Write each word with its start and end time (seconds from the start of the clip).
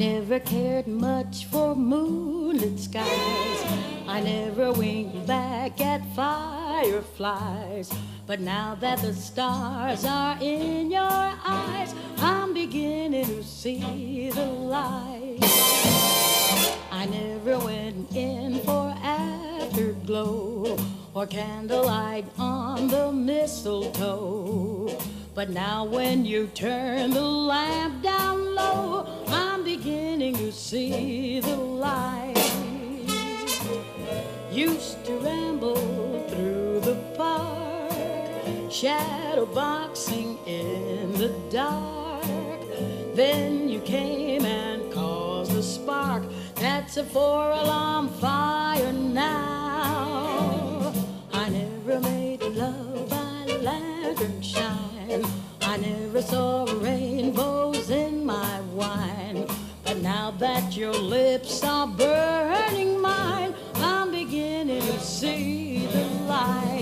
Never 0.00 0.40
cared 0.40 0.88
much 0.88 1.44
for 1.44 1.76
moonlit 1.76 2.80
skies. 2.80 3.60
I 4.08 4.22
never 4.24 4.72
winked 4.72 5.26
back 5.26 5.78
at 5.82 6.00
fireflies. 6.16 7.92
But 8.26 8.40
now 8.40 8.76
that 8.76 9.00
the 9.02 9.12
stars 9.12 10.06
are 10.06 10.38
in 10.40 10.90
your 10.90 11.02
eyes, 11.02 11.94
I'm 12.16 12.54
beginning 12.54 13.26
to 13.26 13.44
see 13.44 14.30
the 14.30 14.46
light. 14.46 15.36
I 16.90 17.06
never 17.10 17.58
went 17.58 18.10
in 18.16 18.60
for 18.60 18.94
afterglow 19.02 20.78
or 21.12 21.26
candlelight 21.26 22.24
on 22.38 22.88
the 22.88 23.12
mistletoe. 23.12 24.98
But 25.40 25.48
now 25.48 25.86
when 25.86 26.26
you 26.26 26.48
turn 26.48 27.12
the 27.12 27.22
lamp 27.22 28.02
down 28.02 28.54
low, 28.54 29.06
I'm 29.28 29.64
beginning 29.64 30.36
to 30.36 30.52
see 30.52 31.40
the 31.40 31.56
light. 31.56 32.36
Used 34.52 35.02
to 35.06 35.16
ramble 35.20 36.28
through 36.28 36.80
the 36.80 36.96
park, 37.16 38.70
shadow 38.70 39.46
boxing 39.46 40.36
in 40.46 41.12
the 41.12 41.32
dark. 41.50 42.60
Then 43.14 43.70
you 43.70 43.80
came 43.80 44.44
and 44.44 44.92
caused 44.92 45.54
a 45.54 45.62
spark. 45.62 46.22
That's 46.56 46.98
a 46.98 47.04
four 47.04 47.48
alarm 47.48 48.10
fire 48.20 48.92
now. 48.92 50.92
I 51.32 51.48
never 51.48 51.98
made 51.98 52.42
love 52.42 53.08
by 53.08 53.56
lantern 53.62 54.42
shine. 54.42 54.89
I 55.12 55.76
never 55.76 56.22
saw 56.22 56.64
rainbows 56.78 57.90
in 57.90 58.24
my 58.24 58.60
wine. 58.72 59.44
But 59.84 59.96
now 60.02 60.30
that 60.38 60.76
your 60.76 60.92
lips 60.92 61.64
are 61.64 61.88
burning 61.88 63.00
mine, 63.00 63.52
I'm 63.74 64.12
beginning 64.12 64.82
to 64.82 65.00
see 65.00 65.86
the 65.86 66.04
light. 66.28 66.79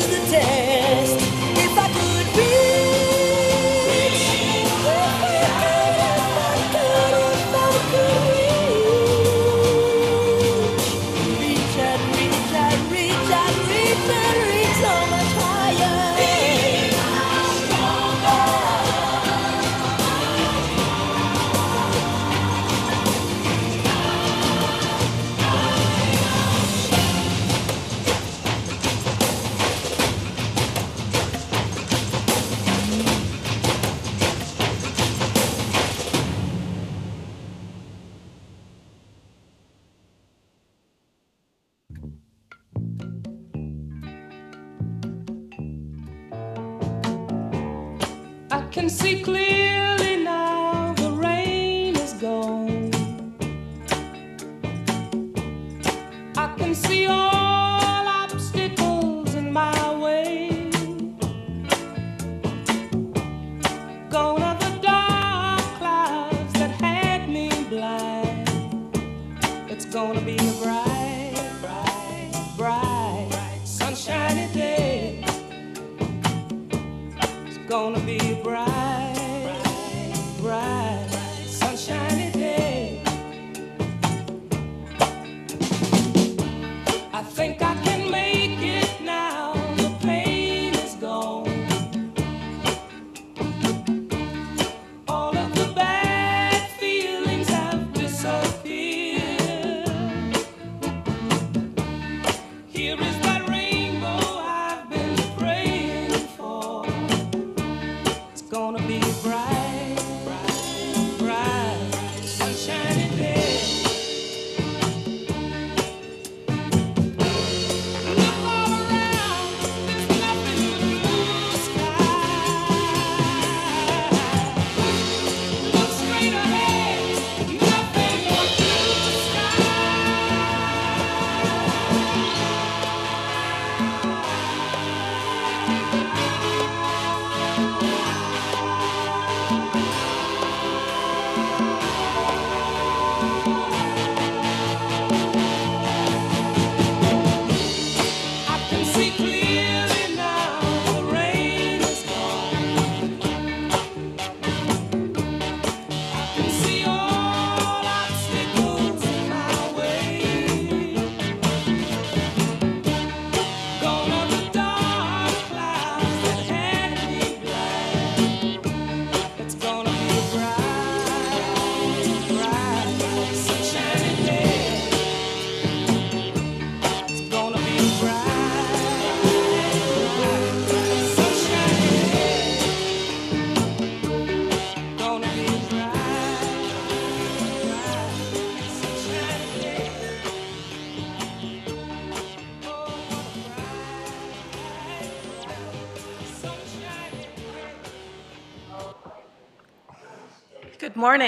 To 0.00 0.06
the 0.10 0.26
test 0.30 0.67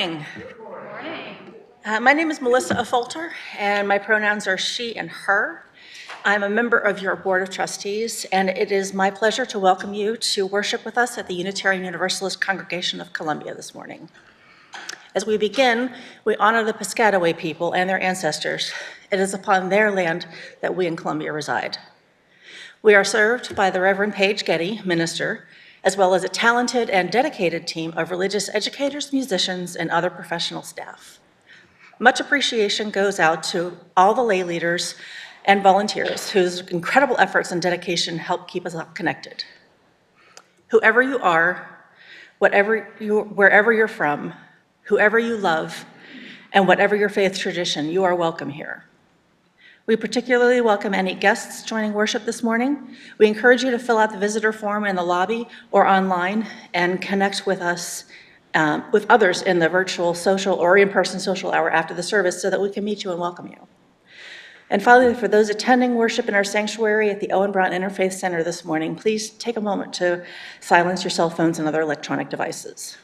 Good 0.00 0.59
morning. 0.62 1.54
Uh, 1.85 2.00
My 2.00 2.14
name 2.14 2.30
is 2.30 2.40
Melissa 2.40 2.75
Affolter, 2.75 3.33
and 3.59 3.87
my 3.87 3.99
pronouns 3.99 4.47
are 4.47 4.57
she 4.57 4.97
and 4.97 5.11
her. 5.11 5.66
I'm 6.25 6.42
a 6.42 6.49
member 6.49 6.78
of 6.78 7.02
your 7.02 7.14
Board 7.16 7.42
of 7.42 7.50
Trustees, 7.50 8.25
and 8.33 8.49
it 8.49 8.73
is 8.73 8.95
my 8.95 9.11
pleasure 9.11 9.45
to 9.45 9.59
welcome 9.59 9.92
you 9.92 10.16
to 10.16 10.47
worship 10.47 10.87
with 10.87 10.97
us 10.97 11.19
at 11.19 11.26
the 11.28 11.35
Unitarian 11.35 11.85
Universalist 11.85 12.40
Congregation 12.40 12.99
of 12.99 13.12
Columbia 13.12 13.54
this 13.54 13.75
morning. 13.75 14.09
As 15.14 15.26
we 15.26 15.37
begin, 15.37 15.92
we 16.25 16.35
honor 16.37 16.64
the 16.64 16.73
Piscataway 16.73 17.37
people 17.37 17.75
and 17.75 17.87
their 17.87 18.00
ancestors. 18.00 18.73
It 19.12 19.21
is 19.21 19.35
upon 19.35 19.69
their 19.69 19.90
land 19.90 20.26
that 20.62 20.75
we 20.75 20.87
in 20.87 20.97
Columbia 20.97 21.30
reside. 21.30 21.76
We 22.80 22.95
are 22.95 23.04
served 23.04 23.54
by 23.54 23.69
the 23.69 23.83
Reverend 23.83 24.14
Paige 24.14 24.47
Getty, 24.47 24.80
minister, 24.83 25.47
as 25.82 25.96
well 25.96 26.14
as 26.14 26.25
a 26.25 26.28
talented 26.28 26.90
and 26.90 27.10
dedicated 27.10 27.66
team 27.66 27.92
of 27.96 28.10
religious 28.10 28.49
educators, 28.54 29.12
musicians, 29.12 29.76
and 29.76 29.90
other 29.90 30.10
professional 30.10 30.62
staff. 30.62 31.18
Much 31.99 32.20
appreciation 32.20 32.90
goes 32.90 33.18
out 33.18 33.42
to 33.42 33.76
all 33.96 34.14
the 34.14 34.22
lay 34.22 34.42
leaders 34.42 34.94
and 35.44 35.62
volunteers 35.62 36.30
whose 36.30 36.60
incredible 36.68 37.16
efforts 37.18 37.50
and 37.50 37.62
dedication 37.62 38.18
help 38.18 38.49
keep 38.49 38.66
us 38.66 38.75
all 38.75 38.84
connected. 38.94 39.44
Whoever 40.68 41.02
you 41.02 41.18
are, 41.18 41.84
whatever 42.38 42.88
you, 43.00 43.20
wherever 43.20 43.72
you're 43.72 43.88
from, 43.88 44.34
whoever 44.82 45.18
you 45.18 45.37
love, 45.37 45.84
and 46.52 46.66
whatever 46.66 46.96
your 46.96 47.08
faith 47.08 47.38
tradition, 47.38 47.88
you 47.88 48.04
are 48.04 48.14
welcome 48.14 48.50
here. 48.50 48.84
We 49.90 49.97
particularly 49.97 50.61
welcome 50.61 50.94
any 50.94 51.16
guests 51.16 51.64
joining 51.64 51.94
worship 51.94 52.25
this 52.25 52.44
morning. 52.44 52.94
We 53.18 53.26
encourage 53.26 53.64
you 53.64 53.73
to 53.73 53.78
fill 53.80 53.99
out 53.99 54.12
the 54.12 54.18
visitor 54.18 54.52
form 54.52 54.85
in 54.85 54.94
the 54.94 55.02
lobby 55.02 55.49
or 55.73 55.85
online 55.85 56.47
and 56.73 57.02
connect 57.02 57.44
with 57.44 57.61
us, 57.61 58.04
um, 58.54 58.85
with 58.92 59.04
others 59.11 59.42
in 59.42 59.59
the 59.59 59.68
virtual 59.68 60.14
social 60.14 60.54
or 60.54 60.78
in-person 60.78 61.18
social 61.18 61.50
hour 61.50 61.68
after 61.73 61.92
the 61.92 62.04
service 62.04 62.40
so 62.40 62.50
that 62.50 62.61
we 62.61 62.70
can 62.70 62.85
meet 62.85 63.02
you 63.02 63.11
and 63.11 63.18
welcome 63.18 63.49
you. 63.49 63.66
And 64.70 64.80
finally, 64.80 65.12
for 65.12 65.26
those 65.26 65.49
attending 65.49 65.97
worship 65.97 66.28
in 66.28 66.35
our 66.37 66.44
sanctuary 66.44 67.11
at 67.11 67.18
the 67.18 67.32
Owen 67.32 67.50
Brown 67.50 67.73
Interfaith 67.73 68.12
Center 68.12 68.44
this 68.44 68.64
morning, 68.64 68.94
please 68.94 69.30
take 69.30 69.56
a 69.56 69.61
moment 69.61 69.92
to 69.94 70.25
silence 70.61 71.02
your 71.02 71.11
cell 71.11 71.30
phones 71.30 71.59
and 71.59 71.66
other 71.66 71.80
electronic 71.80 72.30
devices. 72.30 72.97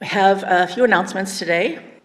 We 0.00 0.06
have 0.06 0.44
a 0.46 0.66
few 0.66 0.84
announcements 0.84 1.38
today. 1.38 1.95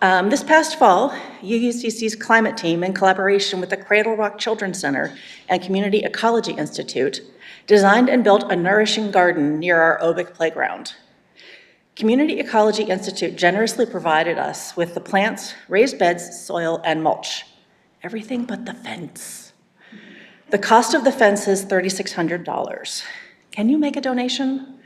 Um, 0.00 0.30
This 0.30 0.44
past 0.44 0.78
fall, 0.78 1.10
UUCC's 1.42 2.14
climate 2.14 2.56
team, 2.56 2.84
in 2.84 2.92
collaboration 2.92 3.58
with 3.58 3.70
the 3.70 3.76
Cradle 3.76 4.14
Rock 4.14 4.38
Children's 4.38 4.78
Center 4.78 5.18
and 5.48 5.60
Community 5.60 6.04
Ecology 6.04 6.52
Institute, 6.52 7.20
designed 7.66 8.08
and 8.08 8.22
built 8.22 8.44
a 8.52 8.54
nourishing 8.54 9.10
garden 9.10 9.58
near 9.58 9.80
our 9.80 9.98
Obick 9.98 10.34
playground. 10.34 10.94
Community 11.96 12.38
Ecology 12.38 12.84
Institute 12.84 13.34
generously 13.34 13.84
provided 13.84 14.38
us 14.38 14.76
with 14.76 14.94
the 14.94 15.00
plants, 15.00 15.54
raised 15.68 15.98
beds, 15.98 16.46
soil, 16.46 16.80
and 16.84 17.02
mulch. 17.02 17.46
Everything 18.04 18.44
but 18.44 18.66
the 18.66 18.74
fence. 18.74 19.52
The 20.50 20.58
cost 20.58 20.94
of 20.94 21.02
the 21.02 21.10
fence 21.10 21.48
is 21.48 21.64
$3,600. 21.64 23.02
Can 23.50 23.68
you 23.68 23.76
make 23.76 23.96
a 23.96 24.00
donation? 24.00 24.77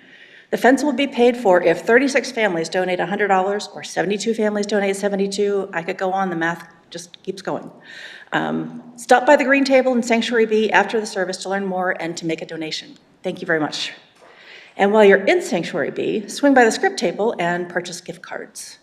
The 0.53 0.59
fence 0.59 0.85
will 0.85 0.93
be 0.93 1.07
paid 1.07 1.39
for 1.39 1.63
if 1.63 1.81
36 1.81 2.31
families 2.31 2.69
donate 2.69 2.99
$100 2.99 3.75
or 3.75 3.83
72 3.83 4.35
families 4.35 4.67
donate 4.67 4.95
72. 4.95 5.71
I 5.73 5.83
could 5.83 5.97
go 5.97 6.13
on, 6.13 6.29
the 6.29 6.37
math 6.37 6.69
just 6.91 7.23
keeps 7.23 7.41
going. 7.41 7.71
Um, 8.33 8.83
Stop 8.97 9.25
by 9.25 9.37
the 9.37 9.45
green 9.45 9.65
table 9.65 9.95
in 9.95 10.03
Sanctuary 10.03 10.45
B 10.45 10.71
after 10.71 11.01
the 11.01 11.07
service 11.07 11.39
to 11.39 11.49
learn 11.49 11.65
more 11.65 11.97
and 11.99 12.15
to 12.19 12.27
make 12.27 12.43
a 12.43 12.47
donation. 12.47 12.99
Thank 13.23 13.41
you 13.41 13.47
very 13.47 13.61
much. 13.61 13.95
And 14.77 14.93
while 14.93 15.07
you're 15.07 15.25
in 15.25 15.41
Sanctuary 15.41 15.91
B, 15.91 16.29
swing 16.29 16.53
by 16.53 16.67
the 16.67 16.71
script 16.71 16.99
table 16.99 17.35
and 17.39 17.67
purchase 17.71 18.03
gift 18.03 18.21
cards. 18.21 18.79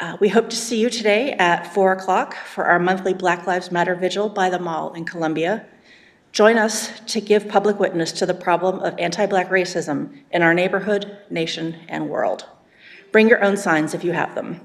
Uh, 0.00 0.16
We 0.20 0.28
hope 0.28 0.50
to 0.50 0.56
see 0.56 0.80
you 0.80 0.90
today 0.90 1.34
at 1.34 1.72
4 1.72 1.92
o'clock 1.92 2.34
for 2.34 2.64
our 2.64 2.80
monthly 2.80 3.14
Black 3.14 3.46
Lives 3.46 3.70
Matter 3.70 3.94
Vigil 3.94 4.28
by 4.28 4.50
the 4.50 4.58
Mall 4.58 4.92
in 4.94 5.04
Columbia. 5.04 5.66
Join 6.34 6.58
us 6.58 6.98
to 7.12 7.20
give 7.20 7.48
public 7.48 7.78
witness 7.78 8.10
to 8.10 8.26
the 8.26 8.34
problem 8.34 8.80
of 8.80 8.98
anti-Black 8.98 9.50
racism 9.50 10.18
in 10.32 10.42
our 10.42 10.52
neighborhood, 10.52 11.16
nation, 11.30 11.76
and 11.88 12.08
world. 12.08 12.44
Bring 13.12 13.28
your 13.28 13.44
own 13.44 13.56
signs 13.56 13.94
if 13.94 14.02
you 14.02 14.10
have 14.10 14.34
them. 14.34 14.60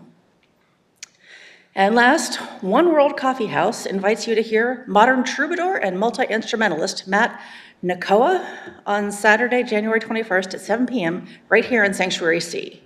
And 1.76 1.94
last, 1.94 2.38
One 2.64 2.92
World 2.92 3.18
Coffee 3.18 3.46
House 3.46 3.86
invites 3.86 4.28
you 4.28 4.34
to 4.34 4.42
hear 4.42 4.84
modern 4.88 5.24
troubadour 5.24 5.76
and 5.76 6.00
multi-instrumentalist 6.00 7.08
Matt 7.08 7.40
Nakoa 7.84 8.44
on 8.88 9.12
Saturday, 9.12 9.62
January 9.62 10.00
21st 10.00 10.56
at 10.56 10.62
7 10.62 10.88
p.m. 10.88 11.28
right 11.50 11.64
here 11.64 11.84
in 11.84 11.94
Sanctuary 11.94 12.42
C. 12.42 12.82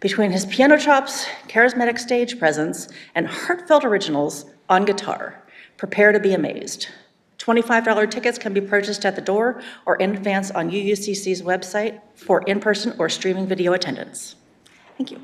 Between 0.00 0.32
his 0.32 0.44
piano 0.46 0.76
chops, 0.76 1.24
charismatic 1.46 2.00
stage 2.00 2.36
presence, 2.40 2.88
and 3.14 3.28
heartfelt 3.28 3.84
originals 3.84 4.46
on 4.68 4.84
guitar, 4.84 5.40
prepare 5.76 6.10
to 6.10 6.18
be 6.18 6.34
amazed. 6.34 6.88
$25 7.44 8.10
tickets 8.10 8.38
can 8.38 8.54
be 8.54 8.60
purchased 8.60 9.04
at 9.04 9.16
the 9.16 9.20
door 9.20 9.60
or 9.84 9.96
in 9.96 10.14
advance 10.14 10.50
on 10.52 10.70
UUCC's 10.70 11.42
website 11.42 12.00
for 12.14 12.42
in-person 12.42 12.94
or 12.98 13.08
streaming 13.10 13.46
video 13.46 13.74
attendance. 13.74 14.36
Thank 14.96 15.10
you. 15.10 15.20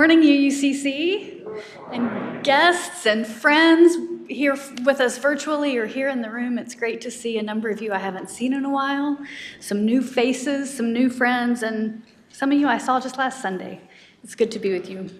Morning, 0.00 0.22
UUCC, 0.22 1.46
and 1.92 2.42
guests 2.42 3.04
and 3.04 3.26
friends 3.26 3.98
here 4.30 4.56
with 4.86 4.98
us 4.98 5.18
virtually 5.18 5.76
or 5.76 5.84
here 5.84 6.08
in 6.08 6.22
the 6.22 6.30
room. 6.30 6.58
It's 6.58 6.74
great 6.74 7.02
to 7.02 7.10
see 7.10 7.36
a 7.36 7.42
number 7.42 7.68
of 7.68 7.82
you 7.82 7.92
I 7.92 7.98
haven't 7.98 8.30
seen 8.30 8.54
in 8.54 8.64
a 8.64 8.70
while, 8.70 9.18
some 9.60 9.84
new 9.84 10.00
faces, 10.00 10.74
some 10.74 10.94
new 10.94 11.10
friends, 11.10 11.62
and 11.62 12.02
some 12.30 12.50
of 12.50 12.58
you 12.58 12.66
I 12.66 12.78
saw 12.78 12.98
just 12.98 13.18
last 13.18 13.42
Sunday. 13.42 13.78
It's 14.24 14.34
good 14.34 14.50
to 14.52 14.58
be 14.58 14.72
with 14.72 14.88
you. 14.88 15.10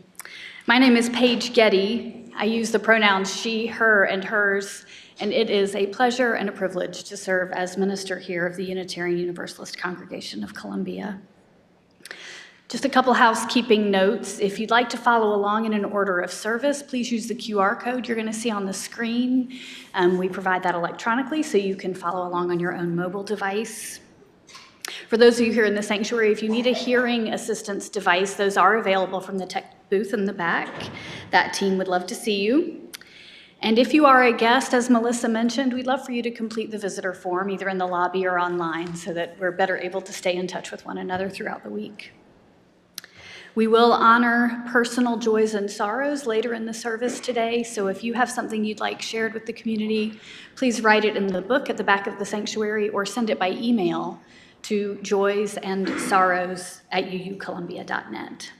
My 0.66 0.78
name 0.78 0.96
is 0.96 1.10
Paige 1.10 1.52
Getty. 1.52 2.32
I 2.34 2.44
use 2.44 2.70
the 2.70 2.78
pronouns 2.78 3.38
she, 3.38 3.66
her, 3.66 4.04
and 4.04 4.24
hers, 4.24 4.86
and 5.20 5.30
it 5.30 5.50
is 5.50 5.74
a 5.74 5.88
pleasure 5.88 6.32
and 6.32 6.48
a 6.48 6.52
privilege 6.52 7.04
to 7.04 7.18
serve 7.18 7.52
as 7.52 7.76
minister 7.76 8.18
here 8.18 8.46
of 8.46 8.56
the 8.56 8.64
Unitarian 8.64 9.18
Universalist 9.18 9.76
Congregation 9.76 10.42
of 10.42 10.54
Columbia. 10.54 11.20
Just 12.70 12.84
a 12.84 12.88
couple 12.88 13.12
housekeeping 13.14 13.90
notes. 13.90 14.38
If 14.38 14.60
you'd 14.60 14.70
like 14.70 14.88
to 14.90 14.96
follow 14.96 15.34
along 15.34 15.64
in 15.64 15.72
an 15.72 15.84
order 15.84 16.20
of 16.20 16.30
service, 16.30 16.84
please 16.84 17.10
use 17.10 17.26
the 17.26 17.34
QR 17.34 17.76
code 17.76 18.06
you're 18.06 18.14
going 18.14 18.28
to 18.28 18.32
see 18.32 18.48
on 18.48 18.64
the 18.64 18.72
screen. 18.72 19.58
Um, 19.94 20.18
we 20.18 20.28
provide 20.28 20.62
that 20.62 20.76
electronically 20.76 21.42
so 21.42 21.58
you 21.58 21.74
can 21.74 21.94
follow 21.94 22.28
along 22.28 22.52
on 22.52 22.60
your 22.60 22.72
own 22.72 22.94
mobile 22.94 23.24
device. 23.24 23.98
For 25.08 25.16
those 25.16 25.40
of 25.40 25.48
you 25.48 25.52
here 25.52 25.64
in 25.64 25.74
the 25.74 25.82
sanctuary, 25.82 26.30
if 26.30 26.44
you 26.44 26.48
need 26.48 26.68
a 26.68 26.72
hearing 26.72 27.32
assistance 27.32 27.88
device, 27.88 28.34
those 28.34 28.56
are 28.56 28.76
available 28.76 29.20
from 29.20 29.38
the 29.38 29.46
tech 29.46 29.90
booth 29.90 30.14
in 30.14 30.24
the 30.24 30.32
back. 30.32 30.68
That 31.32 31.52
team 31.52 31.76
would 31.76 31.88
love 31.88 32.06
to 32.06 32.14
see 32.14 32.40
you. 32.40 32.88
And 33.62 33.80
if 33.80 33.92
you 33.92 34.06
are 34.06 34.22
a 34.22 34.32
guest, 34.32 34.74
as 34.74 34.88
Melissa 34.88 35.28
mentioned, 35.28 35.74
we'd 35.74 35.88
love 35.88 36.06
for 36.06 36.12
you 36.12 36.22
to 36.22 36.30
complete 36.30 36.70
the 36.70 36.78
visitor 36.78 37.14
form 37.14 37.50
either 37.50 37.68
in 37.68 37.78
the 37.78 37.86
lobby 37.86 38.28
or 38.28 38.38
online 38.38 38.94
so 38.94 39.12
that 39.14 39.36
we're 39.40 39.50
better 39.50 39.76
able 39.76 40.02
to 40.02 40.12
stay 40.12 40.36
in 40.36 40.46
touch 40.46 40.70
with 40.70 40.86
one 40.86 40.98
another 40.98 41.28
throughout 41.28 41.64
the 41.64 41.70
week. 41.70 42.12
We 43.60 43.66
will 43.66 43.92
honor 43.92 44.64
personal 44.68 45.18
joys 45.18 45.52
and 45.52 45.70
sorrows 45.70 46.24
later 46.24 46.54
in 46.54 46.64
the 46.64 46.72
service 46.72 47.20
today, 47.20 47.62
so 47.62 47.88
if 47.88 48.02
you 48.02 48.14
have 48.14 48.30
something 48.30 48.64
you'd 48.64 48.80
like 48.80 49.02
shared 49.02 49.34
with 49.34 49.44
the 49.44 49.52
community, 49.52 50.18
please 50.56 50.80
write 50.80 51.04
it 51.04 51.14
in 51.14 51.26
the 51.26 51.42
book 51.42 51.68
at 51.68 51.76
the 51.76 51.84
back 51.84 52.06
of 52.06 52.18
the 52.18 52.24
sanctuary 52.24 52.88
or 52.88 53.04
send 53.04 53.28
it 53.28 53.38
by 53.38 53.50
email 53.50 54.18
to 54.62 54.98
joysandsorrows 55.02 56.80
at 56.90 57.10
uucolumbia.net. 57.10 58.50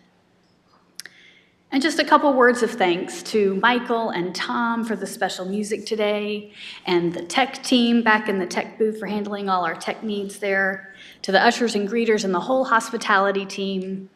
And 1.73 1.81
just 1.81 1.99
a 1.99 2.05
couple 2.05 2.31
words 2.35 2.63
of 2.63 2.71
thanks 2.71 3.23
to 3.23 3.55
Michael 3.55 4.11
and 4.11 4.35
Tom 4.35 4.85
for 4.85 4.97
the 4.97 5.07
special 5.07 5.47
music 5.47 5.87
today, 5.87 6.53
and 6.85 7.15
the 7.15 7.23
tech 7.23 7.63
team 7.63 8.03
back 8.03 8.29
in 8.29 8.39
the 8.39 8.45
tech 8.45 8.77
booth 8.79 9.01
for 9.01 9.07
handling 9.07 9.49
all 9.49 9.65
our 9.65 9.77
tech 9.77 10.03
needs 10.03 10.41
there, 10.41 10.95
to 11.23 11.33
the 11.33 11.43
ushers 11.43 11.75
and 11.75 11.89
greeters 11.89 12.23
and 12.23 12.35
the 12.35 12.41
whole 12.41 12.67
hospitality 12.67 13.47
team. 13.47 14.11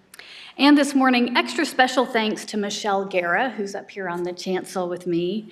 And 0.56 0.78
this 0.78 0.94
morning, 0.94 1.36
extra 1.36 1.66
special 1.66 2.06
thanks 2.06 2.44
to 2.44 2.56
Michelle 2.56 3.04
Garra, 3.04 3.50
who's 3.50 3.74
up 3.74 3.90
here 3.90 4.08
on 4.08 4.22
the 4.22 4.32
chancel 4.32 4.88
with 4.88 5.04
me. 5.04 5.50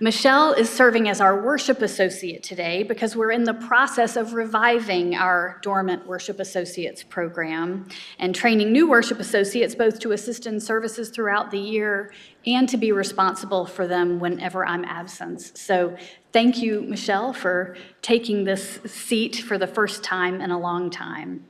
Michelle 0.00 0.52
is 0.52 0.68
serving 0.68 1.08
as 1.08 1.20
our 1.20 1.40
worship 1.40 1.80
associate 1.80 2.42
today 2.42 2.82
because 2.82 3.14
we're 3.14 3.30
in 3.30 3.44
the 3.44 3.54
process 3.54 4.16
of 4.16 4.34
reviving 4.34 5.14
our 5.14 5.60
dormant 5.62 6.08
worship 6.08 6.40
associates 6.40 7.04
program 7.04 7.86
and 8.18 8.34
training 8.34 8.72
new 8.72 8.90
worship 8.90 9.20
associates 9.20 9.76
both 9.76 10.00
to 10.00 10.10
assist 10.10 10.44
in 10.48 10.58
services 10.58 11.10
throughout 11.10 11.52
the 11.52 11.60
year 11.60 12.12
and 12.44 12.68
to 12.68 12.76
be 12.76 12.90
responsible 12.90 13.64
for 13.64 13.86
them 13.86 14.18
whenever 14.18 14.66
I'm 14.66 14.84
absent. 14.84 15.56
So 15.56 15.96
thank 16.32 16.60
you, 16.60 16.82
Michelle, 16.82 17.32
for 17.32 17.76
taking 18.00 18.42
this 18.42 18.80
seat 18.86 19.36
for 19.36 19.56
the 19.56 19.68
first 19.68 20.02
time 20.02 20.40
in 20.40 20.50
a 20.50 20.58
long 20.58 20.90
time. 20.90 21.44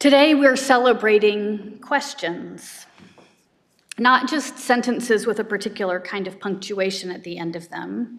Today, 0.00 0.34
we're 0.34 0.56
celebrating 0.56 1.78
questions, 1.82 2.86
not 3.98 4.30
just 4.30 4.58
sentences 4.58 5.26
with 5.26 5.40
a 5.40 5.44
particular 5.44 6.00
kind 6.00 6.26
of 6.26 6.40
punctuation 6.40 7.10
at 7.10 7.22
the 7.22 7.36
end 7.36 7.54
of 7.54 7.68
them, 7.68 8.18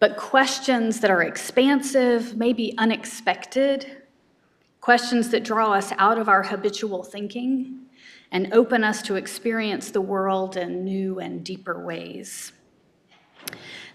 but 0.00 0.18
questions 0.18 1.00
that 1.00 1.10
are 1.10 1.22
expansive, 1.22 2.36
maybe 2.36 2.74
unexpected, 2.76 4.02
questions 4.82 5.30
that 5.30 5.44
draw 5.44 5.72
us 5.72 5.94
out 5.96 6.18
of 6.18 6.28
our 6.28 6.42
habitual 6.42 7.02
thinking 7.02 7.86
and 8.30 8.52
open 8.52 8.84
us 8.84 9.00
to 9.00 9.14
experience 9.14 9.90
the 9.90 10.02
world 10.02 10.58
in 10.58 10.84
new 10.84 11.20
and 11.20 11.42
deeper 11.42 11.82
ways. 11.82 12.52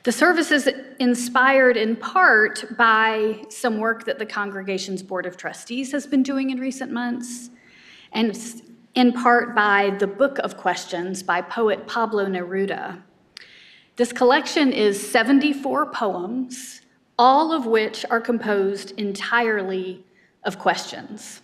The 0.04 0.12
service 0.12 0.52
is 0.52 0.70
inspired 1.00 1.78
in 1.78 1.96
part 1.96 2.66
by 2.78 3.42
some 3.48 3.78
work 3.78 4.04
that 4.04 4.20
the 4.20 4.26
congregation's 4.26 5.02
Board 5.02 5.26
of 5.26 5.38
Trustees 5.38 5.94
has 5.94 6.06
been 6.06 6.24
doing 6.24 6.50
in 6.50 6.60
recent 6.60 6.92
months, 6.92 7.50
and 8.12 8.38
in 8.96 9.14
part 9.14 9.56
by 9.56 9.96
the 10.00 10.08
Book 10.08 10.40
of 10.40 10.58
Questions 10.58 11.24
by 11.24 11.40
poet 11.40 11.88
Pablo 11.88 12.26
Neruda. 12.26 13.02
This 13.96 14.12
collection 14.12 14.74
is 14.74 15.00
74 15.10 15.92
poems, 15.92 16.82
all 17.18 17.54
of 17.54 17.66
which 17.66 18.06
are 18.10 18.20
composed 18.20 18.92
entirely 19.00 20.06
of 20.44 20.60
questions. 20.60 21.42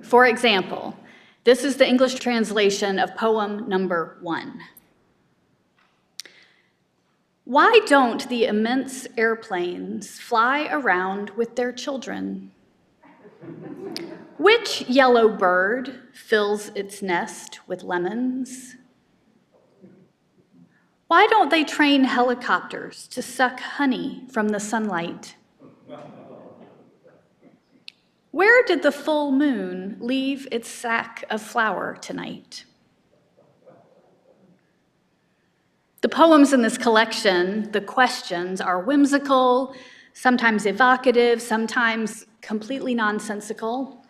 For 0.00 0.24
example, 0.24 0.96
this 1.44 1.64
is 1.64 1.76
the 1.76 1.86
English 1.86 2.14
translation 2.14 2.98
of 2.98 3.14
poem 3.16 3.68
number 3.68 4.16
one. 4.22 4.60
Why 7.50 7.80
don't 7.84 8.28
the 8.28 8.44
immense 8.44 9.08
airplanes 9.18 10.20
fly 10.20 10.68
around 10.70 11.30
with 11.30 11.56
their 11.56 11.72
children? 11.72 12.52
Which 14.38 14.82
yellow 14.82 15.28
bird 15.28 16.00
fills 16.14 16.68
its 16.76 17.02
nest 17.02 17.58
with 17.66 17.82
lemons? 17.82 18.76
Why 21.08 21.26
don't 21.26 21.50
they 21.50 21.64
train 21.64 22.04
helicopters 22.04 23.08
to 23.08 23.20
suck 23.20 23.58
honey 23.58 24.22
from 24.30 24.50
the 24.50 24.60
sunlight? 24.60 25.34
Where 28.30 28.62
did 28.62 28.84
the 28.84 28.92
full 28.92 29.32
moon 29.32 29.96
leave 29.98 30.46
its 30.52 30.68
sack 30.68 31.24
of 31.28 31.42
flour 31.42 31.98
tonight? 32.00 32.64
The 36.00 36.08
poems 36.08 36.54
in 36.54 36.62
this 36.62 36.78
collection, 36.78 37.70
the 37.72 37.80
questions, 37.82 38.60
are 38.62 38.80
whimsical, 38.80 39.74
sometimes 40.14 40.64
evocative, 40.64 41.42
sometimes 41.42 42.24
completely 42.40 42.94
nonsensical. 42.94 44.02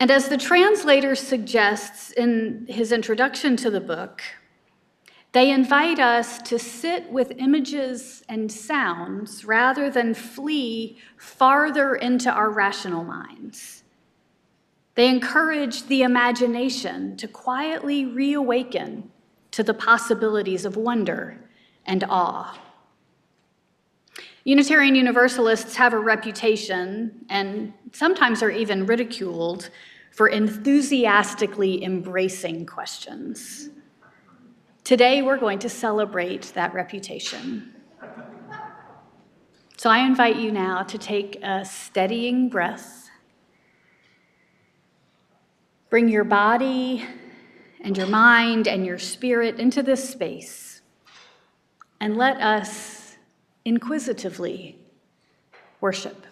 And 0.00 0.10
as 0.10 0.28
the 0.28 0.36
translator 0.36 1.14
suggests 1.14 2.10
in 2.10 2.66
his 2.68 2.90
introduction 2.90 3.56
to 3.58 3.70
the 3.70 3.80
book, 3.80 4.20
they 5.30 5.50
invite 5.50 6.00
us 6.00 6.38
to 6.42 6.58
sit 6.58 7.10
with 7.10 7.32
images 7.38 8.24
and 8.28 8.50
sounds 8.50 9.44
rather 9.44 9.90
than 9.90 10.12
flee 10.12 10.98
farther 11.16 11.94
into 11.94 12.30
our 12.30 12.50
rational 12.50 13.04
minds. 13.04 13.84
They 14.96 15.08
encourage 15.08 15.86
the 15.86 16.02
imagination 16.02 17.16
to 17.16 17.28
quietly 17.28 18.04
reawaken 18.04 19.10
to 19.54 19.62
the 19.62 19.72
possibilities 19.72 20.64
of 20.64 20.76
wonder 20.76 21.38
and 21.86 22.02
awe. 22.08 22.58
Unitarian 24.42 24.96
Universalists 24.96 25.76
have 25.76 25.92
a 25.92 25.98
reputation, 25.98 27.24
and 27.30 27.72
sometimes 27.92 28.42
are 28.42 28.50
even 28.50 28.84
ridiculed, 28.84 29.70
for 30.10 30.26
enthusiastically 30.26 31.84
embracing 31.84 32.66
questions. 32.66 33.70
Today, 34.82 35.22
we're 35.22 35.38
going 35.38 35.60
to 35.60 35.68
celebrate 35.68 36.52
that 36.54 36.74
reputation. 36.74 37.74
So 39.76 39.88
I 39.88 40.00
invite 40.00 40.34
you 40.34 40.50
now 40.50 40.82
to 40.82 40.98
take 40.98 41.40
a 41.44 41.64
steadying 41.64 42.48
breath. 42.48 43.08
Bring 45.90 46.08
your 46.08 46.24
body 46.24 47.06
and 47.84 47.96
your 47.96 48.06
mind 48.06 48.66
and 48.66 48.84
your 48.84 48.98
spirit 48.98 49.60
into 49.60 49.82
this 49.82 50.08
space. 50.08 50.80
And 52.00 52.16
let 52.16 52.40
us 52.40 53.16
inquisitively 53.64 54.78
worship. 55.80 56.26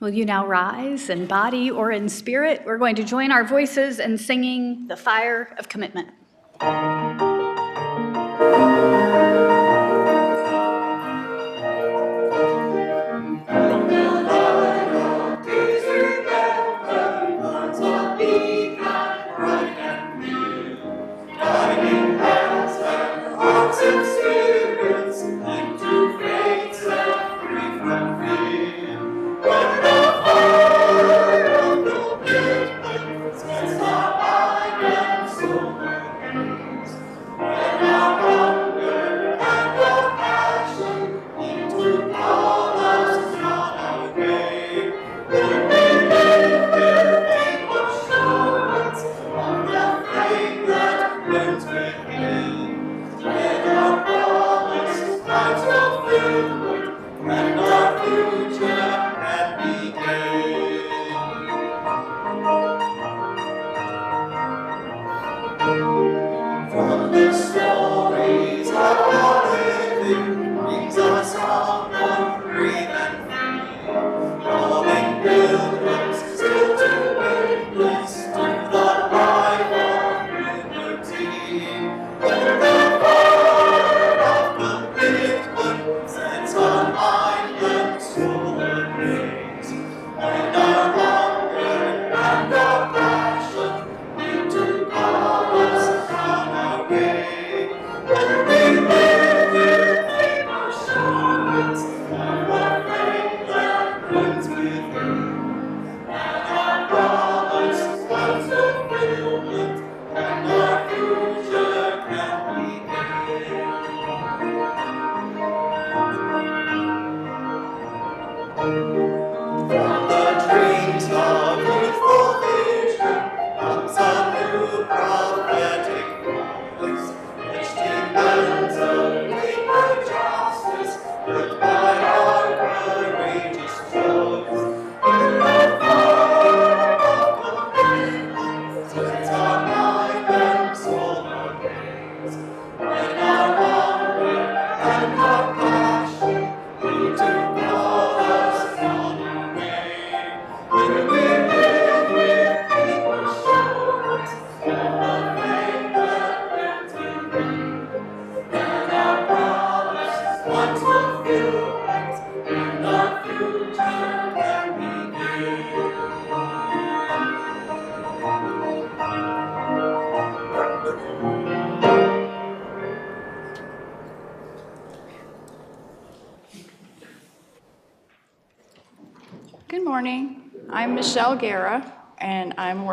Will 0.00 0.08
you 0.08 0.24
now 0.24 0.46
rise 0.46 1.10
in 1.10 1.26
body 1.26 1.70
or 1.70 1.92
in 1.92 2.08
spirit? 2.08 2.62
We're 2.64 2.78
going 2.78 2.96
to 2.96 3.04
join 3.04 3.30
our 3.30 3.44
voices 3.44 3.98
in 3.98 4.16
singing 4.16 4.88
the 4.88 4.96
fire 4.96 5.54
of 5.58 5.68
commitment. 5.68 6.08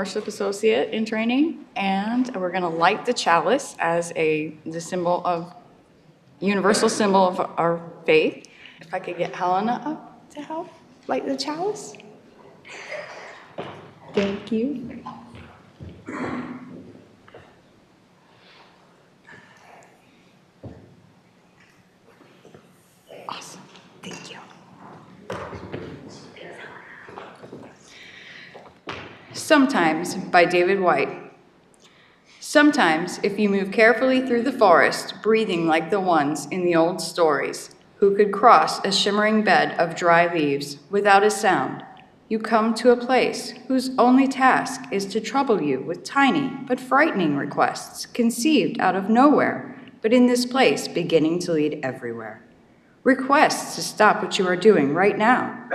Worship 0.08 0.26
associate 0.26 0.94
in 0.94 1.04
training. 1.04 1.66
And 1.76 2.34
we're 2.34 2.50
going 2.50 2.62
to 2.62 2.70
light 2.70 3.06
the 3.06 3.12
chalice 3.12 3.76
as 3.78 4.14
a, 4.16 4.54
the 4.66 4.80
symbol 4.80 5.22
of, 5.26 5.54
universal 6.40 6.88
symbol 6.88 7.28
of 7.28 7.42
our 7.58 7.82
faith. 8.06 8.48
If 8.80 8.94
I 8.94 9.00
could 9.00 9.18
get 9.18 9.36
Helena 9.36 9.82
up 9.86 10.30
to 10.30 10.42
help 10.42 10.70
light 11.08 11.26
the 11.28 11.36
chalice. 11.36 11.94
Thank 14.14 14.50
you. 14.50 15.04
Awesome. 23.28 23.62
Thank 24.02 24.32
you. 24.32 24.38
Sometimes 29.34 30.18
by 30.38 30.46
David 30.46 30.80
Whyte. 30.80 31.10
Sometimes, 32.40 33.20
if 33.24 33.40
you 33.40 33.50
move 33.50 33.72
carefully 33.72 34.22
through 34.22 34.44
the 34.44 34.52
forest, 34.52 35.16
breathing 35.24 35.66
like 35.66 35.90
the 35.90 36.00
ones 36.00 36.46
in 36.52 36.64
the 36.64 36.76
old 36.76 37.02
stories, 37.02 37.74
who 37.96 38.16
could 38.16 38.32
cross 38.32 38.78
a 38.86 38.92
shimmering 38.92 39.44
bed 39.44 39.72
of 39.80 39.96
dry 39.96 40.32
leaves 40.32 40.78
without 40.92 41.24
a 41.24 41.32
sound, 41.32 41.84
you 42.30 42.38
come 42.38 42.76
to 42.76 42.92
a 42.92 43.04
place 43.04 43.56
whose 43.68 43.90
only 43.98 44.28
task 44.28 44.82
is 44.92 45.08
to 45.08 45.20
trouble 45.20 45.60
you 45.60 45.82
with 45.82 46.04
tiny 46.04 46.52
but 46.68 46.80
frightening 46.80 47.36
requests 47.36 48.06
conceived 48.06 48.80
out 48.80 48.96
of 48.96 49.10
nowhere, 49.10 49.76
but 50.04 50.14
in 50.14 50.28
this 50.28 50.46
place 50.46 50.88
beginning 50.88 51.40
to 51.40 51.54
lead 51.54 51.80
everywhere. 51.82 52.44
Requests 53.04 53.74
to 53.74 53.82
stop 53.82 54.22
what 54.22 54.38
you 54.38 54.48
are 54.48 54.56
doing 54.56 54.94
right 54.94 55.18
now 55.18 55.68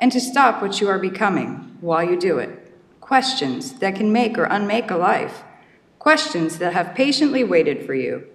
and 0.00 0.10
to 0.10 0.20
stop 0.22 0.62
what 0.62 0.80
you 0.80 0.88
are 0.88 0.98
becoming 0.98 1.76
while 1.82 2.02
you 2.02 2.18
do 2.18 2.38
it. 2.38 2.65
Questions 3.06 3.74
that 3.74 3.94
can 3.94 4.12
make 4.12 4.36
or 4.36 4.46
unmake 4.46 4.90
a 4.90 4.96
life. 4.96 5.44
Questions 6.00 6.58
that 6.58 6.72
have 6.72 6.92
patiently 6.96 7.44
waited 7.44 7.86
for 7.86 7.94
you. 7.94 8.26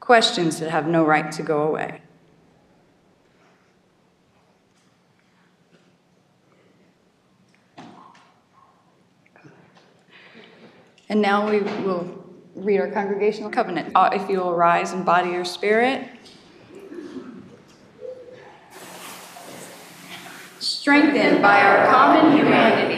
Questions 0.00 0.58
that 0.58 0.68
have 0.72 0.88
no 0.88 1.04
right 1.04 1.30
to 1.30 1.44
go 1.44 1.62
away. 1.62 2.00
And 11.08 11.22
now 11.22 11.48
we 11.48 11.60
will 11.60 12.24
read 12.56 12.80
our 12.80 12.90
congregational 12.90 13.50
covenant. 13.50 13.92
Uh, 13.94 14.10
If 14.12 14.28
you 14.28 14.40
will 14.40 14.56
rise 14.56 14.92
in 14.92 15.04
body 15.04 15.36
or 15.36 15.44
spirit. 15.44 16.02
Strengthened 20.58 21.40
by 21.40 21.62
our 21.62 21.86
common 21.86 22.36
humanity 22.36 22.95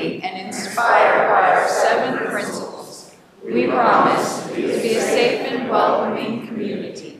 inspired 0.78 1.28
by 1.28 1.60
our 1.60 1.68
seven 1.68 2.30
principles, 2.30 3.16
we 3.44 3.66
promise 3.66 4.46
to 4.46 4.54
be 4.54 4.66
a 4.66 5.00
safe 5.00 5.40
and 5.50 5.68
welcoming 5.68 6.46
community, 6.46 7.18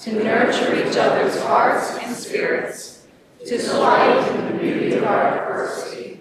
to 0.00 0.12
nurture 0.24 0.74
each 0.74 0.96
other's 0.96 1.40
hearts 1.42 1.96
and 2.02 2.14
spirits, 2.14 3.06
to 3.46 3.58
delight 3.58 4.28
in 4.34 4.52
the 4.52 4.58
beauty 4.58 4.94
of 4.94 5.04
our 5.04 5.36
diversity, 5.36 6.20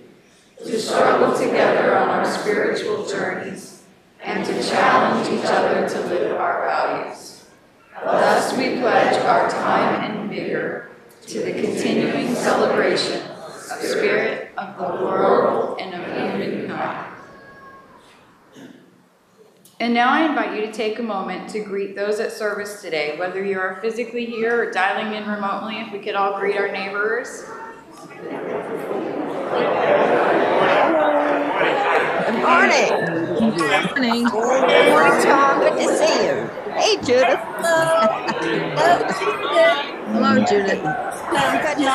to 0.59 0.79
struggle 0.79 1.35
together 1.35 1.97
on 1.97 2.09
our 2.09 2.25
spiritual 2.25 3.07
journeys, 3.07 3.81
and 4.21 4.45
to 4.45 4.53
challenge 4.69 5.27
each 5.29 5.45
other 5.45 5.89
to 5.89 5.99
live 6.01 6.37
our 6.39 6.67
values. 6.67 7.45
Thus 8.03 8.55
we 8.55 8.79
pledge 8.79 9.19
our 9.23 9.49
time 9.49 10.03
and 10.03 10.29
vigor 10.29 10.91
to 11.25 11.39
the 11.39 11.51
continuing 11.51 12.35
celebration 12.35 13.23
spirit 13.81 14.51
of 14.57 14.77
the 14.77 15.03
world 15.03 15.79
and 15.79 15.93
of 15.93 16.05
humankind. 16.39 17.15
And 19.79 19.93
now 19.93 20.09
I 20.09 20.25
invite 20.25 20.55
you 20.55 20.65
to 20.65 20.71
take 20.71 20.99
a 20.99 21.03
moment 21.03 21.49
to 21.49 21.59
greet 21.59 21.95
those 21.95 22.21
at 22.21 22.31
service 22.31 22.81
today, 22.81 23.17
whether 23.19 23.43
you 23.43 23.59
are 23.59 23.75
physically 23.81 24.25
here 24.25 24.63
or 24.63 24.71
dialing 24.71 25.13
in 25.13 25.27
remotely, 25.27 25.81
if 25.81 25.91
we 25.91 25.99
could 25.99 26.15
all 26.15 26.39
greet 26.39 26.55
our 26.55 26.71
neighbors. 26.71 27.43
Good 28.13 28.31
morning. 32.41 32.87
Good 33.35 33.59
morning. 33.59 34.23
Good 34.23 34.89
morning, 34.89 35.23
Tom. 35.23 35.59
Good 35.59 35.77
to 35.77 35.87
see 35.97 36.25
you. 36.25 36.49
Hey, 36.73 36.95
Judith. 37.03 37.41
Hello, 40.07 40.37
Judith. 40.45 40.81
Good 40.81 41.77
to 41.77 41.77
see 41.77 41.81
you. 41.81 41.89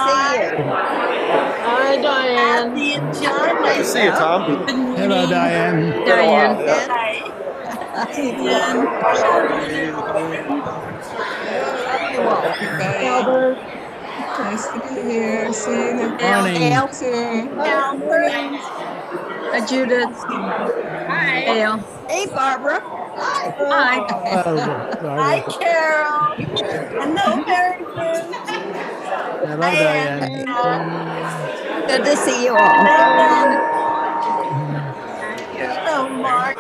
Hi, 1.63 1.97
Diane. 2.03 2.75
Kathy 2.75 2.95
and 2.95 3.15
John. 3.15 3.63
Nice 3.63 3.77
to 3.77 3.85
See 3.85 4.05
you, 4.05 4.11
Tom. 4.11 4.67
Hello, 4.97 5.31
Diane. 5.31 6.05
Diane. 6.05 6.57
Hi. 6.89 7.23
Albert. 13.07 13.59
Nice 14.39 14.67
to 14.67 14.81
be 14.81 14.89
here. 15.03 15.53
Seeing 15.53 15.99
you. 16.01 16.09
Morning. 16.09 16.73
Al, 16.73 16.93
Soon. 16.93 17.49
Hi, 19.53 19.61
Judith. 19.67 20.17
Hi. 20.27 21.45
Al. 21.61 21.79
Hey, 22.09 22.27
Barbara. 22.27 23.00
Hi. 23.17 23.51
Hello, 23.57 24.85
Hi, 25.17 25.41
Barbara. 25.41 25.57
Carol. 25.61 26.37
Hello, 26.99 27.45
Mary 27.47 27.87
Lou. 27.97 28.35
Hello, 29.43 29.71
Diane. 29.75 30.47
Good 31.87 32.05
to 32.05 32.17
see 32.17 32.45
you 32.45 32.57
all. 32.57 32.87
Hello, 35.57 36.09
Mark. 36.09 36.59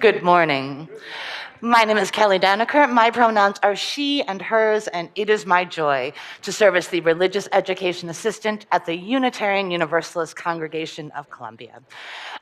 Good 0.00 0.22
morning. 0.22 0.88
My 1.62 1.84
name 1.84 1.98
is 1.98 2.10
Kelli 2.10 2.40
Danaker. 2.40 2.90
My 2.90 3.10
pronouns 3.10 3.58
are 3.62 3.76
she 3.76 4.22
and 4.22 4.40
hers, 4.40 4.88
and 4.88 5.10
it 5.14 5.28
is 5.28 5.44
my 5.44 5.62
joy 5.62 6.10
to 6.40 6.52
serve 6.52 6.74
as 6.74 6.88
the 6.88 7.02
religious 7.02 7.50
education 7.52 8.08
assistant 8.08 8.64
at 8.72 8.86
the 8.86 8.94
Unitarian 8.94 9.70
Universalist 9.70 10.36
Congregation 10.36 11.10
of 11.10 11.28
Columbia. 11.28 11.82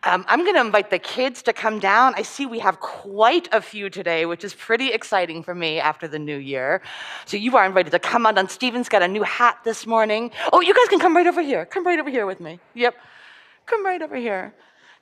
Um, 0.04 0.24
I'm 0.28 0.44
going 0.44 0.54
to 0.54 0.60
invite 0.60 0.90
the 0.90 1.00
kids 1.00 1.42
to 1.42 1.52
come 1.52 1.80
down. 1.80 2.14
I 2.14 2.22
see 2.22 2.46
we 2.46 2.60
have 2.60 2.78
quite 2.78 3.48
a 3.50 3.60
few 3.60 3.90
today, 3.90 4.24
which 4.24 4.44
is 4.44 4.54
pretty 4.54 4.92
exciting 4.92 5.42
for 5.42 5.52
me 5.52 5.80
after 5.80 6.06
the 6.06 6.20
new 6.20 6.38
year. 6.38 6.80
So 7.24 7.36
you 7.36 7.56
are 7.56 7.66
invited 7.66 7.90
to 7.90 7.98
come 7.98 8.24
on. 8.24 8.48
Steven's 8.48 8.88
got 8.88 9.02
a 9.02 9.08
new 9.08 9.24
hat 9.24 9.58
this 9.64 9.84
morning. 9.84 10.30
Oh, 10.52 10.60
you 10.60 10.72
guys 10.72 10.86
can 10.88 11.00
come 11.00 11.16
right 11.16 11.26
over 11.26 11.42
here. 11.42 11.66
Come 11.66 11.84
right 11.84 11.98
over 11.98 12.08
here 12.08 12.24
with 12.24 12.38
me. 12.38 12.60
Yep. 12.74 12.94
Come 13.66 13.84
right 13.84 14.00
over 14.00 14.14
here. 14.14 14.54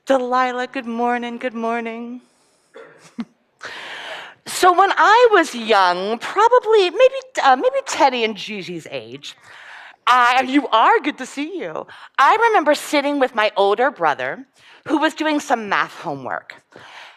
Delilah, 0.07 0.69
good 0.69 0.87
morning. 0.87 1.37
Good 1.37 1.53
morning. 1.53 2.23
So 4.47 4.73
when 4.73 4.93
I 4.93 5.29
was 5.33 5.55
young, 5.55 6.19
probably 6.19 6.91
maybe 6.91 7.15
uh, 7.43 7.57
maybe 7.57 7.77
Teddy 7.87 8.25
and 8.25 8.37
Gigi's 8.37 8.87
age, 8.91 9.37
I, 10.07 10.43
you 10.43 10.69
are 10.69 11.01
good 11.01 11.19
to 11.19 11.27
see 11.27 11.59
you. 11.59 11.87
I 12.17 12.37
remember 12.49 12.75
sitting 12.75 13.19
with 13.19 13.35
my 13.35 13.51
older 13.57 13.91
brother, 13.91 14.47
who 14.87 14.99
was 14.99 15.15
doing 15.15 15.41
some 15.41 15.69
math 15.69 15.95
homework. 15.95 16.63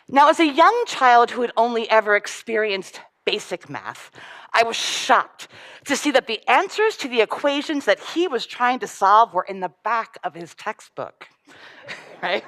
Now, 0.07 0.29
as 0.29 0.39
a 0.39 0.47
young 0.47 0.83
child 0.87 1.29
who 1.29 1.41
had 1.41 1.51
only 1.55 1.87
ever 1.91 2.15
experienced 2.15 2.99
basic 3.25 3.69
math, 3.69 4.09
I 4.53 4.63
was 4.63 4.75
shocked 4.75 5.49
to 5.85 5.95
see 5.95 6.09
that 6.11 6.25
the 6.25 6.41
answers 6.49 6.97
to 6.97 7.07
the 7.07 7.21
equations 7.21 7.85
that 7.85 7.99
he 7.99 8.27
was 8.27 8.47
trying 8.47 8.79
to 8.79 8.87
solve 8.87 9.35
were 9.35 9.43
in 9.43 9.59
the 9.59 9.71
back 9.83 10.17
of 10.23 10.33
his 10.33 10.55
textbook. 10.55 11.27
right? 12.23 12.43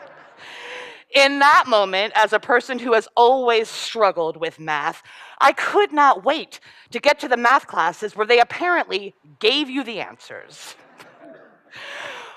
In 1.14 1.40
that 1.40 1.66
moment, 1.68 2.14
as 2.16 2.32
a 2.32 2.40
person 2.40 2.80
who 2.80 2.94
has 2.94 3.08
always 3.18 3.68
struggled 3.68 4.38
with 4.38 4.60
math, 4.60 5.04
I 5.42 5.52
could 5.52 5.92
not 5.92 6.24
wait 6.24 6.62
to 6.92 7.00
get 7.00 7.20
to 7.20 7.28
the 7.28 7.36
math 7.38 7.68
classes 7.68 8.16
where 8.16 8.26
they 8.26 8.40
apparently 8.40 9.14
gave 9.40 9.70
you 9.70 9.84
the 9.84 10.00
answers. 10.00 10.76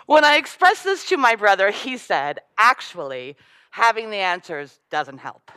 When 0.06 0.24
I 0.24 0.36
expressed 0.36 0.84
this 0.84 1.08
to 1.08 1.16
my 1.16 1.36
brother, 1.36 1.70
he 1.70 1.96
said, 1.96 2.40
actually, 2.58 3.36
having 3.70 4.10
the 4.10 4.16
answers 4.16 4.80
doesn't 4.90 5.18
help. 5.18 5.52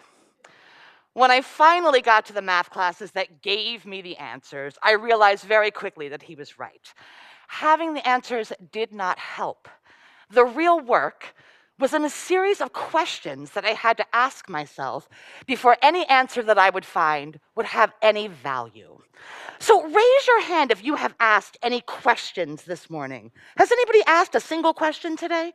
When 1.13 1.31
I 1.31 1.41
finally 1.41 2.01
got 2.01 2.27
to 2.27 2.33
the 2.33 2.43
math 2.43 2.69
classes 2.69 3.11
that 3.11 3.41
gave 3.41 3.85
me 3.85 4.03
the 4.03 4.17
answers, 4.17 4.77
I 4.83 4.91
realized 4.91 5.43
very 5.45 5.71
quickly 5.71 6.07
that 6.09 6.21
he 6.21 6.35
was 6.35 6.59
right. 6.59 6.93
Having 7.47 7.95
the 7.95 8.07
answers 8.07 8.53
did 8.71 8.93
not 8.93 9.17
help. 9.17 9.67
The 10.29 10.45
real 10.45 10.79
work 10.79 11.33
was 11.79 11.93
in 11.93 12.03
a 12.03 12.09
series 12.09 12.59
of 12.61 12.73
questions 12.73 13.51
that 13.51 13.65
I 13.65 13.71
had 13.71 13.97
to 13.97 14.05
ask 14.13 14.49
myself 14.49 15.07
before 15.45 15.77
any 15.81 16.05
answer 16.05 16.41
that 16.43 16.57
I 16.57 16.69
would 16.69 16.85
find 16.85 17.39
would 17.55 17.67
have 17.67 17.93
any 18.01 18.27
value. 18.27 18.97
So 19.59 19.83
raise 19.83 20.27
your 20.27 20.41
hand 20.41 20.71
if 20.71 20.83
you 20.83 20.95
have 20.95 21.15
asked 21.19 21.57
any 21.61 21.81
questions 21.81 22.63
this 22.63 22.89
morning. 22.89 23.31
Has 23.57 23.71
anybody 23.71 24.01
asked 24.07 24.35
a 24.35 24.39
single 24.39 24.73
question 24.73 25.15
today? 25.15 25.53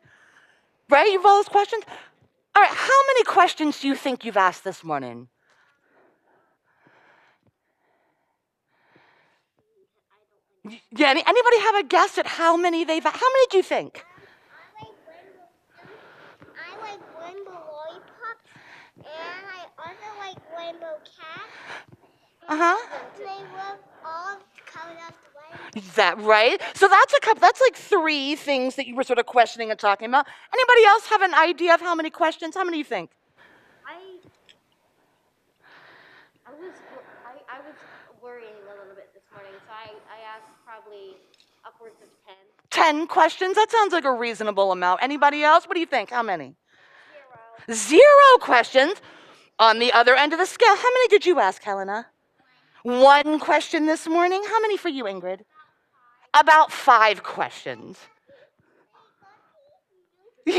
Right? 0.89 1.11
You've 1.11 1.25
all 1.25 1.37
those 1.37 1.49
questions? 1.49 1.83
All 2.55 2.61
right, 2.61 2.71
how 2.71 3.03
many 3.07 3.23
questions 3.23 3.79
do 3.79 3.87
you 3.87 3.95
think 3.95 4.23
you've 4.23 4.37
asked 4.37 4.63
this 4.63 4.83
morning? 4.83 5.27
Yeah, 10.63 11.09
anybody 11.09 11.59
have 11.59 11.75
a 11.75 11.83
guess 11.83 12.17
at 12.17 12.25
how 12.25 12.55
many 12.55 12.85
they've 12.85 13.03
How 13.03 13.11
many 13.11 13.47
do 13.49 13.57
you 13.57 13.63
think? 13.63 14.05
I 14.79 14.81
like 14.81 14.95
rainbow. 15.09 15.49
I 16.55 16.71
like 16.81 17.01
rainbow 17.19 17.51
lollipops, 17.51 18.47
and 18.97 19.05
I 19.05 19.65
also 19.77 20.07
like 20.19 20.37
rainbow 20.57 20.97
cats. 21.03 21.89
Uh-huh. 22.47 22.77
And 23.19 23.27
I 23.27 23.75
all 24.05 24.37
coming 24.65 24.97
out 25.01 25.13
the 25.23 25.29
rainbow. 25.39 25.87
Is 25.87 25.95
that 25.95 26.19
right? 26.19 26.61
So 26.73 26.87
that's 26.87 27.13
a 27.13 27.19
couple, 27.21 27.41
that's 27.41 27.61
like 27.61 27.75
three 27.75 28.35
things 28.35 28.75
that 28.75 28.87
you 28.87 28.95
were 28.95 29.03
sort 29.03 29.19
of 29.19 29.25
questioning 29.25 29.71
and 29.71 29.79
talking 29.79 30.07
about. 30.07 30.27
Anybody 30.53 30.85
else 30.85 31.05
have 31.07 31.21
an 31.21 31.33
idea 31.33 31.73
of 31.73 31.81
how 31.81 31.95
many 31.95 32.09
questions? 32.09 32.55
How 32.55 32.63
many 32.63 32.75
do 32.75 32.79
you 32.79 32.83
think? 32.83 33.11
I 33.87 33.99
I 36.45 36.51
was 36.51 36.73
I, 37.25 37.57
I 37.57 37.59
was 37.59 37.75
worrying 38.21 38.55
a 38.67 38.79
little 38.79 38.95
bit 38.95 39.13
this 39.13 39.23
morning, 39.33 39.53
so 39.65 39.71
I, 39.71 39.91
I 40.11 40.19
asked 40.35 40.51
probably 40.65 41.15
upwards 41.65 41.95
of 42.01 42.09
ten. 42.25 42.35
10 42.73 43.07
questions? 43.07 43.55
That 43.55 43.69
sounds 43.69 43.93
like 43.93 44.03
a 44.03 44.11
reasonable 44.11 44.71
amount. 44.71 45.03
Anybody 45.03 45.43
else? 45.43 45.65
What 45.65 45.75
do 45.75 45.79
you 45.79 45.85
think? 45.85 46.09
How 46.09 46.23
many? 46.23 46.55
Zero 47.71 48.37
questions. 48.41 48.95
On 49.59 49.79
the 49.79 49.93
other 49.93 50.15
end 50.15 50.33
of 50.33 50.39
the 50.39 50.45
scale, 50.45 50.75
how 50.75 50.93
many 50.93 51.07
did 51.07 51.25
you 51.25 51.39
ask, 51.39 51.63
Helena? 51.63 52.07
One 52.83 53.39
question 53.39 53.85
this 53.85 54.07
morning. 54.07 54.43
How 54.45 54.59
many 54.59 54.75
for 54.77 54.89
you, 54.89 55.05
Ingrid? 55.05 55.41
About 56.33 56.71
five 56.71 57.23
questions. 57.23 57.97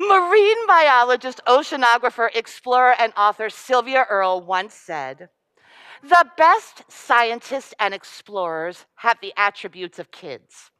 Marine 0.00 0.66
biologist, 0.66 1.40
oceanographer, 1.46 2.28
explorer, 2.34 2.96
and 2.98 3.12
author 3.16 3.48
Sylvia 3.48 4.04
Earle 4.10 4.40
once 4.40 4.74
said, 4.74 5.28
The 6.02 6.26
best 6.36 6.90
scientists 6.90 7.72
and 7.78 7.94
explorers 7.94 8.86
have 8.96 9.18
the 9.20 9.32
attributes 9.36 10.00
of 10.00 10.10
kids. 10.10 10.71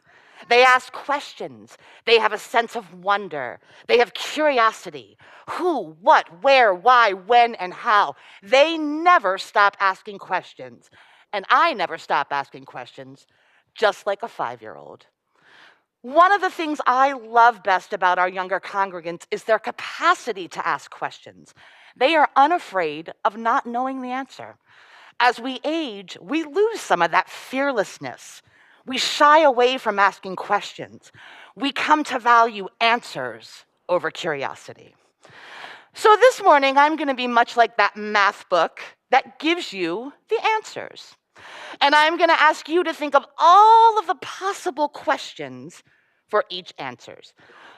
They 0.48 0.64
ask 0.64 0.92
questions. 0.92 1.76
They 2.04 2.18
have 2.18 2.32
a 2.32 2.38
sense 2.38 2.76
of 2.76 2.92
wonder. 2.94 3.60
They 3.86 3.98
have 3.98 4.14
curiosity. 4.14 5.16
Who, 5.50 5.96
what, 6.00 6.42
where, 6.42 6.74
why, 6.74 7.12
when, 7.12 7.54
and 7.56 7.72
how. 7.72 8.16
They 8.42 8.78
never 8.78 9.38
stop 9.38 9.76
asking 9.80 10.18
questions. 10.18 10.90
And 11.32 11.44
I 11.48 11.72
never 11.74 11.98
stop 11.98 12.28
asking 12.30 12.64
questions, 12.64 13.26
just 13.74 14.06
like 14.06 14.22
a 14.22 14.28
five 14.28 14.62
year 14.62 14.76
old. 14.76 15.06
One 16.02 16.32
of 16.32 16.40
the 16.40 16.50
things 16.50 16.80
I 16.84 17.12
love 17.12 17.62
best 17.62 17.92
about 17.92 18.18
our 18.18 18.28
younger 18.28 18.58
congregants 18.58 19.24
is 19.30 19.44
their 19.44 19.60
capacity 19.60 20.48
to 20.48 20.66
ask 20.66 20.90
questions. 20.90 21.54
They 21.96 22.16
are 22.16 22.28
unafraid 22.34 23.12
of 23.24 23.36
not 23.36 23.66
knowing 23.66 24.02
the 24.02 24.10
answer. 24.10 24.56
As 25.20 25.38
we 25.38 25.60
age, 25.64 26.18
we 26.20 26.42
lose 26.42 26.80
some 26.80 27.02
of 27.02 27.12
that 27.12 27.30
fearlessness. 27.30 28.42
We 28.86 28.98
shy 28.98 29.42
away 29.42 29.78
from 29.78 29.98
asking 29.98 30.36
questions. 30.36 31.12
We 31.54 31.72
come 31.72 32.04
to 32.04 32.18
value 32.18 32.68
answers 32.80 33.64
over 33.88 34.10
curiosity. 34.10 34.94
So 35.94 36.16
this 36.16 36.42
morning, 36.42 36.78
I'm 36.78 36.96
going 36.96 37.08
to 37.08 37.14
be 37.14 37.26
much 37.26 37.56
like 37.56 37.76
that 37.76 37.96
math 37.96 38.48
book 38.48 38.80
that 39.10 39.38
gives 39.38 39.72
you 39.72 40.12
the 40.30 40.38
answers. 40.56 41.14
And 41.80 41.94
I'm 41.94 42.16
going 42.16 42.30
to 42.30 42.40
ask 42.40 42.68
you 42.68 42.82
to 42.84 42.94
think 42.94 43.14
of 43.14 43.26
all 43.38 43.98
of 43.98 44.06
the 44.06 44.14
possible 44.16 44.88
questions 44.88 45.82
for 46.28 46.44
each 46.48 46.72
answers. 46.78 47.34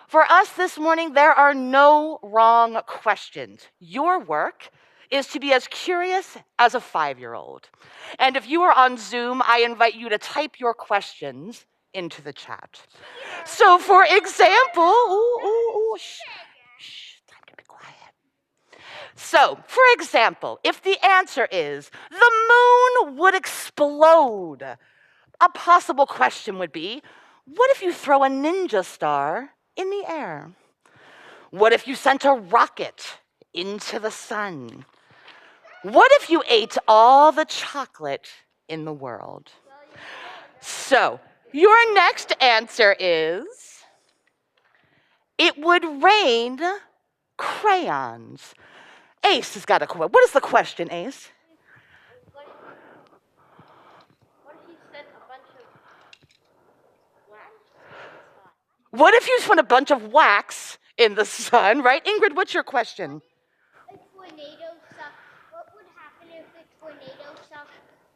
For 0.07 0.23
us 0.23 0.53
this 0.53 0.79
morning, 0.79 1.13
there 1.13 1.33
are 1.33 1.55
no 1.55 2.21
wrong 2.23 2.81
questions. 2.87 3.67
Your 3.81 4.21
work 4.21 4.71
is 5.11 5.27
to 5.29 5.41
be 5.41 5.53
as 5.53 5.67
curious 5.69 6.37
as 6.59 6.75
a 6.75 6.81
five 6.81 7.19
year 7.19 7.35
old. 7.35 7.69
And 8.19 8.37
if 8.37 8.49
you 8.49 8.63
are 8.63 8.73
on 8.73 8.97
Zoom, 8.97 9.43
I 9.47 9.61
invite 9.61 9.95
you 9.95 10.09
to 10.09 10.19
type 10.19 10.59
your 10.61 10.75
questions 10.75 11.67
into 11.93 12.21
the 12.21 12.33
chat. 12.33 12.81
So, 13.45 13.79
for 13.79 14.05
example, 14.05 14.83
ooh, 14.83 15.39
ooh, 15.45 15.79
ooh, 15.79 15.97
shh, 15.97 16.19
shh, 16.79 17.21
time 17.29 17.45
to 17.47 17.57
be 17.57 17.63
quiet. 17.67 17.95
So, 19.15 19.59
for 19.67 19.83
example, 19.95 20.59
if 20.65 20.83
the 20.83 20.99
answer 21.07 21.49
is 21.51 21.91
the 22.11 22.33
moon 22.51 23.17
would 23.17 23.35
explode, 23.35 24.77
a 25.41 25.49
possible 25.51 26.07
question 26.07 26.59
would 26.59 26.73
be 26.73 27.03
What 27.47 27.71
if 27.71 27.83
you 27.83 27.93
throw 27.93 28.25
a 28.25 28.29
ninja 28.29 28.85
star 28.85 29.51
in 29.77 29.91
the 29.91 30.05
air? 30.09 30.51
What 31.51 31.73
if 31.73 31.87
you 31.87 31.95
sent 31.95 32.25
a 32.25 32.33
rocket 32.33 33.19
into 33.53 34.01
the 34.01 34.11
sun? 34.11 34.85
What 35.85 36.11
if 36.15 36.29
you 36.31 36.43
ate 36.49 36.77
all 36.89 37.31
the 37.31 37.45
chocolate 37.45 38.29
in 38.69 38.85
the 38.85 38.93
world? 38.93 39.51
So, 40.61 41.21
your 41.53 41.95
next 41.95 42.33
answer 42.41 42.97
is 42.99 43.47
it 45.39 45.57
would 45.59 45.85
rain 46.03 46.61
crayons. 47.37 48.55
Ace 49.25 49.55
has 49.55 49.65
got 49.65 49.83
a 49.83 49.87
question. 49.87 50.11
What 50.11 50.25
is 50.25 50.33
the 50.33 50.41
question, 50.41 50.91
Ace? 50.91 51.29
What, 58.95 59.13
if 59.15 59.27
you 59.27 59.41
spent 59.41 59.59
a 59.59 59.65
bunch 59.65 59.91
of 59.91 60.13
wax 60.13 60.79
in 60.97 61.17
the 61.17 61.25
sun, 61.25 61.83
right? 61.83 62.05
Ingrid, 62.05 62.37
what's 62.37 62.55
your 62.55 62.63
question? 62.63 63.21
A 63.91 63.99
tornado 64.15 64.71
suck. 64.95 65.11
What 65.51 65.67
would 65.75 65.91
happen 65.99 66.31
if 66.31 66.47
a 66.55 66.63
tornado 66.79 67.35
sucked 67.51 67.75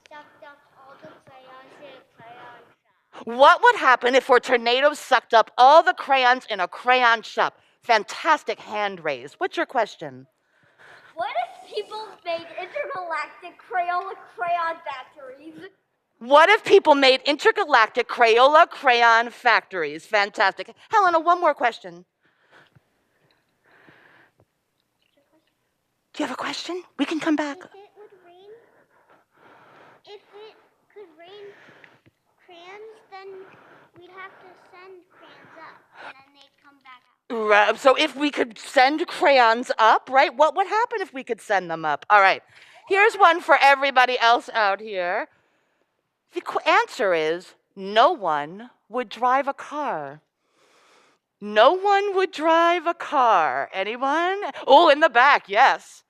sucked 0.08 0.44
up 0.46 0.58
all 0.78 0.94
the 1.02 1.10
crayons 1.26 1.74
in 1.82 1.98
a 1.98 2.02
crayon 2.14 2.62
shop? 2.78 3.07
What 3.24 3.62
would 3.62 3.76
happen 3.76 4.14
if 4.14 4.28
a 4.30 4.40
tornado 4.40 4.94
sucked 4.94 5.34
up 5.34 5.50
all 5.58 5.82
the 5.82 5.94
crayons 5.94 6.46
in 6.48 6.60
a 6.60 6.68
crayon 6.68 7.22
shop? 7.22 7.58
Fantastic 7.82 8.60
hand 8.60 9.02
raise. 9.04 9.34
What's 9.34 9.56
your 9.56 9.66
question? 9.66 10.26
What 11.14 11.34
if 11.44 11.74
people 11.74 12.06
made 12.24 12.46
intergalactic 12.60 13.58
Crayola 13.58 14.14
crayon 14.36 14.76
factories? 14.84 15.70
What 16.20 16.48
if 16.48 16.64
people 16.64 16.94
made 16.94 17.22
intergalactic 17.22 18.08
Crayola 18.08 18.68
crayon 18.68 19.30
factories? 19.30 20.06
Fantastic. 20.06 20.74
Helena, 20.90 21.18
one 21.18 21.40
more 21.40 21.54
question. 21.54 22.04
Do 26.12 26.22
you 26.22 26.26
have 26.26 26.34
a 26.34 26.36
question? 26.36 26.82
We 26.98 27.04
can 27.04 27.20
come 27.20 27.36
back. 27.36 27.58
If 27.58 27.64
it 27.64 27.90
would 27.96 28.10
rain, 28.26 28.50
if 30.04 30.20
it 30.20 30.56
could 30.92 31.08
rain 31.18 31.46
crayons, 32.44 33.07
then 33.18 33.34
we'd 33.98 34.10
have 34.10 34.32
to 34.40 34.48
send 34.70 35.02
crayons 35.10 35.56
up, 35.58 35.82
and 36.06 36.14
then 36.14 36.34
they'd 36.34 36.56
come 36.62 36.76
back 36.84 37.02
out. 37.30 37.48
Right, 37.48 37.78
So 37.78 37.94
if 37.94 38.16
we 38.16 38.30
could 38.30 38.58
send 38.58 39.06
crayons 39.06 39.70
up, 39.78 40.08
right? 40.10 40.34
What 40.34 40.54
would 40.56 40.66
happen 40.66 41.00
if 41.00 41.12
we 41.12 41.24
could 41.24 41.40
send 41.40 41.70
them 41.70 41.84
up? 41.84 42.06
All 42.10 42.20
right. 42.20 42.42
Here's 42.88 43.16
one 43.16 43.40
for 43.40 43.58
everybody 43.60 44.18
else 44.18 44.48
out 44.52 44.80
here. 44.80 45.28
The 46.32 46.42
answer 46.66 47.12
is 47.12 47.54
no 47.76 48.12
one 48.12 48.70
would 48.88 49.08
drive 49.10 49.46
a 49.46 49.52
car. 49.52 50.22
No 51.40 51.72
one 51.72 52.16
would 52.16 52.32
drive 52.32 52.86
a 52.86 52.94
car. 52.94 53.68
Anyone? 53.72 54.40
Oh, 54.66 54.88
in 54.88 55.00
the 55.00 55.10
back, 55.10 55.48
yes. 55.48 56.02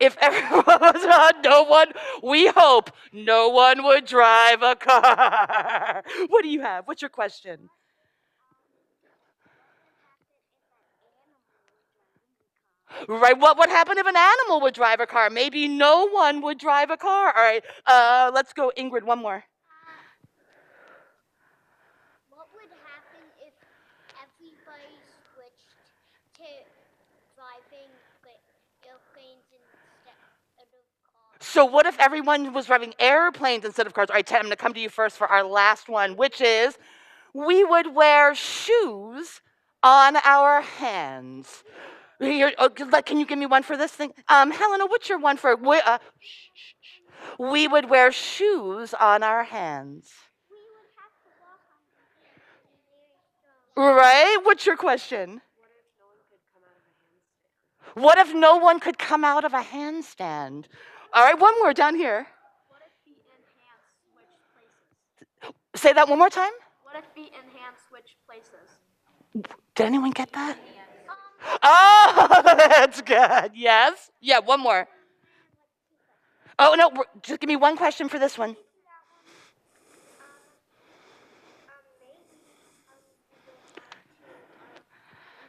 If 0.00 0.16
everyone 0.20 0.64
was 0.80 1.04
on, 1.04 1.42
no 1.42 1.62
one, 1.64 1.92
we 2.22 2.48
hope 2.48 2.90
no 3.12 3.48
one 3.48 3.82
would 3.84 4.06
drive 4.06 4.62
a 4.62 4.74
car. 4.76 6.02
What 6.28 6.42
do 6.42 6.48
you 6.48 6.62
have? 6.62 6.86
What's 6.88 7.02
your 7.02 7.10
question? 7.10 7.68
Right, 13.08 13.38
what 13.38 13.58
would 13.58 13.68
happen 13.70 13.98
if 13.98 14.06
an 14.06 14.16
animal 14.16 14.60
would 14.62 14.74
drive 14.74 15.00
a 15.00 15.06
car? 15.06 15.30
Maybe 15.30 15.68
no 15.68 16.08
one 16.08 16.40
would 16.42 16.58
drive 16.58 16.90
a 16.90 16.96
car. 16.96 17.26
All 17.36 17.42
right, 17.42 17.64
uh, 17.86 18.30
let's 18.34 18.52
go, 18.52 18.72
Ingrid, 18.76 19.02
one 19.04 19.18
more. 19.20 19.44
What 22.30 22.48
would 22.54 22.70
happen 22.84 23.28
if 23.44 23.52
everybody 24.16 24.96
switched 25.32 25.76
to 26.40 26.48
driving 27.36 27.90
pla- 28.22 28.44
airplanes 28.88 29.46
instead 29.52 30.16
of 30.74 30.84
cars? 31.04 31.39
So, 31.52 31.64
what 31.64 31.84
if 31.84 31.98
everyone 31.98 32.52
was 32.52 32.66
driving 32.66 32.94
airplanes 33.00 33.64
instead 33.64 33.84
of 33.88 33.92
cars? 33.92 34.08
All 34.08 34.14
right, 34.14 34.24
Ted, 34.24 34.36
I'm 34.36 34.44
going 34.44 34.52
to 34.52 34.56
come 34.56 34.72
to 34.72 34.78
you 34.78 34.88
first 34.88 35.18
for 35.18 35.26
our 35.26 35.42
last 35.42 35.88
one, 35.88 36.16
which 36.16 36.40
is 36.40 36.78
we 37.34 37.64
would 37.64 37.92
wear 37.92 38.36
shoes 38.36 39.40
on 39.82 40.14
our 40.18 40.60
hands. 40.60 41.64
Oh, 42.20 42.68
can 43.04 43.18
you 43.18 43.26
give 43.26 43.36
me 43.36 43.46
one 43.46 43.64
for 43.64 43.76
this 43.76 43.90
thing? 43.90 44.12
Um, 44.28 44.52
Helena, 44.52 44.86
what's 44.86 45.08
your 45.08 45.18
one 45.18 45.36
for? 45.36 45.56
We, 45.56 45.80
uh, 45.80 45.98
shh, 46.20 46.50
shh, 46.54 46.72
shh. 46.82 47.00
we 47.40 47.66
would 47.66 47.90
wear 47.90 48.12
shoes 48.12 48.94
on 48.94 49.24
our 49.24 49.42
hands. 49.42 50.08
On 50.98 51.10
the 53.76 53.82
very. 53.82 53.96
Right? 53.96 54.38
What's 54.44 54.66
your 54.66 54.76
question? 54.76 55.40
What 57.94 58.18
if 58.18 58.32
no 58.32 58.56
one 58.56 58.78
could 58.78 58.98
come 58.98 59.24
out 59.24 59.44
of 59.44 59.52
a 59.52 59.62
handstand? 59.62 60.66
All 61.12 61.24
right, 61.24 61.38
one 61.38 61.58
more 61.58 61.72
down 61.74 61.96
here. 61.96 62.26
What 62.68 62.80
if 62.86 62.92
the 63.04 63.10
enhance 63.10 63.84
switch 64.12 64.30
places? 64.54 65.82
Say 65.82 65.92
that 65.92 66.08
one 66.08 66.18
more 66.18 66.30
time. 66.30 66.52
What 66.84 66.94
if 66.96 67.12
the 67.14 67.22
enhance 67.22 67.80
switch 67.88 68.16
places? 68.26 68.78
Did 69.74 69.86
anyone 69.86 70.12
get 70.12 70.32
that? 70.32 70.56
Um, 70.56 71.60
oh, 71.62 72.42
that's 72.44 73.00
good. 73.02 73.52
Yes. 73.54 74.10
Yeah, 74.20 74.38
one 74.38 74.60
more. 74.60 74.86
Oh, 76.58 76.74
no, 76.78 76.92
just 77.22 77.40
give 77.40 77.48
me 77.48 77.56
one 77.56 77.76
question 77.76 78.08
for 78.08 78.18
this 78.18 78.36
one. 78.38 78.50
Um, 78.50 78.56
maybe, 81.98 82.20
um, 82.60 82.98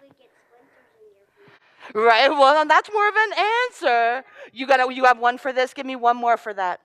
you 0.02 0.08
would 0.08 0.18
get 0.18 0.30
splinters 0.48 0.90
in 0.98 1.12
your 1.12 1.28
feet. 1.36 1.52
Right? 1.94 2.30
Well, 2.30 2.66
that's 2.66 2.90
more 2.94 3.08
of 3.08 3.16
an 3.16 3.34
answer. 3.70 4.24
You 4.54 4.68
got 4.68 4.78
to 4.78 4.94
you 4.94 5.06
have 5.06 5.20
one 5.20 5.38
for 5.38 5.52
this. 5.52 5.74
Give 5.74 5.86
me 5.86 5.96
one 5.96 6.18
more 6.18 6.38
for 6.38 6.54
that. 6.54 6.80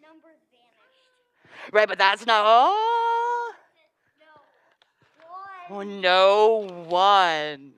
Numbers 0.00 0.38
vanished. 0.50 1.72
Right, 1.72 1.88
but 1.88 1.98
that's 1.98 2.24
not 2.26 2.44
oh. 2.46 3.52
No. 5.70 5.76
One. 5.76 5.88
Oh, 5.88 6.00
no 6.00 6.84
one. 6.88 7.72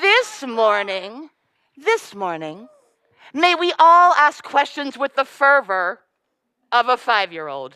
This 0.00 0.44
morning, 0.46 1.30
this 1.76 2.14
morning, 2.14 2.68
may 3.34 3.54
we 3.54 3.72
all 3.78 4.14
ask 4.14 4.44
questions 4.44 4.96
with 4.96 5.14
the 5.16 5.24
fervor 5.24 6.00
of 6.72 6.88
a 6.88 6.96
five 6.96 7.32
year 7.32 7.48
old. 7.48 7.74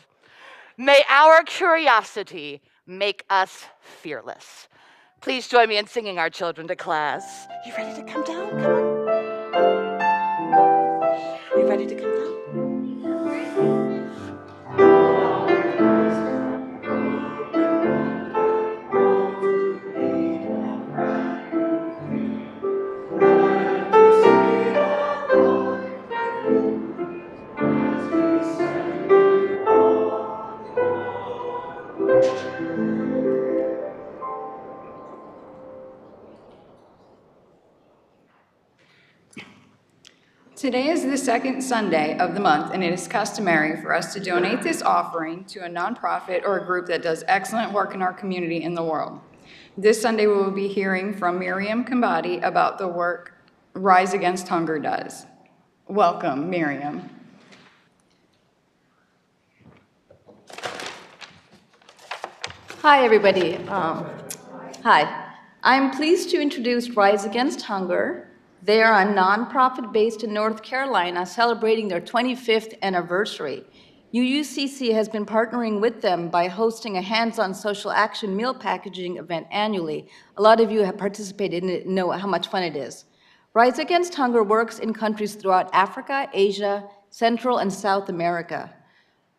May 0.77 1.03
our 1.09 1.43
curiosity 1.43 2.61
make 2.85 3.25
us 3.29 3.65
fearless. 3.81 4.67
Please 5.23 5.47
join 5.47 5.69
me 5.69 5.77
in 5.77 5.87
singing 5.87 6.19
our 6.19 6.29
children 6.29 6.67
to 6.67 6.75
class. 6.75 7.47
You 7.65 7.71
ready 7.77 7.95
to 7.95 8.03
come 8.03 8.25
down? 8.25 8.49
Come 8.49 8.65
on. 10.53 11.57
You 11.57 11.65
ready 11.65 11.87
to 11.87 11.95
come 11.95 12.11
down? 12.11 12.32
Today 40.63 40.87
is 40.87 41.03
the 41.03 41.17
second 41.17 41.61
Sunday 41.61 42.17
of 42.19 42.35
the 42.35 42.39
month, 42.39 42.73
and 42.73 42.81
it 42.81 42.93
is 42.93 43.05
customary 43.05 43.81
for 43.81 43.93
us 43.93 44.13
to 44.13 44.19
donate 44.21 44.61
this 44.61 44.81
offering 44.81 45.43
to 45.47 45.65
a 45.65 45.67
nonprofit 45.67 46.45
or 46.45 46.57
a 46.57 46.65
group 46.65 46.85
that 46.85 47.01
does 47.01 47.21
excellent 47.27 47.73
work 47.73 47.93
in 47.93 48.01
our 48.01 48.13
community 48.13 48.63
and 48.63 48.77
the 48.77 48.81
world. 48.81 49.19
This 49.77 50.01
Sunday, 50.01 50.25
we 50.25 50.35
will 50.35 50.51
be 50.51 50.69
hearing 50.69 51.13
from 51.13 51.37
Miriam 51.37 51.83
Kambadi 51.83 52.41
about 52.43 52.77
the 52.77 52.87
work 52.87 53.33
Rise 53.73 54.13
Against 54.13 54.47
Hunger 54.47 54.79
does. 54.79 55.25
Welcome, 55.89 56.49
Miriam. 56.49 57.09
Hi, 62.79 63.03
everybody. 63.03 63.57
Um, 63.67 64.09
hi. 64.81 65.33
I'm 65.61 65.91
pleased 65.91 66.29
to 66.29 66.41
introduce 66.41 66.89
Rise 66.91 67.25
Against 67.25 67.63
Hunger. 67.63 68.29
They 68.65 68.81
are 68.81 69.01
a 69.01 69.05
nonprofit 69.05 69.91
based 69.91 70.23
in 70.23 70.33
North 70.33 70.63
Carolina 70.63 71.25
celebrating 71.25 71.89
their 71.89 71.99
25th 71.99 72.81
anniversary. 72.81 73.65
UUCC 74.13 74.93
has 74.93 75.09
been 75.09 75.25
partnering 75.25 75.81
with 75.81 76.01
them 76.01 76.29
by 76.29 76.47
hosting 76.47 76.95
a 76.95 77.01
hands-on 77.01 77.53
social 77.53 77.91
action 77.91 78.33
meal 78.33 78.53
packaging 78.53 79.17
event 79.17 79.47
annually. 79.51 80.07
A 80.37 80.41
lot 80.41 80.61
of 80.61 80.71
you 80.71 80.81
have 80.83 80.97
participated 80.97 81.61
in 81.63 81.69
it 81.69 81.85
and 81.85 81.93
know 81.93 82.11
how 82.11 82.27
much 82.27 82.47
fun 82.47 82.63
it 82.63 82.77
is. 82.77 83.03
Rise 83.53 83.79
Against 83.79 84.15
Hunger 84.15 84.43
works 84.43 84.79
in 84.79 84.93
countries 84.93 85.35
throughout 85.35 85.69
Africa, 85.73 86.29
Asia, 86.33 86.87
Central 87.09 87.57
and 87.57 87.73
South 87.73 88.07
America. 88.07 88.73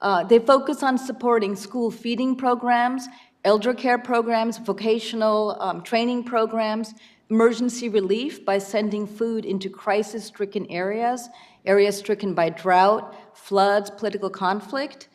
Uh, 0.02 0.22
They 0.22 0.38
focus 0.38 0.82
on 0.82 0.98
supporting 0.98 1.56
school 1.56 1.90
feeding 1.90 2.36
programs, 2.36 3.08
elder 3.42 3.72
care 3.72 3.98
programs, 3.98 4.58
vocational 4.58 5.56
um, 5.60 5.82
training 5.82 6.24
programs, 6.24 6.94
emergency 7.30 7.88
relief 7.88 8.44
by 8.44 8.58
sending 8.58 9.06
food 9.06 9.44
into 9.44 9.68
crisis-stricken 9.70 10.66
areas, 10.70 11.28
areas 11.64 11.96
stricken 11.96 12.34
by 12.34 12.50
drought, 12.50 13.14
floods, 13.32 13.90
political 13.90 14.30
conflict. 14.30 15.08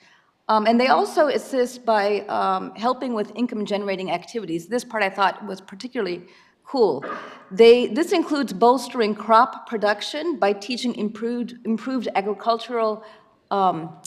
Um, 0.48 0.66
And 0.66 0.80
they 0.80 0.88
also 0.88 1.28
assist 1.28 1.86
by 1.86 2.22
um, 2.22 2.74
helping 2.76 3.14
with 3.14 3.32
income-generating 3.36 4.10
activities. 4.12 4.68
This 4.68 4.84
part 4.84 5.04
I 5.04 5.10
thought 5.10 5.46
was 5.46 5.62
particularly 5.62 6.24
cool. 6.66 7.04
They, 7.52 7.88
this 7.88 8.12
includes 8.12 8.54
bolstering 8.54 9.16
crop 9.16 9.68
production 9.68 10.40
by 10.40 10.54
teaching 10.54 10.96
improved, 10.96 11.56
improved 11.66 12.08
agricultural 12.16 13.04
um, 13.52 13.98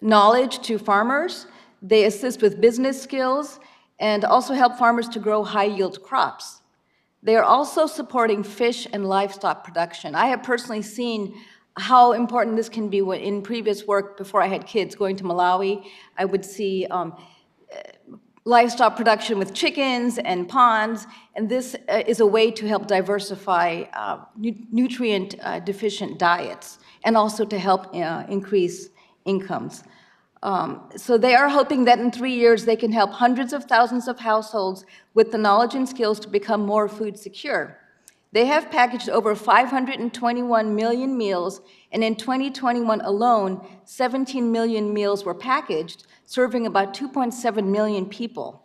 knowledge 0.00 0.60
to 0.60 0.78
farmers. 0.78 1.46
They 1.82 2.04
assist 2.04 2.42
with 2.42 2.60
business 2.60 3.00
skills 3.00 3.60
and 4.00 4.24
also 4.24 4.54
help 4.54 4.76
farmers 4.76 5.08
to 5.10 5.18
grow 5.18 5.42
high-yield 5.44 6.02
crops. 6.02 6.62
They 7.22 7.36
are 7.36 7.42
also 7.44 7.86
supporting 7.86 8.42
fish 8.42 8.86
and 8.92 9.06
livestock 9.06 9.64
production. 9.64 10.14
I 10.14 10.26
have 10.26 10.42
personally 10.42 10.82
seen 10.82 11.34
how 11.76 12.12
important 12.12 12.56
this 12.56 12.68
can 12.68 12.88
be 12.88 12.98
in 12.98 13.42
previous 13.42 13.86
work 13.86 14.16
before 14.16 14.42
I 14.42 14.46
had 14.46 14.66
kids 14.66 14.94
going 14.94 15.16
to 15.16 15.24
Malawi. 15.24 15.84
I 16.16 16.24
would 16.24 16.44
see 16.44 16.86
um, 16.90 17.14
livestock 18.48 18.96
production 18.96 19.38
with 19.38 19.52
chickens 19.52 20.18
and 20.18 20.48
ponds, 20.48 21.06
and 21.34 21.48
this 21.48 21.76
uh, 21.88 22.02
is 22.06 22.20
a 22.20 22.26
way 22.26 22.50
to 22.50 22.66
help 22.66 22.86
diversify 22.86 23.84
uh, 23.92 24.24
nu- 24.36 24.66
nutrient 24.72 25.34
uh, 25.42 25.60
deficient 25.60 26.18
diets 26.18 26.78
and 27.04 27.14
also 27.16 27.44
to 27.44 27.58
help 27.58 27.94
uh, 27.94 28.24
increase 28.28 28.88
incomes. 29.26 29.84
Um, 30.42 30.88
So 30.96 31.18
they 31.18 31.34
are 31.34 31.48
hoping 31.48 31.84
that 31.84 31.98
in 31.98 32.10
three 32.10 32.34
years, 32.34 32.64
they 32.64 32.76
can 32.76 32.92
help 32.92 33.12
hundreds 33.12 33.52
of 33.52 33.64
thousands 33.64 34.08
of 34.08 34.20
households 34.20 34.84
with 35.14 35.32
the 35.32 35.38
knowledge 35.38 35.74
and 35.74 35.88
skills 35.88 36.20
to 36.20 36.28
become 36.28 36.64
more 36.64 36.88
food 36.88 37.18
secure. 37.18 37.78
They 38.32 38.44
have 38.44 38.70
packaged 38.70 39.08
over 39.08 39.34
521 39.34 40.74
million 40.74 41.16
meals, 41.16 41.62
and 41.92 42.04
in 42.04 42.14
2021 42.14 43.00
alone, 43.00 43.66
17 43.84 44.52
million 44.52 44.92
meals 44.92 45.24
were 45.24 45.34
packaged, 45.34 46.06
serving 46.26 46.66
about 46.66 46.92
2.7 46.94 47.64
million 47.64 48.06
people. 48.06 48.62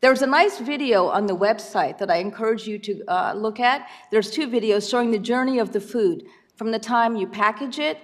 There's 0.00 0.22
a 0.22 0.26
nice 0.26 0.58
video 0.58 1.06
on 1.08 1.26
the 1.26 1.36
website 1.36 1.98
that 1.98 2.10
I 2.10 2.16
encourage 2.16 2.66
you 2.66 2.78
to 2.78 3.04
uh, 3.08 3.34
look 3.34 3.60
at. 3.60 3.88
There's 4.10 4.30
two 4.30 4.48
videos 4.48 4.88
showing 4.88 5.10
the 5.10 5.18
journey 5.18 5.58
of 5.58 5.72
the 5.72 5.80
food, 5.80 6.24
from 6.56 6.70
the 6.70 6.78
time 6.78 7.14
you 7.14 7.26
package 7.26 7.78
it, 7.78 7.98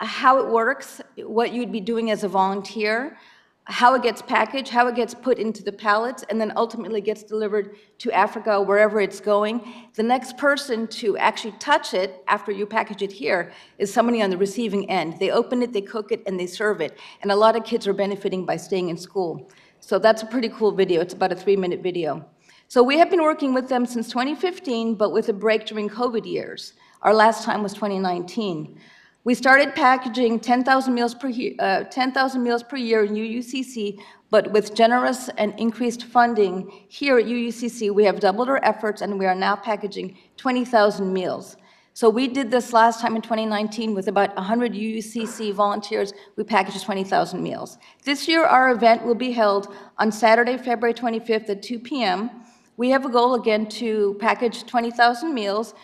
how 0.00 0.38
it 0.38 0.46
works, 0.46 1.00
what 1.18 1.52
you'd 1.52 1.72
be 1.72 1.80
doing 1.80 2.10
as 2.10 2.24
a 2.24 2.28
volunteer, 2.28 3.18
how 3.64 3.94
it 3.94 4.02
gets 4.02 4.20
packaged, 4.22 4.68
how 4.68 4.88
it 4.88 4.96
gets 4.96 5.14
put 5.14 5.38
into 5.38 5.62
the 5.62 5.70
pallets, 5.70 6.24
and 6.28 6.40
then 6.40 6.52
ultimately 6.56 7.00
gets 7.00 7.22
delivered 7.22 7.76
to 7.98 8.10
Africa, 8.10 8.60
wherever 8.60 9.00
it's 9.00 9.20
going. 9.20 9.62
The 9.94 10.02
next 10.02 10.36
person 10.36 10.88
to 10.88 11.16
actually 11.18 11.52
touch 11.58 11.94
it 11.94 12.24
after 12.26 12.50
you 12.50 12.66
package 12.66 13.02
it 13.02 13.12
here 13.12 13.52
is 13.78 13.92
somebody 13.92 14.22
on 14.22 14.30
the 14.30 14.36
receiving 14.36 14.90
end. 14.90 15.18
They 15.20 15.30
open 15.30 15.62
it, 15.62 15.72
they 15.72 15.82
cook 15.82 16.10
it, 16.10 16.22
and 16.26 16.40
they 16.40 16.46
serve 16.46 16.80
it. 16.80 16.98
And 17.22 17.30
a 17.30 17.36
lot 17.36 17.54
of 17.54 17.64
kids 17.64 17.86
are 17.86 17.92
benefiting 17.92 18.44
by 18.44 18.56
staying 18.56 18.88
in 18.88 18.96
school. 18.96 19.48
So 19.78 19.98
that's 19.98 20.22
a 20.22 20.26
pretty 20.26 20.48
cool 20.48 20.72
video. 20.72 21.00
It's 21.00 21.14
about 21.14 21.30
a 21.32 21.36
three-minute 21.36 21.80
video. 21.80 22.24
So 22.66 22.82
we 22.82 22.98
have 22.98 23.10
been 23.10 23.22
working 23.22 23.54
with 23.54 23.68
them 23.68 23.86
since 23.86 24.08
2015, 24.08 24.94
but 24.94 25.12
with 25.12 25.28
a 25.28 25.32
break 25.32 25.66
during 25.66 25.88
COVID 25.88 26.26
years. 26.26 26.72
Our 27.02 27.14
last 27.14 27.44
time 27.44 27.62
was 27.62 27.72
2019. 27.74 28.78
We 29.22 29.34
started 29.34 29.74
packaging 29.74 30.40
10,000 30.40 30.94
meals 30.94 31.14
per 31.14 31.28
year, 31.28 31.54
uh, 31.58 31.84
10,000 31.84 32.42
meals 32.42 32.62
per 32.62 32.76
year 32.76 33.04
in 33.04 33.14
UUCC, 33.14 34.00
but 34.30 34.50
with 34.50 34.74
generous 34.74 35.28
and 35.36 35.52
increased 35.58 36.04
funding 36.04 36.70
here 36.88 37.18
at 37.18 37.26
UUCC, 37.26 37.90
we 37.90 38.04
have 38.04 38.18
doubled 38.18 38.48
our 38.48 38.64
efforts 38.64 39.02
and 39.02 39.18
we 39.18 39.26
are 39.26 39.34
now 39.34 39.56
packaging 39.56 40.16
20,000 40.38 41.12
meals. 41.12 41.58
So 41.92 42.08
we 42.08 42.28
did 42.28 42.50
this 42.50 42.72
last 42.72 43.02
time 43.02 43.14
in 43.14 43.20
2019 43.20 43.94
with 43.94 44.08
about 44.08 44.34
100 44.36 44.72
UUCC 44.72 45.52
volunteers. 45.52 46.14
We 46.36 46.44
packaged 46.44 46.82
20,000 46.82 47.42
meals. 47.42 47.76
This 48.04 48.26
year, 48.26 48.44
our 48.44 48.70
event 48.70 49.04
will 49.04 49.14
be 49.14 49.32
held 49.32 49.74
on 49.98 50.12
Saturday, 50.12 50.56
February 50.56 50.94
25th 50.94 51.50
at 51.50 51.62
2 51.62 51.78
p.m. 51.80 52.30
We 52.78 52.88
have 52.88 53.04
a 53.04 53.10
goal 53.10 53.34
again 53.34 53.66
to 53.80 54.16
package 54.18 54.64
20,000 54.64 55.34
meals. 55.34 55.74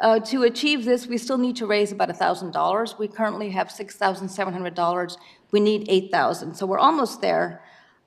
Uh, 0.00 0.20
To 0.20 0.42
achieve 0.42 0.84
this, 0.84 1.06
we 1.06 1.18
still 1.18 1.38
need 1.38 1.56
to 1.56 1.66
raise 1.66 1.92
about 1.92 2.08
$1,000. 2.08 2.98
We 2.98 3.08
currently 3.08 3.50
have 3.50 3.68
$6,700. 3.68 5.16
We 5.52 5.60
need 5.60 5.86
8,000, 5.88 6.54
so 6.54 6.66
we're 6.66 6.78
almost 6.78 7.20
there. 7.20 7.62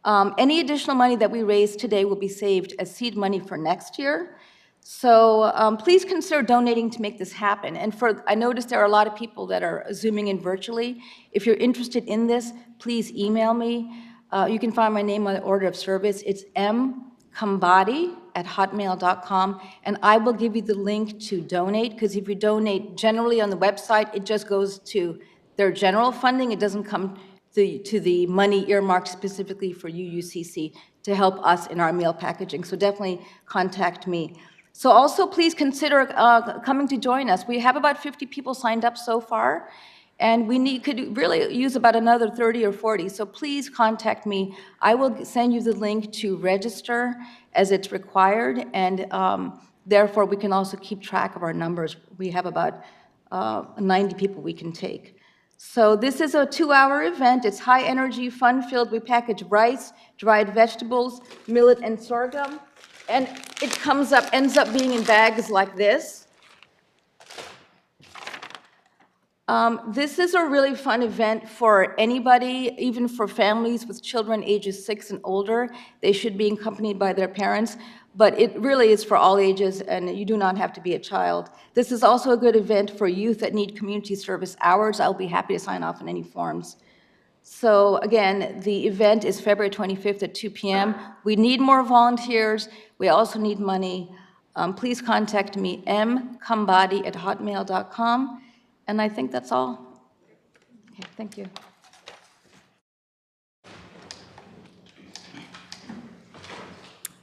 Um, 0.06 0.34
Any 0.38 0.60
additional 0.60 0.96
money 0.96 1.16
that 1.16 1.32
we 1.32 1.44
raise 1.44 1.76
today 1.76 2.06
will 2.06 2.16
be 2.16 2.28
saved 2.28 2.74
as 2.80 2.96
seed 2.96 3.18
money 3.18 3.40
for 3.40 3.58
next 3.58 3.98
year. 3.98 4.38
So 4.82 5.52
um, 5.56 5.78
please 5.78 6.06
consider 6.06 6.42
donating 6.42 6.90
to 6.92 7.02
make 7.02 7.18
this 7.18 7.34
happen. 7.34 7.76
And 7.76 7.94
for, 7.94 8.24
I 8.28 8.36
noticed 8.36 8.70
there 8.70 8.80
are 8.80 8.86
a 8.86 8.90
lot 8.90 9.08
of 9.08 9.16
people 9.16 9.46
that 9.48 9.62
are 9.62 9.86
Zooming 9.94 10.28
in 10.28 10.40
virtually. 10.40 11.02
If 11.32 11.46
you're 11.46 11.58
interested 11.58 12.06
in 12.06 12.28
this, 12.28 12.54
please 12.78 13.12
email 13.12 13.54
me. 13.54 13.92
Uh, 14.32 14.48
You 14.50 14.60
can 14.60 14.72
find 14.72 14.94
my 14.94 15.02
name 15.02 15.28
on 15.28 15.34
the 15.34 15.42
order 15.42 15.68
of 15.68 15.76
service. 15.76 16.22
It's 16.26 16.44
mkambadi@hotmail.com, 18.36 19.60
and 19.84 19.98
I 20.02 20.18
will 20.18 20.34
give 20.34 20.56
you 20.56 20.62
the 20.62 20.76
link 20.76 21.20
to 21.22 21.42
donate, 21.42 21.94
because 21.94 22.16
if 22.16 22.28
you 22.28 22.36
donate 22.36 22.96
generally 22.96 23.42
on 23.42 23.50
the 23.50 23.58
website, 23.58 24.14
it 24.14 24.26
just 24.26 24.48
goes 24.48 24.80
to 24.80 25.20
their 25.58 25.72
general 25.72 26.12
funding. 26.12 26.52
It 26.52 26.60
doesn't 26.60 26.84
come 26.84 27.18
the- 27.54 27.80
to 27.80 28.00
the 28.00 28.26
money 28.28 28.70
earmarked 28.70 29.08
specifically 29.08 29.74
for 29.74 29.90
UUCC 29.90 30.74
to 31.04 31.16
help 31.16 31.40
us 31.44 31.68
in 31.68 31.80
our 31.80 31.92
meal 31.92 32.14
packaging. 32.14 32.64
So 32.64 32.76
definitely 32.78 33.22
contact 33.46 34.08
me. 34.08 34.36
So 34.72 34.92
also, 34.92 35.26
please 35.28 35.54
consider 35.54 36.12
uh, 36.16 36.60
coming 36.60 36.88
to 36.88 36.98
join 36.98 37.30
us. 37.30 37.48
We 37.48 37.60
have 37.60 37.76
about 37.76 37.98
50 37.98 38.26
people 38.28 38.54
signed 38.54 38.86
up 38.86 38.98
so 38.98 39.20
far, 39.20 39.70
and 40.20 40.48
we 40.48 40.60
need, 40.60 40.84
could 40.84 41.16
really 41.16 41.54
use 41.54 41.76
about 41.76 41.96
another 41.96 42.30
30 42.30 42.66
or 42.66 42.74
40. 42.74 43.08
So 43.10 43.26
please 43.26 43.70
contact 43.70 44.26
me. 44.26 44.56
I 44.82 44.94
will 44.96 45.24
send 45.24 45.54
you 45.54 45.62
the 45.62 45.74
link 45.74 46.12
to 46.14 46.36
register 46.38 47.16
as 47.54 47.72
it's 47.72 47.92
required, 47.92 48.66
and 48.74 49.12
um, 49.14 49.62
therefore, 49.86 50.26
we 50.26 50.36
can 50.36 50.52
also 50.52 50.78
keep 50.78 51.02
track 51.02 51.36
of 51.36 51.44
our 51.44 51.54
numbers. 51.54 51.96
We 52.18 52.30
have 52.32 52.46
about 52.46 52.84
uh, 53.32 53.64
90 53.80 54.16
people 54.16 54.42
we 54.42 54.54
can 54.54 54.72
take. 54.72 55.16
So 55.58 55.96
this 55.96 56.22
is 56.22 56.36
a 56.36 56.46
two-hour 56.46 57.04
event. 57.04 57.46
It's 57.46 57.60
high-energy, 57.60 58.30
fun-filled. 58.30 58.92
We 58.92 59.00
package 59.00 59.44
rice, 59.44 59.92
dried 60.18 60.54
vegetables, 60.54 61.22
millet, 61.48 61.80
and 61.82 62.02
sorghum. 62.02 62.60
And 63.10 63.28
it 63.62 63.72
comes 63.72 64.14
up, 64.14 64.30
ends 64.32 64.58
up 64.58 64.72
being 64.74 64.94
in 64.94 65.04
bags 65.04 65.50
like 65.50 65.76
this. 65.76 66.19
Um, 69.50 69.82
This 69.88 70.20
is 70.20 70.36
a 70.36 70.46
really 70.46 70.76
fun 70.76 71.02
event 71.02 71.50
for 71.50 71.96
anybody, 71.98 72.76
even 72.78 73.08
for 73.08 73.28
families 73.28 73.88
with 73.88 74.04
children 74.04 74.44
ages 74.44 74.86
six 74.86 75.10
and 75.10 75.20
older. 75.24 75.70
They 76.02 76.12
should 76.12 76.38
be 76.38 76.52
accompanied 76.52 77.00
by 77.00 77.14
their 77.14 77.28
parents, 77.28 77.76
but 78.16 78.40
it 78.40 78.56
really 78.60 78.92
is 78.92 79.04
for 79.04 79.18
all 79.18 79.40
ages, 79.40 79.82
and 79.82 80.16
you 80.16 80.24
do 80.24 80.38
not 80.38 80.56
have 80.56 80.72
to 80.74 80.82
be 80.82 80.94
a 80.94 81.00
child. 81.00 81.50
This 81.74 81.92
is 81.92 82.04
also 82.04 82.34
a 82.34 82.38
good 82.38 82.56
event 82.56 82.92
for 82.96 83.08
youth 83.08 83.40
that 83.40 83.56
need 83.56 83.76
community 83.76 84.14
service 84.14 84.56
hours. 84.62 85.00
I'll 85.00 85.16
be 85.16 85.26
happy 85.26 85.56
to 85.56 85.60
sign 85.60 85.82
off 85.82 86.00
on 86.00 86.08
any 86.08 86.22
forms. 86.22 86.76
So 87.42 87.98
again, 88.10 88.62
the 88.64 88.86
event 88.86 89.26
is 89.26 89.42
February 89.42 89.72
25th 89.72 90.22
at 90.22 90.36
2 90.36 90.52
PM. 90.52 90.94
We 91.24 91.36
need 91.36 91.60
more 91.60 91.82
volunteers. 91.82 92.70
We 93.00 93.08
also 93.08 93.40
need 93.40 93.60
money. 93.60 94.12
Um, 94.56 94.76
Please 94.76 95.02
contact 95.02 95.58
me, 95.58 95.84
mkambadi@hotmail.com, 95.88 98.42
and 98.90 99.00
I 99.00 99.08
think 99.08 99.32
that's 99.32 99.52
all. 99.52 100.02
Okay, 100.92 101.08
thank 101.16 101.38
you. 101.38 101.46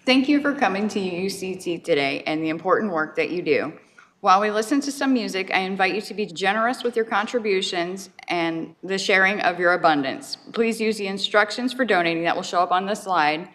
Thank 0.05 0.29
you 0.29 0.41
for 0.41 0.55
coming 0.55 0.87
to 0.87 1.01
UUCC 1.01 1.83
today 1.83 2.23
and 2.25 2.41
the 2.41 2.51
important 2.51 2.93
work 2.93 3.17
that 3.17 3.31
you 3.31 3.43
do. 3.43 3.73
While 4.21 4.41
we 4.41 4.53
listen 4.53 4.81
to 4.83 4.93
some 4.93 5.13
music, 5.13 5.51
I 5.53 5.59
invite 5.59 5.97
you 5.97 6.01
to 6.03 6.15
be 6.15 6.27
generous 6.27 6.85
with 6.85 6.95
your 6.95 7.05
contributions 7.05 8.11
and 8.29 8.77
the 8.85 8.97
sharing 8.97 9.41
of 9.41 9.59
your 9.59 9.73
abundance. 9.73 10.39
Please 10.53 10.81
use 10.81 10.97
the 10.99 11.09
instructions 11.09 11.73
for 11.73 11.85
donating 11.85 12.23
that 12.23 12.37
will 12.37 12.45
show 12.45 12.61
up 12.61 12.71
on 12.71 12.87
the 12.87 12.95
slide, 12.95 13.49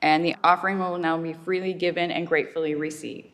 and 0.00 0.24
the 0.24 0.34
offering 0.42 0.78
will 0.78 0.96
now 0.96 1.18
be 1.18 1.34
freely 1.34 1.74
given 1.74 2.10
and 2.10 2.26
gratefully 2.26 2.74
received. 2.74 3.31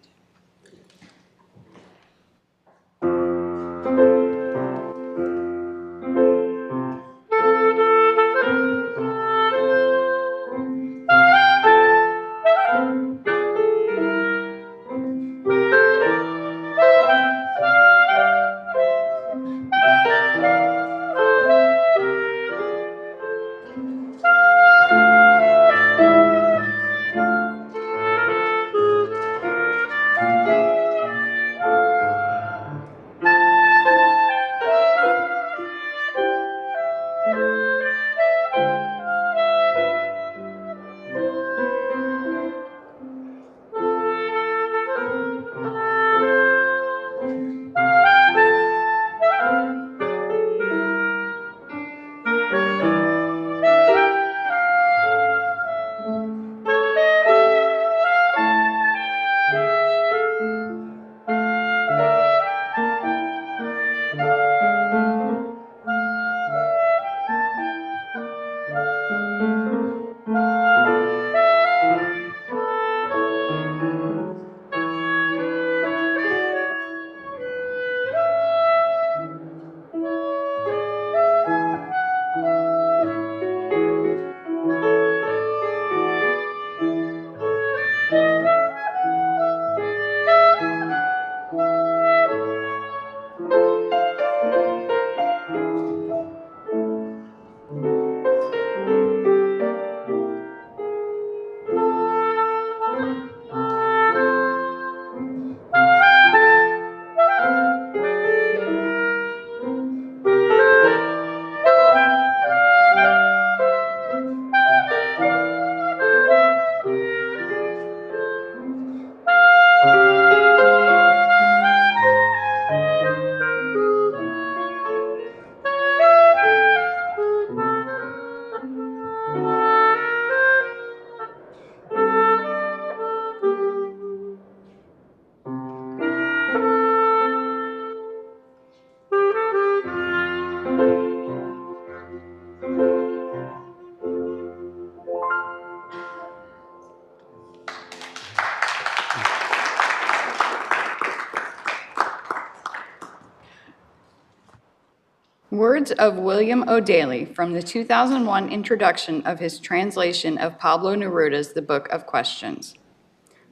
Words 155.79 155.93
of 155.93 156.17
William 156.17 156.69
O'Daly 156.69 157.25
from 157.25 157.53
the 157.53 157.63
2001 157.63 158.49
introduction 158.49 159.23
of 159.23 159.39
his 159.39 159.61
translation 159.61 160.37
of 160.37 160.59
Pablo 160.59 160.97
Neruda's 160.97 161.53
The 161.53 161.63
Book 161.63 161.89
of 161.91 162.05
Questions. 162.05 162.75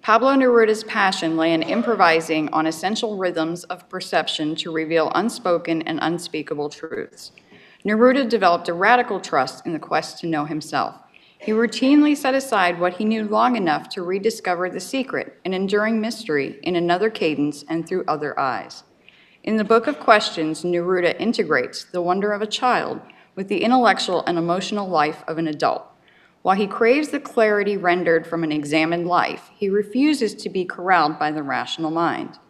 Pablo 0.02 0.34
Neruda's 0.34 0.82
passion 0.82 1.36
lay 1.36 1.54
in 1.54 1.62
improvising 1.62 2.48
on 2.52 2.66
essential 2.66 3.16
rhythms 3.16 3.62
of 3.62 3.88
perception 3.88 4.56
to 4.56 4.72
reveal 4.72 5.12
unspoken 5.14 5.82
and 5.82 6.00
unspeakable 6.02 6.68
truths. 6.68 7.30
Neruda 7.84 8.28
developed 8.28 8.68
a 8.68 8.74
radical 8.74 9.20
trust 9.20 9.64
in 9.64 9.72
the 9.72 9.78
quest 9.78 10.18
to 10.18 10.26
know 10.26 10.46
himself. 10.46 10.96
He 11.38 11.52
routinely 11.52 12.16
set 12.16 12.34
aside 12.34 12.80
what 12.80 12.94
he 12.94 13.04
knew 13.04 13.28
long 13.28 13.54
enough 13.54 13.88
to 13.90 14.02
rediscover 14.02 14.68
the 14.68 14.80
secret, 14.80 15.38
an 15.44 15.54
enduring 15.54 16.00
mystery, 16.00 16.58
in 16.64 16.74
another 16.74 17.08
cadence 17.08 17.64
and 17.68 17.86
through 17.86 18.04
other 18.08 18.36
eyes. 18.36 18.82
In 19.46 19.58
the 19.58 19.62
Book 19.62 19.86
of 19.86 20.00
Questions, 20.00 20.64
Neruda 20.64 21.14
integrates 21.20 21.84
the 21.84 22.02
wonder 22.02 22.32
of 22.32 22.42
a 22.42 22.48
child 22.48 23.00
with 23.36 23.46
the 23.46 23.62
intellectual 23.62 24.24
and 24.26 24.36
emotional 24.36 24.88
life 24.88 25.22
of 25.28 25.38
an 25.38 25.46
adult. 25.46 25.84
While 26.42 26.56
he 26.56 26.66
craves 26.66 27.10
the 27.10 27.20
clarity 27.20 27.76
rendered 27.76 28.26
from 28.26 28.42
an 28.42 28.50
examined 28.50 29.06
life, 29.06 29.50
he 29.54 29.68
refuses 29.68 30.34
to 30.34 30.48
be 30.48 30.64
corralled 30.64 31.20
by 31.20 31.30
the 31.30 31.44
rational 31.44 31.92
mind. 31.92 32.40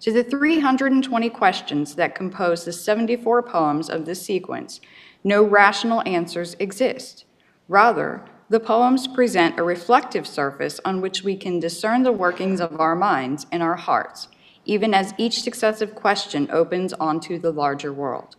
To 0.00 0.12
the 0.12 0.24
320 0.24 1.30
questions 1.30 1.94
that 1.94 2.16
compose 2.16 2.64
the 2.64 2.72
74 2.72 3.44
poems 3.44 3.88
of 3.88 4.04
this 4.04 4.20
sequence, 4.20 4.80
no 5.22 5.44
rational 5.44 6.02
answers 6.04 6.56
exist. 6.58 7.26
Rather, 7.68 8.24
the 8.48 8.58
poems 8.58 9.06
present 9.06 9.56
a 9.56 9.62
reflective 9.62 10.26
surface 10.26 10.80
on 10.84 11.00
which 11.00 11.22
we 11.22 11.36
can 11.36 11.60
discern 11.60 12.02
the 12.02 12.10
workings 12.10 12.60
of 12.60 12.80
our 12.80 12.96
minds 12.96 13.46
and 13.52 13.62
our 13.62 13.76
hearts, 13.76 14.26
even 14.64 14.94
as 14.94 15.14
each 15.18 15.42
successive 15.42 15.94
question 15.94 16.48
opens 16.50 16.92
onto 16.94 17.38
the 17.38 17.52
larger 17.52 17.92
world. 17.92 18.36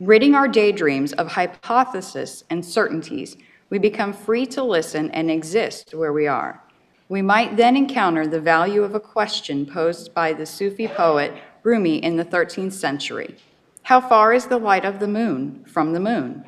Ridding 0.00 0.34
our 0.34 0.48
daydreams 0.48 1.12
of 1.12 1.28
hypotheses 1.28 2.44
and 2.50 2.64
certainties, 2.64 3.36
we 3.70 3.78
become 3.78 4.12
free 4.12 4.44
to 4.46 4.62
listen 4.62 5.10
and 5.12 5.30
exist 5.30 5.94
where 5.94 6.12
we 6.12 6.26
are. 6.26 6.62
We 7.08 7.22
might 7.22 7.56
then 7.56 7.76
encounter 7.76 8.26
the 8.26 8.40
value 8.40 8.82
of 8.82 8.94
a 8.94 9.00
question 9.00 9.66
posed 9.66 10.12
by 10.12 10.32
the 10.32 10.46
Sufi 10.46 10.88
poet 10.88 11.32
Rumi 11.62 11.96
in 11.96 12.16
the 12.16 12.24
13th 12.24 12.72
century. 12.72 13.36
How 13.84 14.00
far 14.00 14.32
is 14.32 14.46
the 14.46 14.58
light 14.58 14.84
of 14.84 14.98
the 14.98 15.08
moon 15.08 15.64
from 15.66 15.92
the 15.92 16.00
moon? 16.00 16.44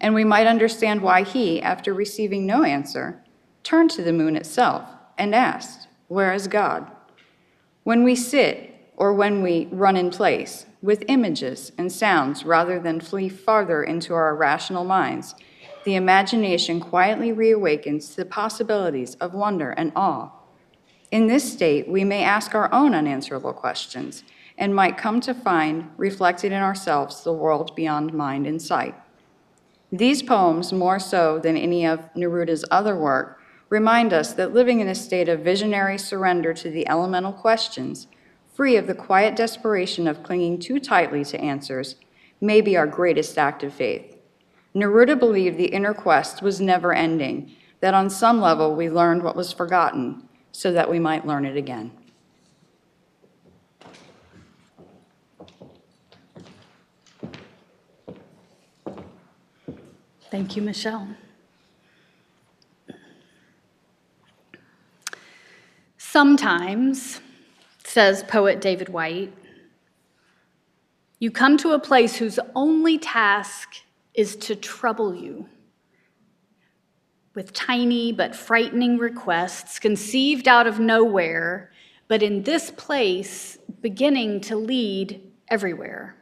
And 0.00 0.14
we 0.14 0.24
might 0.24 0.46
understand 0.46 1.00
why 1.00 1.22
he, 1.22 1.62
after 1.62 1.94
receiving 1.94 2.44
no 2.44 2.62
answer, 2.62 3.24
turned 3.62 3.90
to 3.92 4.02
the 4.02 4.12
moon 4.12 4.36
itself 4.36 4.84
and 5.16 5.34
asked, 5.34 5.88
Where 6.08 6.32
is 6.34 6.46
God? 6.46 6.90
When 7.84 8.04
we 8.04 8.14
sit 8.14 8.74
or 8.96 9.12
when 9.12 9.42
we 9.42 9.68
run 9.72 9.96
in 9.96 10.10
place 10.10 10.66
with 10.82 11.04
images 11.08 11.72
and 11.76 11.90
sounds 11.90 12.44
rather 12.44 12.78
than 12.78 13.00
flee 13.00 13.28
farther 13.28 13.82
into 13.82 14.14
our 14.14 14.36
rational 14.36 14.84
minds, 14.84 15.34
the 15.84 15.96
imagination 15.96 16.78
quietly 16.78 17.32
reawakens 17.32 18.10
to 18.10 18.16
the 18.18 18.24
possibilities 18.24 19.16
of 19.16 19.34
wonder 19.34 19.70
and 19.70 19.92
awe. 19.96 20.30
In 21.10 21.26
this 21.26 21.52
state, 21.52 21.88
we 21.88 22.04
may 22.04 22.22
ask 22.22 22.54
our 22.54 22.72
own 22.72 22.94
unanswerable 22.94 23.52
questions 23.52 24.22
and 24.56 24.74
might 24.74 24.96
come 24.96 25.20
to 25.20 25.34
find 25.34 25.90
reflected 25.96 26.52
in 26.52 26.62
ourselves 26.62 27.24
the 27.24 27.32
world 27.32 27.74
beyond 27.74 28.14
mind 28.14 28.46
and 28.46 28.62
sight. 28.62 28.94
These 29.90 30.22
poems, 30.22 30.72
more 30.72 31.00
so 31.00 31.40
than 31.40 31.56
any 31.56 31.84
of 31.84 32.08
Neruda's 32.14 32.64
other 32.70 32.96
work, 32.96 33.41
remind 33.72 34.12
us 34.12 34.34
that 34.34 34.52
living 34.52 34.80
in 34.80 34.88
a 34.88 34.94
state 34.94 35.30
of 35.30 35.40
visionary 35.40 35.96
surrender 35.96 36.52
to 36.52 36.68
the 36.68 36.86
elemental 36.86 37.32
questions, 37.32 38.06
free 38.52 38.76
of 38.76 38.86
the 38.86 38.94
quiet 38.94 39.34
desperation 39.34 40.06
of 40.06 40.22
clinging 40.22 40.60
too 40.60 40.78
tightly 40.78 41.24
to 41.24 41.40
answers, 41.40 41.96
may 42.38 42.60
be 42.60 42.76
our 42.76 42.86
greatest 42.86 43.38
act 43.38 43.62
of 43.62 43.72
faith. 43.72 44.14
Neruda 44.74 45.18
believed 45.18 45.56
the 45.56 45.72
inner 45.72 45.94
quest 45.94 46.42
was 46.42 46.60
never 46.60 46.92
ending, 46.92 47.50
that 47.80 47.94
on 47.94 48.10
some 48.10 48.42
level 48.42 48.76
we 48.76 48.90
learned 48.90 49.22
what 49.22 49.34
was 49.34 49.54
forgotten 49.54 50.28
so 50.52 50.70
that 50.70 50.90
we 50.90 50.98
might 50.98 51.26
learn 51.26 51.46
it 51.46 51.56
again. 51.56 51.92
Thank 60.30 60.56
you, 60.56 60.60
Michelle. 60.60 61.08
Sometimes, 66.12 67.22
says 67.84 68.22
poet 68.24 68.60
David 68.60 68.90
Whyte, 68.90 69.32
you 71.20 71.30
come 71.30 71.56
to 71.56 71.72
a 71.72 71.78
place 71.78 72.16
whose 72.16 72.38
only 72.54 72.98
task 72.98 73.76
is 74.12 74.36
to 74.36 74.54
trouble 74.54 75.14
you 75.14 75.48
with 77.34 77.54
tiny 77.54 78.12
but 78.12 78.36
frightening 78.36 78.98
requests 78.98 79.78
conceived 79.78 80.48
out 80.48 80.66
of 80.66 80.78
nowhere, 80.78 81.70
but 82.08 82.22
in 82.22 82.42
this 82.42 82.70
place 82.72 83.56
beginning 83.80 84.42
to 84.42 84.56
lead 84.56 85.18
everywhere. 85.48 86.14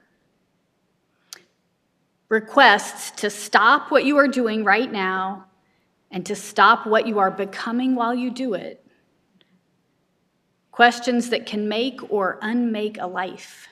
Requests 2.28 3.10
to 3.22 3.28
stop 3.28 3.90
what 3.90 4.04
you 4.04 4.16
are 4.18 4.28
doing 4.28 4.62
right 4.62 4.92
now 4.92 5.46
and 6.12 6.24
to 6.26 6.36
stop 6.36 6.86
what 6.86 7.08
you 7.08 7.18
are 7.18 7.32
becoming 7.32 7.96
while 7.96 8.14
you 8.14 8.30
do 8.30 8.54
it. 8.54 8.79
Questions 10.80 11.28
that 11.28 11.44
can 11.44 11.68
make 11.68 12.10
or 12.10 12.38
unmake 12.40 12.96
a 12.98 13.06
life. 13.06 13.68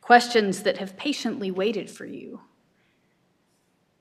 Questions 0.00 0.62
that 0.62 0.78
have 0.78 0.96
patiently 0.96 1.50
waited 1.50 1.90
for 1.90 2.06
you. 2.06 2.40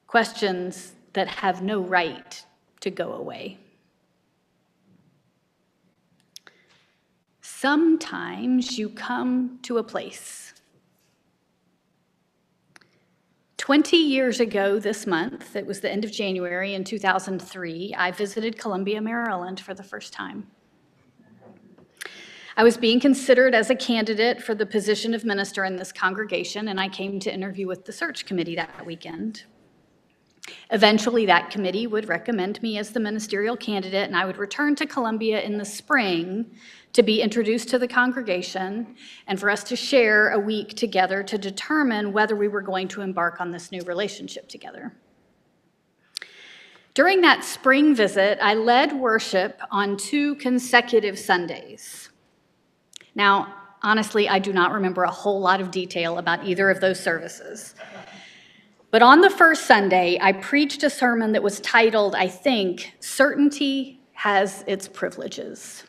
Questions 0.08 0.94
that 1.12 1.28
have 1.28 1.62
no 1.62 1.82
right 1.82 2.46
to 2.80 2.90
go 2.90 3.12
away. 3.12 3.60
Sometimes 7.42 8.78
you 8.80 8.88
come 8.88 9.60
to 9.64 9.78
a 9.78 9.84
place. 9.84 10.54
20 13.58 13.98
years 13.98 14.40
ago 14.40 14.80
this 14.80 15.06
month, 15.06 15.58
it 15.58 15.66
was 15.66 15.82
the 15.82 15.92
end 15.92 16.06
of 16.06 16.14
January 16.14 16.76
in 16.76 16.86
2003, 16.86 17.94
I 17.98 18.12
visited 18.12 18.58
Columbia, 18.58 19.02
Maryland 19.02 19.60
for 19.60 19.74
the 19.74 19.84
first 19.84 20.14
time. 20.14 20.48
I 22.58 22.64
was 22.64 22.76
being 22.76 23.00
considered 23.00 23.54
as 23.54 23.70
a 23.70 23.76
candidate 23.76 24.42
for 24.42 24.56
the 24.56 24.66
position 24.66 25.14
of 25.14 25.24
minister 25.24 25.64
in 25.64 25.76
this 25.76 25.92
congregation, 25.92 26.70
and 26.70 26.80
I 26.80 26.90
came 26.90 27.20
to 27.20 27.32
interview 27.32 27.68
with 27.68 27.86
the 27.86 27.94
search 27.94 28.26
committee 28.26 28.56
that 28.56 28.84
weekend. 28.84 29.44
Eventually, 30.72 31.28
that 31.28 31.52
committee 31.52 31.86
would 31.86 32.10
recommend 32.10 32.60
me 32.64 32.80
as 32.80 32.90
the 32.90 33.00
ministerial 33.00 33.56
candidate, 33.56 34.08
and 34.08 34.18
I 34.18 34.26
would 34.26 34.38
return 34.38 34.76
to 34.78 34.88
Columbia 34.88 35.40
in 35.42 35.60
the 35.60 35.66
spring 35.66 36.48
to 36.94 37.04
be 37.04 37.22
introduced 37.22 37.70
to 37.70 37.78
the 37.78 37.88
congregation 37.88 38.96
and 39.28 39.40
for 39.40 39.52
us 39.52 39.64
to 39.66 39.76
share 39.76 40.32
a 40.32 40.40
week 40.40 40.70
together 40.70 41.22
to 41.22 41.38
determine 41.38 42.12
whether 42.12 42.36
we 42.36 42.48
were 42.48 42.62
going 42.62 42.88
to 42.88 43.02
embark 43.02 43.40
on 43.40 43.52
this 43.52 43.72
new 43.72 43.84
relationship 43.84 44.50
together. 44.50 44.96
During 46.96 47.22
that 47.22 47.44
spring 47.44 47.94
visit, 47.94 48.40
I 48.42 48.56
led 48.56 48.94
worship 48.94 49.62
on 49.70 49.96
two 49.96 50.34
consecutive 50.36 51.20
Sundays. 51.20 52.07
Now, 53.18 53.52
honestly, 53.82 54.30
I 54.30 54.38
do 54.38 54.54
not 54.54 54.72
remember 54.72 55.02
a 55.02 55.10
whole 55.10 55.40
lot 55.40 55.60
of 55.60 55.72
detail 55.72 56.20
about 56.20 56.46
either 56.46 56.70
of 56.70 56.82
those 56.82 57.00
services. 57.00 57.74
But 58.92 59.02
on 59.02 59.22
the 59.22 59.32
first 59.32 59.66
Sunday, 59.66 60.20
I 60.22 60.34
preached 60.34 60.84
a 60.84 60.90
sermon 60.92 61.32
that 61.32 61.42
was 61.42 61.60
titled, 61.62 62.14
I 62.14 62.28
think, 62.28 62.94
Certainty 63.00 64.00
Has 64.14 64.64
Its 64.68 64.88
Privileges. 64.88 65.84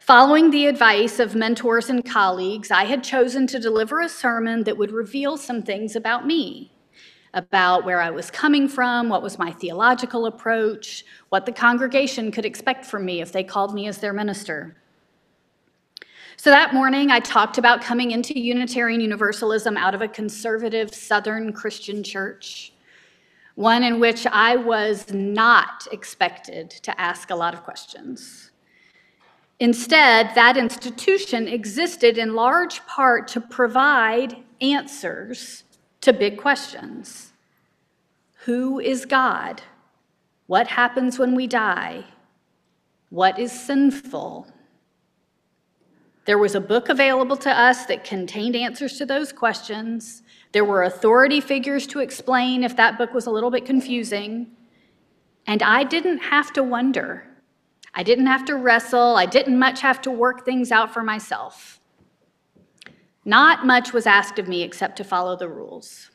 Following 0.00 0.50
the 0.50 0.66
advice 0.66 1.20
of 1.20 1.36
mentors 1.36 1.88
and 1.88 2.04
colleagues, 2.04 2.72
I 2.72 2.84
had 2.84 3.04
chosen 3.04 3.46
to 3.46 3.60
deliver 3.60 4.00
a 4.00 4.08
sermon 4.08 4.64
that 4.64 4.76
would 4.76 4.90
reveal 4.90 5.36
some 5.36 5.62
things 5.62 5.94
about 5.94 6.26
me 6.26 6.72
about 7.32 7.84
where 7.84 8.00
I 8.00 8.10
was 8.10 8.30
coming 8.30 8.66
from, 8.66 9.08
what 9.08 9.22
was 9.22 9.38
my 9.38 9.52
theological 9.52 10.26
approach, 10.26 11.04
what 11.28 11.44
the 11.44 11.52
congregation 11.52 12.32
could 12.32 12.46
expect 12.46 12.84
from 12.84 13.04
me 13.04 13.20
if 13.20 13.30
they 13.30 13.44
called 13.44 13.72
me 13.72 13.86
as 13.86 13.98
their 13.98 14.14
minister. 14.14 14.74
So 16.38 16.50
that 16.50 16.74
morning, 16.74 17.10
I 17.10 17.18
talked 17.20 17.56
about 17.56 17.80
coming 17.80 18.10
into 18.10 18.38
Unitarian 18.38 19.00
Universalism 19.00 19.78
out 19.78 19.94
of 19.94 20.02
a 20.02 20.08
conservative 20.08 20.94
Southern 20.94 21.50
Christian 21.50 22.02
church, 22.02 22.74
one 23.54 23.82
in 23.82 23.98
which 24.00 24.26
I 24.26 24.56
was 24.56 25.10
not 25.10 25.88
expected 25.92 26.70
to 26.70 27.00
ask 27.00 27.30
a 27.30 27.34
lot 27.34 27.54
of 27.54 27.62
questions. 27.62 28.50
Instead, 29.60 30.34
that 30.34 30.58
institution 30.58 31.48
existed 31.48 32.18
in 32.18 32.34
large 32.34 32.84
part 32.84 33.28
to 33.28 33.40
provide 33.40 34.36
answers 34.60 35.64
to 36.02 36.12
big 36.12 36.36
questions 36.36 37.32
Who 38.44 38.78
is 38.78 39.06
God? 39.06 39.62
What 40.48 40.68
happens 40.68 41.18
when 41.18 41.34
we 41.34 41.46
die? 41.46 42.04
What 43.08 43.38
is 43.38 43.50
sinful? 43.50 44.48
There 46.26 46.38
was 46.38 46.56
a 46.56 46.60
book 46.60 46.88
available 46.88 47.36
to 47.38 47.50
us 47.50 47.86
that 47.86 48.04
contained 48.04 48.56
answers 48.56 48.98
to 48.98 49.06
those 49.06 49.32
questions. 49.32 50.22
There 50.52 50.64
were 50.64 50.82
authority 50.82 51.40
figures 51.40 51.86
to 51.88 52.00
explain 52.00 52.64
if 52.64 52.76
that 52.76 52.98
book 52.98 53.14
was 53.14 53.26
a 53.26 53.30
little 53.30 53.50
bit 53.50 53.64
confusing. 53.64 54.48
And 55.46 55.62
I 55.62 55.84
didn't 55.84 56.18
have 56.18 56.52
to 56.54 56.64
wonder. 56.64 57.24
I 57.94 58.02
didn't 58.02 58.26
have 58.26 58.44
to 58.46 58.56
wrestle. 58.56 59.16
I 59.16 59.26
didn't 59.26 59.58
much 59.58 59.80
have 59.80 60.02
to 60.02 60.10
work 60.10 60.44
things 60.44 60.72
out 60.72 60.92
for 60.92 61.02
myself. 61.02 61.80
Not 63.24 63.64
much 63.64 63.92
was 63.92 64.06
asked 64.06 64.38
of 64.38 64.48
me 64.48 64.62
except 64.62 64.96
to 64.96 65.04
follow 65.04 65.36
the 65.36 65.48
rules. 65.48 66.10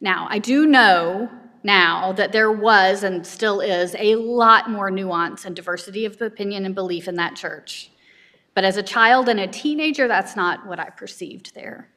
Now, 0.00 0.26
I 0.28 0.38
do 0.38 0.66
know 0.66 1.30
now 1.62 2.12
that 2.12 2.32
there 2.32 2.50
was 2.50 3.04
and 3.04 3.24
still 3.24 3.60
is 3.60 3.94
a 3.98 4.16
lot 4.16 4.70
more 4.70 4.90
nuance 4.90 5.44
and 5.44 5.54
diversity 5.54 6.04
of 6.04 6.20
opinion 6.20 6.64
and 6.66 6.74
belief 6.74 7.06
in 7.06 7.14
that 7.16 7.36
church. 7.36 7.91
But 8.54 8.64
as 8.64 8.76
a 8.76 8.82
child 8.82 9.28
and 9.28 9.40
a 9.40 9.46
teenager, 9.46 10.08
that's 10.08 10.36
not 10.36 10.66
what 10.66 10.78
I 10.78 10.90
perceived 10.90 11.54
there. 11.54 11.88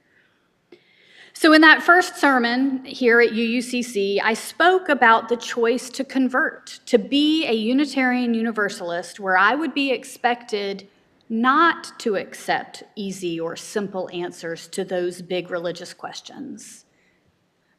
So, 1.34 1.51
in 1.51 1.60
that 1.62 1.84
first 1.84 2.16
sermon 2.16 2.86
here 2.86 3.20
at 3.20 3.32
UUCC, 3.32 4.22
I 4.24 4.34
spoke 4.34 4.88
about 4.88 5.28
the 5.28 5.36
choice 5.36 5.89
to 5.89 6.06
convert, 6.06 6.80
to 6.86 6.97
be 6.97 7.45
a 7.45 7.51
Unitarian 7.51 8.34
Universalist, 8.34 9.20
where 9.20 9.38
I 9.38 9.53
would 9.53 9.74
be 9.74 9.91
expected 9.91 10.88
not 11.28 11.99
to 11.99 12.16
accept 12.16 12.84
easy 12.95 13.38
or 13.38 13.58
simple 13.58 14.10
answers 14.14 14.68
to 14.70 14.86
those 14.86 15.22
big 15.22 15.51
religious 15.51 15.93
questions, 15.93 16.86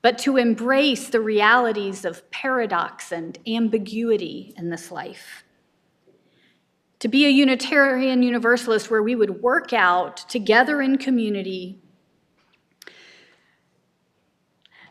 but 0.03 0.19
to 0.19 0.37
embrace 0.37 1.09
the 1.09 1.21
realities 1.21 2.05
of 2.05 2.31
paradox 2.31 3.11
and 3.11 3.39
ambiguity 3.47 4.53
in 4.59 4.69
this 4.69 4.91
life 4.91 5.46
to 6.99 7.09
be 7.09 7.27
a 7.27 7.31
Unitarian 7.31 8.23
Universalist 8.23 8.91
where 8.91 9.03
we 9.03 9.15
would 9.15 9.43
work 9.43 9.73
out 9.73 10.17
together 10.29 10.81
in 10.81 10.97
community, 10.97 11.79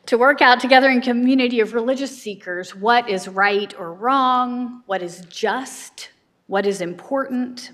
to 0.06 0.18
work 0.18 0.42
out 0.42 0.60
together 0.60 0.90
in 0.90 1.02
community 1.02 1.60
of 1.60 1.74
religious 1.74 2.16
seekers 2.16 2.76
what 2.76 3.10
is 3.10 3.28
right 3.28 3.74
or 3.80 3.94
wrong, 3.94 4.84
what 4.86 5.02
is 5.02 5.22
just, 5.30 6.12
what 6.46 6.66
is 6.66 6.82
important. 6.82 7.72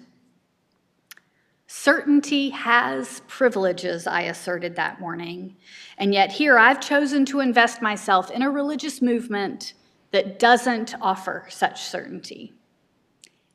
Certainty 1.67 2.49
has 2.51 3.21
privileges, 3.27 4.07
I 4.07 4.23
asserted 4.23 4.75
that 4.75 4.99
morning. 4.99 5.57
And 5.97 6.13
yet, 6.13 6.31
here 6.31 6.57
I've 6.57 6.79
chosen 6.79 7.25
to 7.25 7.39
invest 7.39 7.81
myself 7.81 8.31
in 8.31 8.41
a 8.41 8.49
religious 8.49 9.01
movement 9.01 9.73
that 10.11 10.39
doesn't 10.39 10.95
offer 11.01 11.45
such 11.49 11.83
certainty. 11.83 12.53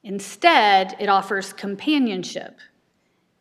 Instead, 0.06 0.94
it 1.00 1.08
offers 1.08 1.52
companionship 1.52 2.60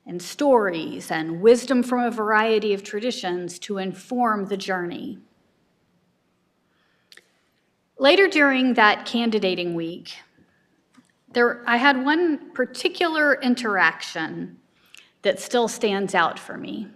and 0.07 0.19
stories 0.19 1.11
and 1.11 1.39
wisdom 1.39 1.83
from 1.83 1.99
a 1.99 2.09
variety 2.09 2.73
of 2.73 2.81
traditions 2.81 3.59
to 3.59 3.77
inform 3.77 4.47
the 4.47 4.57
journey. 4.57 5.19
Later 7.99 8.27
during 8.27 8.73
that 8.73 9.05
candidating 9.05 9.75
week, 9.75 10.17
there, 11.33 11.63
I 11.67 11.77
had 11.77 12.03
one 12.03 12.51
particular 12.53 13.39
interaction 13.41 14.57
that 15.21 15.39
still 15.39 15.67
stands 15.67 16.15
out 16.15 16.39
for 16.39 16.57
me. 16.57 16.87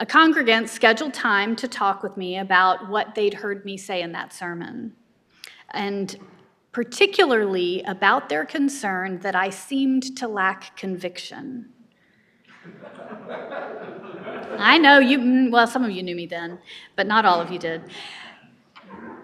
A 0.00 0.06
congregant 0.06 0.68
scheduled 0.68 1.14
time 1.14 1.54
to 1.54 1.68
talk 1.68 2.02
with 2.02 2.16
me 2.16 2.38
about 2.38 2.88
what 2.88 3.14
they'd 3.14 3.34
heard 3.34 3.64
me 3.64 3.76
say 3.76 4.02
in 4.02 4.10
that 4.10 4.32
sermon. 4.32 4.92
And 5.70 6.16
particularly 6.74 7.82
about 7.84 8.28
their 8.28 8.44
concern 8.44 9.20
that 9.20 9.36
I 9.36 9.48
seemed 9.48 10.16
to 10.16 10.26
lack 10.26 10.76
conviction. 10.76 11.70
I 14.58 14.76
know 14.78 14.98
you, 14.98 15.18
mm, 15.18 15.50
well, 15.52 15.68
some 15.68 15.84
of 15.84 15.92
you 15.92 16.02
knew 16.02 16.16
me 16.16 16.26
then, 16.26 16.58
but 16.96 17.06
not 17.06 17.24
all 17.24 17.40
of 17.40 17.52
you 17.52 17.60
did. 17.60 17.82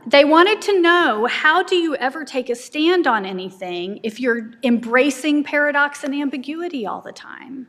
They 0.07 0.24
wanted 0.24 0.62
to 0.62 0.80
know 0.80 1.26
how 1.26 1.64
do 1.64 1.74
you 1.74 1.96
ever 1.96 2.24
take 2.24 2.51
a 2.51 2.55
stand 2.55 3.09
on 3.09 3.26
anything 3.26 3.98
if 4.05 4.20
you're 4.20 4.53
embracing 4.62 5.42
paradox 5.42 6.05
and 6.05 6.14
ambiguity 6.14 6.86
all 6.86 7.01
the 7.01 7.12
time? 7.12 7.66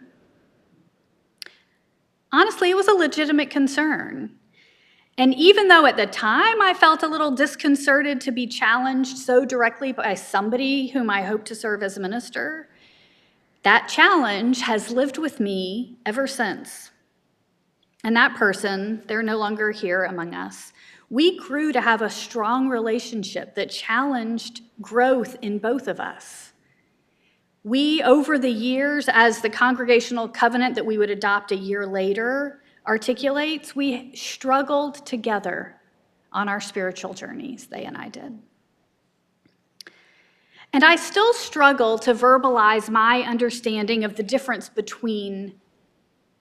Honestly, 2.32 2.70
it 2.70 2.76
was 2.76 2.88
a 2.88 2.94
legitimate 2.94 3.50
concern. 3.50 4.38
And 5.18 5.36
even 5.36 5.68
though 5.68 5.86
at 5.86 5.97
the 5.97 6.07
time 6.07 6.62
I 6.62 6.74
felt 6.74 7.03
a 7.03 7.07
little 7.07 7.32
disconcerted 7.32 8.22
to 8.22 8.32
be 8.32 8.47
challenged 8.47 9.18
so 9.18 9.45
directly 9.45 9.91
by 9.91 10.14
somebody 10.14 10.88
whom 10.88 11.09
I 11.09 11.22
hope 11.22 11.45
to 11.45 11.55
serve 11.55 11.84
as 11.84 11.97
a 11.97 12.01
minister, 12.01 12.70
that 13.64 13.88
challenge 13.88 14.62
has 14.62 14.89
lived 14.89 15.18
with 15.18 15.39
me 15.39 15.97
ever 16.05 16.26
since. 16.28 16.91
And 18.03 18.16
that 18.16 18.36
person, 18.36 19.03
they're 19.05 19.22
no 19.22 19.38
longer 19.38 19.72
here 19.72 20.05
among 20.05 20.34
us. 20.34 20.74
We 21.09 21.38
grew 21.38 21.72
to 21.74 21.82
have 21.82 22.01
a 22.01 22.09
strong 22.09 22.70
relationship 22.70 23.53
that 23.55 23.70
challenged 23.70 24.62
growth 24.82 25.36
in 25.41 25.59
both 25.59 25.88
of 25.88 25.99
us. 25.99 26.53
We, 27.64 28.01
over 28.01 28.39
the 28.39 28.49
years, 28.49 29.07
as 29.07 29.41
the 29.41 29.49
congregational 29.49 30.30
covenant 30.30 30.74
that 30.76 30.86
we 30.86 30.97
would 30.97 31.12
adopt 31.12 31.51
a 31.51 31.55
year 31.55 31.86
later, 31.86 32.61
articulates, 32.88 33.76
we 33.76 34.16
struggled 34.16 35.06
together 35.06 35.76
on 36.32 36.50
our 36.50 36.62
spiritual 36.62 37.14
journeys, 37.14 37.68
they 37.68 37.84
and 37.86 37.98
I 37.98 38.10
did. 38.10 38.40
And 40.74 40.84
I 40.86 40.96
still 40.96 41.34
struggle 41.34 42.00
to 42.00 42.14
verbalize 42.14 42.90
my 42.90 43.22
understanding 43.24 44.04
of 44.06 44.16
the 44.16 44.24
difference 44.24 44.70
between 44.70 45.60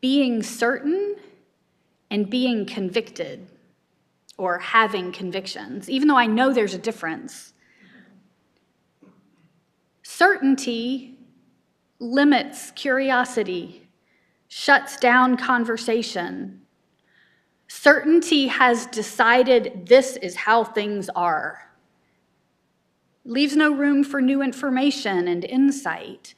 being 0.00 0.42
certain 0.42 1.16
and 2.10 2.30
being 2.30 2.64
convicted 2.64 3.46
or 4.38 4.58
having 4.58 5.12
convictions, 5.12 5.90
even 5.90 6.08
though 6.08 6.16
I 6.16 6.26
know 6.26 6.52
there's 6.52 6.74
a 6.74 6.78
difference. 6.78 7.52
Certainty 10.02 11.18
limits 11.98 12.70
curiosity 12.70 13.79
shuts 14.50 14.96
down 14.96 15.36
conversation. 15.36 16.60
Certainty 17.68 18.48
has 18.48 18.86
decided 18.86 19.86
this 19.86 20.16
is 20.16 20.34
how 20.34 20.64
things 20.64 21.08
are. 21.14 21.70
Leaves 23.24 23.54
no 23.54 23.72
room 23.72 24.02
for 24.02 24.20
new 24.20 24.42
information 24.42 25.28
and 25.28 25.44
insight, 25.44 26.34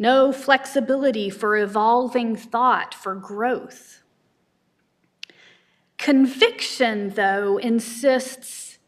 no 0.00 0.32
flexibility 0.32 1.30
for 1.30 1.56
evolving 1.56 2.34
thought, 2.34 2.92
for 2.92 3.14
growth. 3.14 4.02
Conviction, 5.96 7.10
though, 7.10 7.58
insists 7.58 8.78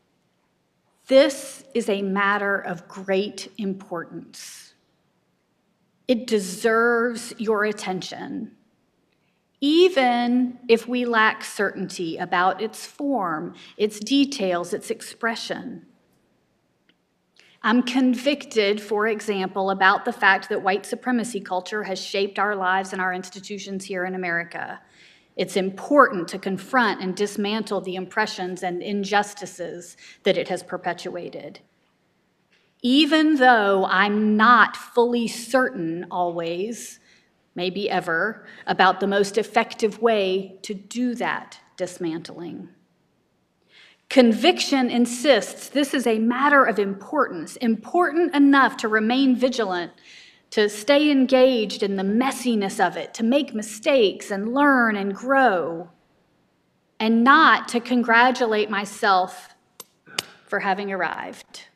this 1.06 1.62
is 1.72 1.88
a 1.88 2.02
matter 2.02 2.56
of 2.56 2.88
great 2.88 3.52
importance. 3.58 4.69
It 6.10 6.26
deserves 6.26 7.32
your 7.38 7.64
attention, 7.64 8.56
even 9.60 10.58
if 10.68 10.88
we 10.88 11.04
lack 11.04 11.44
certainty 11.44 12.16
about 12.16 12.60
its 12.60 12.84
form, 12.84 13.54
its 13.76 14.00
details, 14.00 14.74
its 14.74 14.90
expression. 14.90 15.86
I'm 17.62 17.84
convicted, 17.84 18.80
for 18.80 19.06
example, 19.06 19.70
about 19.70 20.04
the 20.04 20.12
fact 20.12 20.48
that 20.48 20.64
white 20.64 20.84
supremacy 20.84 21.38
culture 21.38 21.84
has 21.84 22.04
shaped 22.04 22.40
our 22.40 22.56
lives 22.56 22.92
and 22.92 23.00
our 23.00 23.14
institutions 23.14 23.84
here 23.84 24.04
in 24.04 24.16
America. 24.16 24.80
It's 25.36 25.54
important 25.54 26.26
to 26.30 26.40
confront 26.40 27.00
and 27.00 27.14
dismantle 27.14 27.82
the 27.82 27.94
impressions 27.94 28.64
and 28.64 28.82
injustices 28.82 29.96
that 30.24 30.36
it 30.36 30.48
has 30.48 30.64
perpetuated 30.64 31.60
even 32.82 33.36
though 33.36 33.84
I'm 33.86 34.36
not 34.36 34.76
fully 34.76 35.28
certain 35.28 36.06
always, 36.10 36.98
maybe 37.54 37.90
ever, 37.90 38.46
about 38.66 39.00
the 39.00 39.06
most 39.06 39.36
effective 39.36 40.00
way 40.00 40.56
to 40.62 40.72
do 40.74 41.14
that 41.16 41.58
dismantling. 41.76 42.70
Conviction 44.08 44.90
insists 44.90 45.68
this 45.68 45.94
is 45.94 46.06
a 46.06 46.18
matter 46.18 46.64
of 46.64 46.78
importance, 46.78 47.56
important 47.56 48.34
enough 48.34 48.76
to 48.78 48.88
remain 48.88 49.36
vigilant, 49.36 49.92
to 50.50 50.68
stay 50.68 51.10
engaged 51.10 51.82
in 51.82 51.94
the 51.96 52.02
messiness 52.02 52.84
of 52.84 52.96
it, 52.96 53.14
to 53.14 53.22
make 53.22 53.54
mistakes 53.54 54.30
and 54.30 54.52
learn 54.52 54.96
and 54.96 55.14
grow, 55.14 55.90
and 56.98 57.22
not 57.22 57.68
to 57.68 57.78
congratulate 57.78 58.68
myself 58.68 59.54
for 60.44 60.58
having 60.58 60.90
arrived 60.90 61.66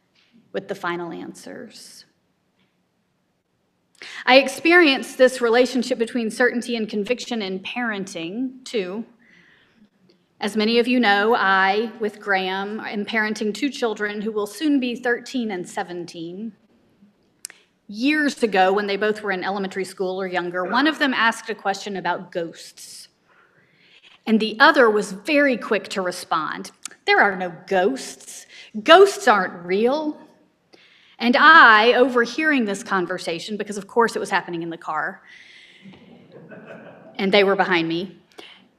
with 0.55 0.69
the 0.69 0.75
final 0.75 1.13
answers. 1.13 2.07
I 4.25 4.39
experienced 4.39 5.19
this 5.19 5.43
relationship 5.43 5.99
between 5.99 6.31
certainty 6.31 6.77
and 6.77 6.89
conviction 6.89 7.43
in 7.43 7.61
parenting, 7.61 8.65
too. 8.65 9.05
As 10.41 10.57
many 10.57 10.79
of 10.79 10.89
you 10.89 10.99
know, 11.01 11.35
I, 11.35 11.93
with 12.01 12.21
Graham, 12.21 12.81
am 12.81 13.05
parenting 13.05 13.53
two 13.53 13.69
children 13.69 14.23
who 14.23 14.33
will 14.33 14.47
soon 14.47 14.81
be 14.81 14.97
13 14.97 15.51
and 15.51 15.69
17. 15.69 16.53
years 17.87 18.43
ago 18.43 18.73
when 18.73 18.87
they 18.87 18.97
both 18.97 19.23
were 19.23 19.31
in 19.31 19.45
elementary 19.45 19.85
school 19.85 20.21
or 20.21 20.27
younger. 20.27 20.65
One 20.65 20.87
of 20.87 20.99
them 20.99 21.13
asked 21.13 21.51
a 21.51 21.55
question 21.55 21.97
about 21.97 22.33
ghosts, 22.33 23.09
and 24.27 24.41
the 24.41 24.57
other 24.59 24.89
was 24.89 25.13
very 25.13 25.57
quick 25.57 25.89
to 25.89 26.01
respond. 26.01 26.71
There 27.05 27.21
are 27.21 27.37
no 27.37 27.53
ghosts. 27.67 28.47
Ghosts 28.83 29.29
aren't 29.29 29.65
real. 29.67 30.19
And 31.19 31.37
I, 31.37 31.95
overhearing 31.95 32.65
this 32.65 32.83
conversation, 32.83 33.57
because 33.57 33.79
of 33.79 33.87
course 33.87 34.17
it 34.17 34.19
was 34.19 34.31
happening 34.31 34.63
in 34.63 34.71
the 34.71 34.79
car, 34.79 35.23
and 37.17 37.33
they 37.33 37.45
were 37.45 37.57
behind 37.57 37.89
me, 37.89 38.19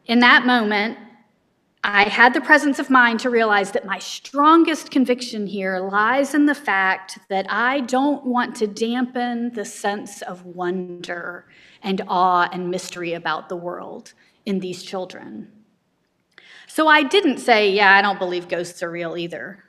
in 0.05 0.19
that 0.19 0.45
moment, 0.45 0.97
I 1.87 2.05
had 2.09 2.33
the 2.33 2.41
presence 2.41 2.79
of 2.79 2.89
mind 2.89 3.19
to 3.19 3.29
realize 3.29 3.71
that 3.73 3.85
my 3.85 3.99
strongest 3.99 4.89
conviction 4.89 5.45
here 5.45 5.79
lies 5.79 6.33
in 6.33 6.47
the 6.47 6.55
fact 6.55 7.19
that 7.29 7.45
I 7.47 7.81
don't 7.81 8.25
want 8.25 8.55
to 8.55 8.65
dampen 8.67 9.53
the 9.53 9.65
sense 9.65 10.23
of 10.23 10.43
wonder 10.45 11.45
and 11.83 12.01
awe 12.07 12.49
and 12.51 12.71
mystery 12.71 13.13
about 13.13 13.49
the 13.49 13.55
world 13.55 14.13
in 14.47 14.59
these 14.59 14.81
children. 14.81 15.51
So 16.67 16.87
I 16.87 17.03
didn't 17.03 17.37
say, 17.37 17.71
Yeah, 17.71 17.95
I 17.95 18.01
don't 18.01 18.17
believe 18.17 18.47
ghosts 18.47 18.81
are 18.81 18.89
real 18.89 19.15
either. 19.15 19.64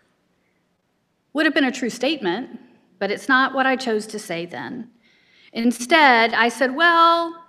Would 1.36 1.44
have 1.44 1.54
been 1.54 1.64
a 1.64 1.70
true 1.70 1.90
statement, 1.90 2.58
but 2.98 3.10
it's 3.10 3.28
not 3.28 3.52
what 3.52 3.66
I 3.66 3.76
chose 3.76 4.06
to 4.06 4.18
say 4.18 4.46
then. 4.46 4.88
Instead, 5.52 6.32
I 6.32 6.48
said, 6.48 6.74
Well, 6.74 7.44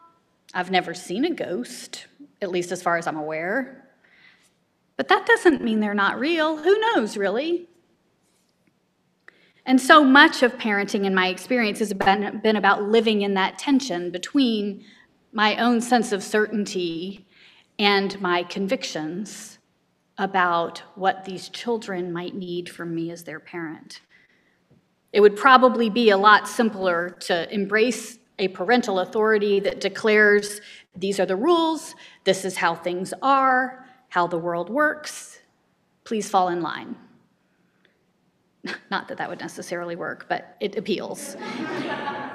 I've 0.53 0.69
never 0.69 0.93
seen 0.93 1.23
a 1.23 1.33
ghost, 1.33 2.07
at 2.41 2.51
least 2.51 2.73
as 2.73 2.83
far 2.83 2.97
as 2.97 3.07
I'm 3.07 3.15
aware. 3.15 3.88
But 4.97 5.07
that 5.07 5.25
doesn't 5.25 5.63
mean 5.63 5.79
they're 5.79 5.93
not 5.93 6.19
real. 6.19 6.57
Who 6.57 6.77
knows, 6.77 7.15
really? 7.15 7.69
And 9.65 9.79
so 9.79 10.03
much 10.03 10.43
of 10.43 10.57
parenting, 10.57 11.05
in 11.05 11.15
my 11.15 11.29
experience, 11.29 11.79
has 11.79 11.93
been, 11.93 12.41
been 12.43 12.57
about 12.57 12.83
living 12.83 13.21
in 13.21 13.35
that 13.35 13.57
tension 13.57 14.11
between 14.11 14.83
my 15.31 15.55
own 15.55 15.79
sense 15.79 16.11
of 16.11 16.21
certainty 16.23 17.25
and 17.79 18.19
my 18.19 18.43
convictions 18.43 19.57
about 20.18 20.82
what 20.95 21.26
these 21.26 21.49
children 21.49 22.11
might 22.11 22.36
need 22.36 22.70
from 22.70 22.95
me 22.95 23.11
as 23.11 23.24
their 23.24 23.39
parent. 23.39 24.01
It 25.13 25.22
would 25.22 25.36
probably 25.36 25.89
be 25.89 26.09
a 26.09 26.18
lot 26.18 26.47
simpler 26.47 27.11
to 27.22 27.51
embrace 27.53 28.20
a 28.39 28.47
parental 28.49 28.99
authority 28.99 29.59
that 29.59 29.80
declares 29.80 30.61
these 30.95 31.20
are 31.20 31.26
the 31.26 31.36
rules, 31.36 31.95
this 32.24 32.45
is 32.45 32.57
how 32.57 32.76
things 32.76 33.13
are, 33.22 33.86
how 34.09 34.28
the 34.28 34.38
world 34.38 34.70
works. 34.70 35.39
Please 36.03 36.30
fall 36.30 36.49
in 36.49 36.61
line. 36.61 36.95
Not 38.91 39.07
that 39.07 39.18
that 39.18 39.30
would 39.30 39.39
necessarily 39.39 39.95
work, 39.95 40.26
but 40.30 40.55
it 40.59 40.78
appeals. 40.78 41.36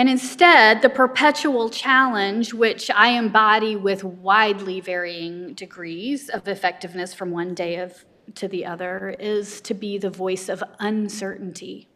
and 0.00 0.08
instead, 0.08 0.80
the 0.80 0.88
perpetual 0.88 1.68
challenge, 1.68 2.54
which 2.54 2.90
I 2.90 3.08
embody 3.08 3.76
with 3.76 4.02
widely 4.02 4.80
varying 4.80 5.52
degrees 5.52 6.30
of 6.30 6.48
effectiveness 6.48 7.12
from 7.12 7.32
one 7.32 7.52
day 7.52 7.76
of, 7.76 8.06
to 8.36 8.48
the 8.48 8.64
other, 8.64 9.14
is 9.20 9.60
to 9.60 9.74
be 9.74 9.98
the 9.98 10.08
voice 10.08 10.48
of 10.48 10.64
uncertainty. 10.78 11.86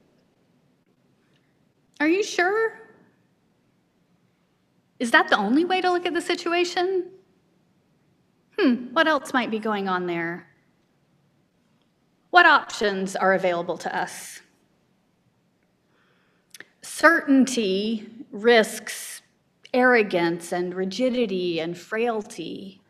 Are 1.99 2.07
you 2.07 2.23
sure? 2.23 2.79
Is 4.99 5.11
that 5.13 5.29
the 5.29 5.39
only 5.39 5.65
way 5.65 5.81
to 5.81 5.91
look 5.91 6.05
at 6.05 6.13
the 6.13 6.21
situation? 6.21 7.11
Hmm, 8.59 8.93
what 8.93 9.09
else 9.09 9.33
might 9.33 9.51
be 9.51 9.59
going 9.59 9.89
on 9.89 10.07
there? 10.07 10.47
What 12.29 12.45
options 12.45 13.17
are 13.17 13.33
available 13.33 13.79
to 13.79 13.97
us? 13.97 14.43
Certainty 16.97 18.07
risks 18.31 19.23
arrogance 19.73 20.53
and 20.53 20.73
rigidity 20.73 21.59
and 21.59 21.77
frailty, 21.77 22.83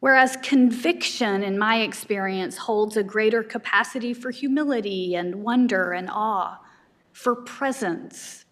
whereas 0.00 0.36
conviction, 0.42 1.42
in 1.42 1.58
my 1.58 1.80
experience, 1.80 2.58
holds 2.58 2.98
a 2.98 3.02
greater 3.02 3.42
capacity 3.42 4.12
for 4.12 4.30
humility 4.30 5.14
and 5.14 5.36
wonder 5.36 5.92
and 5.92 6.10
awe, 6.10 6.60
for 7.10 7.34
presence. 7.34 8.44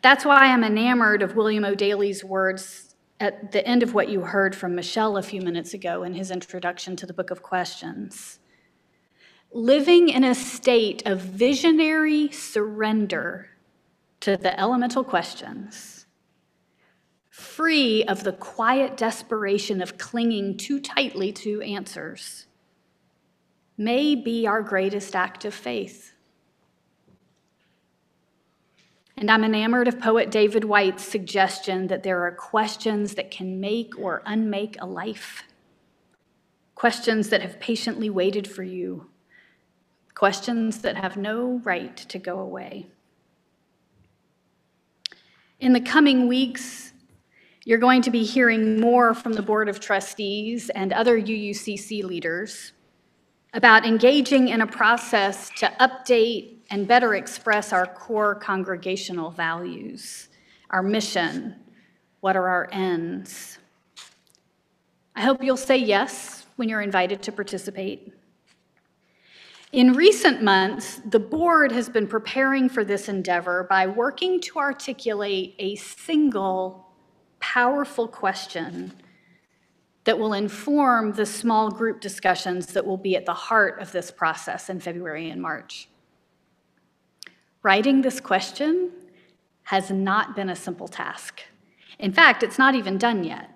That's 0.00 0.24
why 0.24 0.46
I'm 0.46 0.64
enamored 0.64 1.20
of 1.20 1.36
William 1.36 1.66
O'Daly's 1.66 2.24
words 2.24 2.94
at 3.20 3.52
the 3.52 3.64
end 3.68 3.82
of 3.82 3.92
what 3.92 4.08
you 4.08 4.22
heard 4.22 4.56
from 4.56 4.74
Michelle 4.74 5.18
a 5.18 5.22
few 5.22 5.42
minutes 5.42 5.74
ago 5.74 6.02
in 6.04 6.14
his 6.14 6.30
introduction 6.30 6.96
to 6.96 7.04
the 7.04 7.12
Book 7.12 7.30
of 7.30 7.42
Questions. 7.42 8.38
Living 9.56 10.08
in 10.08 10.24
a 10.24 10.34
state 10.34 11.06
of 11.06 11.20
visionary 11.20 12.28
surrender 12.32 13.50
to 14.18 14.36
the 14.36 14.58
elemental 14.58 15.04
questions, 15.04 16.06
free 17.30 18.02
of 18.02 18.24
the 18.24 18.32
quiet 18.32 18.96
desperation 18.96 19.80
of 19.80 19.96
clinging 19.96 20.56
too 20.56 20.80
tightly 20.80 21.30
to 21.30 21.62
answers, 21.62 22.46
may 23.78 24.16
be 24.16 24.44
our 24.44 24.60
greatest 24.60 25.14
act 25.14 25.44
of 25.44 25.54
faith. 25.54 26.14
And 29.16 29.30
I'm 29.30 29.44
enamored 29.44 29.86
of 29.86 30.00
poet 30.00 30.32
David 30.32 30.64
Whyte's 30.64 31.04
suggestion 31.04 31.86
that 31.86 32.02
there 32.02 32.24
are 32.24 32.32
questions 32.32 33.14
that 33.14 33.30
can 33.30 33.60
make 33.60 33.96
or 33.96 34.20
unmake 34.26 34.74
a 34.80 34.86
life. 34.86 35.44
Questions 36.74 37.28
that 37.28 37.40
have 37.40 37.60
patiently 37.60 38.10
waited 38.10 38.48
for 38.48 38.64
you. 38.64 39.10
Questions 40.14 40.78
that 40.82 40.96
have 40.96 41.16
no 41.16 41.60
right 41.64 41.96
to 41.96 42.18
go 42.18 42.38
away. 42.38 42.86
In 45.60 45.72
the 45.72 45.80
coming 45.80 46.28
weeks, 46.28 46.92
you're 47.64 47.78
going 47.78 48.02
to 48.02 48.10
be 48.10 48.24
hearing 48.24 48.78
more 48.80 49.14
from 49.14 49.32
the 49.32 49.42
Board 49.42 49.68
of 49.68 49.80
Trustees 49.80 50.70
and 50.70 50.92
other 50.92 51.20
UUCC 51.20 52.04
leaders 52.04 52.72
about 53.54 53.86
engaging 53.86 54.48
in 54.48 54.60
a 54.60 54.66
process 54.66 55.48
to 55.56 55.72
update 55.80 56.58
and 56.70 56.86
better 56.86 57.14
express 57.14 57.72
our 57.72 57.86
core 57.86 58.34
congregational 58.34 59.30
values, 59.30 60.28
our 60.70 60.82
mission, 60.82 61.54
what 62.20 62.36
are 62.36 62.48
our 62.48 62.68
ends. 62.72 63.58
I 65.14 65.22
hope 65.22 65.42
you'll 65.42 65.56
say 65.56 65.76
yes 65.76 66.46
when 66.56 66.68
you're 66.68 66.82
invited 66.82 67.22
to 67.22 67.32
participate. 67.32 68.12
In 69.74 69.94
recent 69.94 70.40
months, 70.40 71.00
the 71.04 71.18
board 71.18 71.72
has 71.72 71.88
been 71.88 72.06
preparing 72.06 72.68
for 72.68 72.84
this 72.84 73.08
endeavor 73.08 73.66
by 73.68 73.88
working 73.88 74.38
to 74.42 74.60
articulate 74.60 75.56
a 75.58 75.74
single 75.74 76.92
powerful 77.40 78.06
question 78.06 78.92
that 80.04 80.16
will 80.16 80.32
inform 80.32 81.10
the 81.14 81.26
small 81.26 81.72
group 81.72 82.00
discussions 82.00 82.68
that 82.68 82.86
will 82.86 82.96
be 82.96 83.16
at 83.16 83.26
the 83.26 83.34
heart 83.34 83.80
of 83.80 83.90
this 83.90 84.12
process 84.12 84.70
in 84.70 84.78
February 84.78 85.28
and 85.28 85.42
March. 85.42 85.88
Writing 87.64 88.00
this 88.00 88.20
question 88.20 88.92
has 89.64 89.90
not 89.90 90.36
been 90.36 90.50
a 90.50 90.54
simple 90.54 90.86
task. 90.86 91.40
In 91.98 92.12
fact, 92.12 92.44
it's 92.44 92.60
not 92.60 92.76
even 92.76 92.96
done 92.96 93.24
yet. 93.24 93.50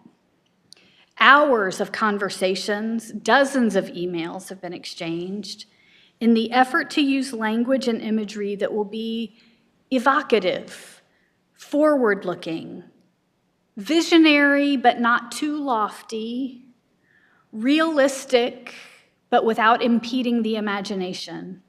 Hours 1.20 1.80
of 1.80 1.92
conversations, 1.92 3.12
dozens 3.12 3.76
of 3.76 3.84
emails 3.90 4.48
have 4.48 4.60
been 4.60 4.74
exchanged 4.74 5.66
in 6.20 6.34
the 6.34 6.50
effort 6.52 6.90
to 6.90 7.00
use 7.00 7.32
language 7.32 7.88
and 7.88 8.00
imagery 8.00 8.56
that 8.56 8.72
will 8.72 8.84
be 8.84 9.36
evocative, 9.90 11.02
forward 11.54 12.24
looking, 12.24 12.84
visionary 13.76 14.76
but 14.76 15.00
not 15.00 15.30
too 15.32 15.62
lofty, 15.62 16.64
realistic 17.52 18.74
but 19.30 19.44
without 19.44 19.82
impeding 19.82 20.42
the 20.42 20.56
imagination. 20.56 21.62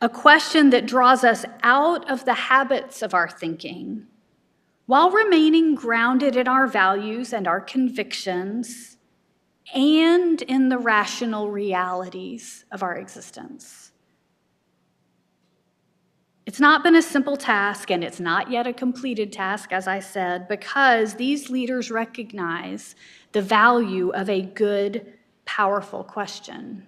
A 0.00 0.08
question 0.08 0.70
that 0.70 0.86
draws 0.86 1.24
us 1.24 1.44
out 1.62 2.08
of 2.10 2.24
the 2.24 2.34
habits 2.34 3.02
of 3.02 3.14
our 3.14 3.28
thinking 3.28 4.06
while 4.86 5.10
remaining 5.10 5.74
grounded 5.74 6.36
in 6.36 6.46
our 6.46 6.66
values 6.66 7.32
and 7.32 7.48
our 7.48 7.60
convictions 7.60 8.93
and 9.72 10.42
in 10.42 10.68
the 10.68 10.78
rational 10.78 11.50
realities 11.50 12.64
of 12.70 12.82
our 12.82 12.96
existence. 12.96 13.92
It's 16.46 16.60
not 16.60 16.82
been 16.82 16.94
a 16.94 17.02
simple 17.02 17.38
task, 17.38 17.90
and 17.90 18.04
it's 18.04 18.20
not 18.20 18.50
yet 18.50 18.66
a 18.66 18.72
completed 18.72 19.32
task, 19.32 19.72
as 19.72 19.88
I 19.88 20.00
said, 20.00 20.46
because 20.46 21.14
these 21.14 21.48
leaders 21.48 21.90
recognize 21.90 22.94
the 23.32 23.40
value 23.40 24.10
of 24.10 24.28
a 24.28 24.42
good, 24.42 25.14
powerful 25.46 26.04
question. 26.04 26.84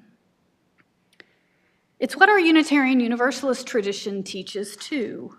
It's 1.99 2.17
what 2.17 2.29
our 2.29 2.39
Unitarian 2.39 3.01
Universalist 3.01 3.67
tradition 3.67 4.23
teaches 4.23 4.77
too 4.77 5.39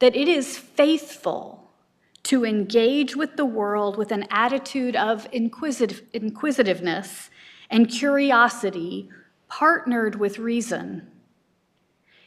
that 0.00 0.16
it 0.16 0.26
is 0.26 0.58
faithful 0.58 1.61
to 2.32 2.46
engage 2.46 3.14
with 3.14 3.36
the 3.36 3.44
world 3.44 3.98
with 3.98 4.10
an 4.10 4.24
attitude 4.30 4.96
of 4.96 5.28
inquisitive, 5.32 6.02
inquisitiveness 6.14 7.28
and 7.68 7.90
curiosity 7.90 9.10
partnered 9.48 10.16
with 10.16 10.38
reason 10.38 11.06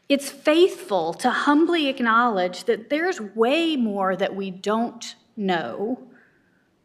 It's 0.08 0.30
faithful 0.30 1.14
to 1.16 1.30
humbly 1.32 1.88
acknowledge 1.88 2.66
that 2.66 2.90
there's 2.90 3.20
way 3.20 3.76
more 3.76 4.16
that 4.16 4.36
we 4.36 4.52
don't 4.52 5.16
know, 5.36 6.00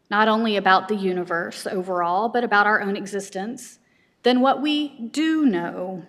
not 0.09 0.27
only 0.27 0.57
about 0.57 0.87
the 0.87 0.95
universe 0.95 1.67
overall, 1.67 2.29
but 2.29 2.43
about 2.43 2.65
our 2.65 2.81
own 2.81 2.95
existence, 2.95 3.77
than 4.23 4.41
what 4.41 4.61
we 4.61 4.99
do 5.11 5.45
know. 5.45 6.03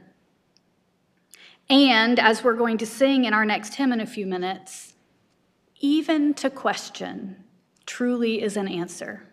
And 1.68 2.18
as 2.18 2.42
we're 2.42 2.54
going 2.54 2.78
to 2.78 2.86
sing 2.86 3.26
in 3.26 3.34
our 3.34 3.44
next 3.44 3.74
hymn 3.74 3.92
in 3.92 4.00
a 4.00 4.06
few 4.06 4.26
minutes, 4.26 4.91
even 5.82 6.32
to 6.34 6.48
question 6.48 7.36
truly 7.84 8.40
is 8.40 8.56
an 8.56 8.68
answer. 8.68 9.28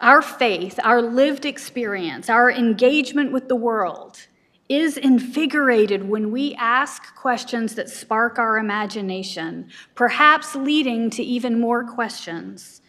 Our 0.00 0.22
faith, 0.22 0.78
our 0.82 1.02
lived 1.02 1.44
experience, 1.44 2.30
our 2.30 2.50
engagement 2.50 3.32
with 3.32 3.48
the 3.48 3.56
world 3.56 4.26
is 4.68 4.96
invigorated 4.96 6.08
when 6.08 6.30
we 6.30 6.54
ask 6.56 7.14
questions 7.14 7.74
that 7.74 7.88
spark 7.88 8.38
our 8.38 8.58
imagination, 8.58 9.70
perhaps 9.94 10.54
leading 10.54 11.08
to 11.10 11.22
even 11.22 11.60
more 11.60 11.84
questions, 11.84 12.82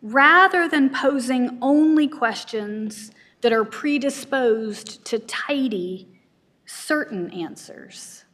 rather 0.00 0.68
than 0.68 0.90
posing 0.90 1.58
only 1.60 2.06
questions 2.06 3.10
that 3.40 3.52
are 3.52 3.64
predisposed 3.64 5.04
to 5.04 5.18
tidy 5.20 6.08
certain 6.66 7.30
answers. 7.32 8.24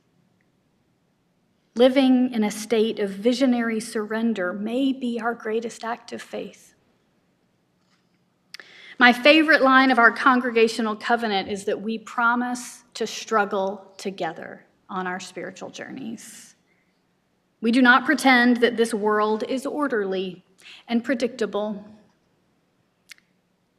Living 1.77 2.33
in 2.33 2.45
a 2.45 2.51
state 2.51 3.01
of 3.01 3.11
visionary 3.11 3.81
surrender 3.81 4.53
may 4.53 4.93
be 4.93 5.21
our 5.21 5.35
greatest 5.35 5.83
act 5.83 6.13
of 6.13 6.23
faith. 6.23 6.75
My 8.99 9.13
favorite 9.13 9.61
line 9.61 9.91
of 9.91 9.99
our 9.99 10.13
congregational 10.13 10.95
covenant 10.95 11.49
is 11.49 11.65
that 11.65 11.81
we 11.81 11.99
promise 11.99 12.85
to 12.95 13.09
struggle 13.09 13.93
together 13.97 14.65
on 14.89 15.09
our 15.09 15.19
spiritual 15.19 15.69
journeys. 15.69 16.55
We 17.61 17.73
do 17.73 17.83
not 17.83 18.05
pretend 18.05 18.59
that 18.59 18.77
this 18.77 18.95
world 18.95 19.43
is 19.49 19.67
orderly 19.67 20.45
and 20.87 21.03
predictable 21.03 21.85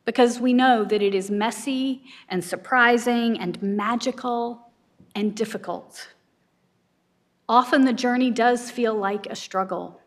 because 0.03 0.39
we 0.39 0.51
know 0.51 0.83
that 0.83 1.01
it 1.01 1.15
is 1.15 1.31
messy 1.31 2.03
and 2.27 2.43
surprising 2.43 3.39
and 3.39 3.61
magical 3.63 4.69
and 5.15 5.33
difficult. 5.33 6.09
Often 7.47 7.85
the 7.85 7.93
journey 7.93 8.31
does 8.31 8.71
feel 8.71 8.95
like 8.95 9.27
a 9.27 9.35
struggle, 9.35 10.01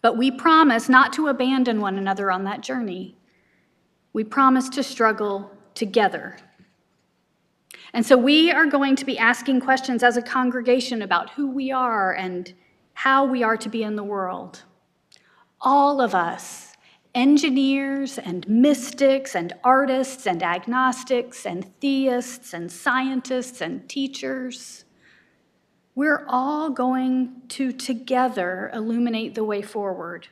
but 0.00 0.16
we 0.16 0.30
promise 0.30 0.88
not 0.88 1.12
to 1.14 1.28
abandon 1.28 1.80
one 1.80 1.98
another 1.98 2.30
on 2.30 2.44
that 2.44 2.62
journey. 2.62 3.18
We 4.14 4.24
promise 4.24 4.70
to 4.70 4.82
struggle 4.82 5.50
together. 5.74 6.38
And 7.92 8.04
so 8.04 8.16
we 8.16 8.50
are 8.50 8.66
going 8.66 8.96
to 8.96 9.04
be 9.04 9.18
asking 9.18 9.60
questions 9.60 10.02
as 10.02 10.16
a 10.16 10.22
congregation 10.22 11.02
about 11.02 11.30
who 11.30 11.50
we 11.50 11.70
are 11.70 12.14
and 12.14 12.52
how 12.94 13.26
we 13.26 13.42
are 13.42 13.58
to 13.58 13.68
be 13.68 13.82
in 13.82 13.96
the 13.96 14.02
world. 14.02 14.62
All 15.60 16.00
of 16.00 16.14
us, 16.14 16.72
engineers 17.14 18.16
and 18.18 18.48
mystics 18.48 19.34
and 19.34 19.52
artists 19.62 20.26
and 20.26 20.42
agnostics 20.42 21.44
and 21.44 21.70
theists 21.80 22.54
and 22.54 22.72
scientists 22.72 23.60
and 23.60 23.86
teachers, 23.88 24.85
we're 25.96 26.24
all 26.28 26.70
going 26.70 27.42
to 27.48 27.72
together 27.72 28.70
illuminate 28.72 29.34
the 29.34 29.42
way 29.42 29.62
forward 29.62 30.28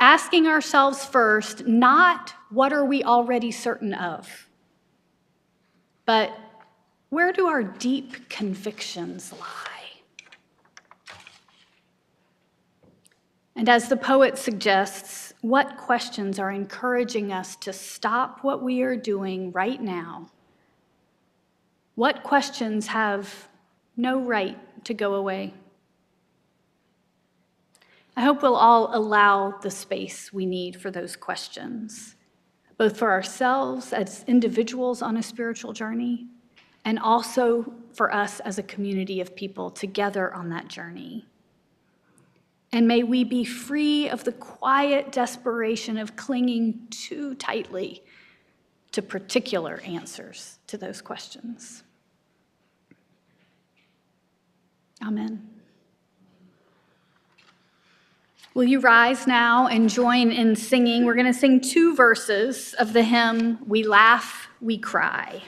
asking 0.00 0.46
ourselves 0.46 1.04
first 1.04 1.66
not 1.66 2.34
what 2.50 2.72
are 2.72 2.84
we 2.84 3.02
already 3.02 3.50
certain 3.50 3.94
of, 3.94 4.48
but 6.04 6.36
where 7.08 7.32
do 7.32 7.46
our 7.46 7.62
deep 7.62 8.28
convictions 8.28 9.32
lie? 9.32 9.62
And 13.54 13.70
as 13.70 13.88
the 13.88 13.96
poet 13.96 14.36
suggests, 14.36 15.32
what 15.40 15.78
questions 15.78 16.38
are 16.38 16.50
encouraging 16.50 17.32
us 17.32 17.56
to 17.56 17.72
stop 17.72 18.44
what 18.44 18.62
we 18.62 18.82
are 18.82 18.96
doing 18.96 19.50
right 19.52 19.80
now? 19.80 20.30
What 21.94 22.22
questions 22.22 22.88
have 22.88 23.48
no 23.96 24.20
right 24.20 24.58
to 24.84 24.94
go 24.94 25.14
away? 25.14 25.54
I 28.16 28.22
hope 28.22 28.42
we'll 28.42 28.56
all 28.56 28.96
allow 28.96 29.58
the 29.60 29.70
space 29.70 30.32
we 30.32 30.46
need 30.46 30.80
for 30.80 30.90
those 30.90 31.16
questions, 31.16 32.16
both 32.78 32.96
for 32.96 33.10
ourselves 33.10 33.92
as 33.92 34.24
individuals 34.26 35.02
on 35.02 35.18
a 35.18 35.22
spiritual 35.22 35.74
journey, 35.74 36.26
and 36.84 36.98
also 36.98 37.74
for 37.92 38.14
us 38.14 38.40
as 38.40 38.58
a 38.58 38.62
community 38.62 39.20
of 39.20 39.36
people 39.36 39.70
together 39.70 40.32
on 40.32 40.48
that 40.48 40.68
journey. 40.68 41.26
And 42.72 42.88
may 42.88 43.02
we 43.02 43.24
be 43.24 43.44
free 43.44 44.08
of 44.08 44.24
the 44.24 44.32
quiet 44.32 45.12
desperation 45.12 45.98
of 45.98 46.16
clinging 46.16 46.86
too 46.90 47.34
tightly 47.34 48.02
to 48.92 49.02
particular 49.02 49.80
answers 49.84 50.58
to 50.68 50.78
those 50.78 51.02
questions. 51.02 51.82
Amen. 55.02 55.46
Will 58.54 58.64
you 58.64 58.80
rise 58.80 59.26
now 59.26 59.66
and 59.66 59.90
join 59.90 60.32
in 60.32 60.56
singing? 60.56 61.04
We're 61.04 61.14
going 61.14 61.26
to 61.26 61.34
sing 61.34 61.60
two 61.60 61.94
verses 61.94 62.74
of 62.78 62.94
the 62.94 63.02
hymn, 63.02 63.58
We 63.68 63.82
Laugh, 63.82 64.48
We 64.62 64.78
Cry. 64.78 65.42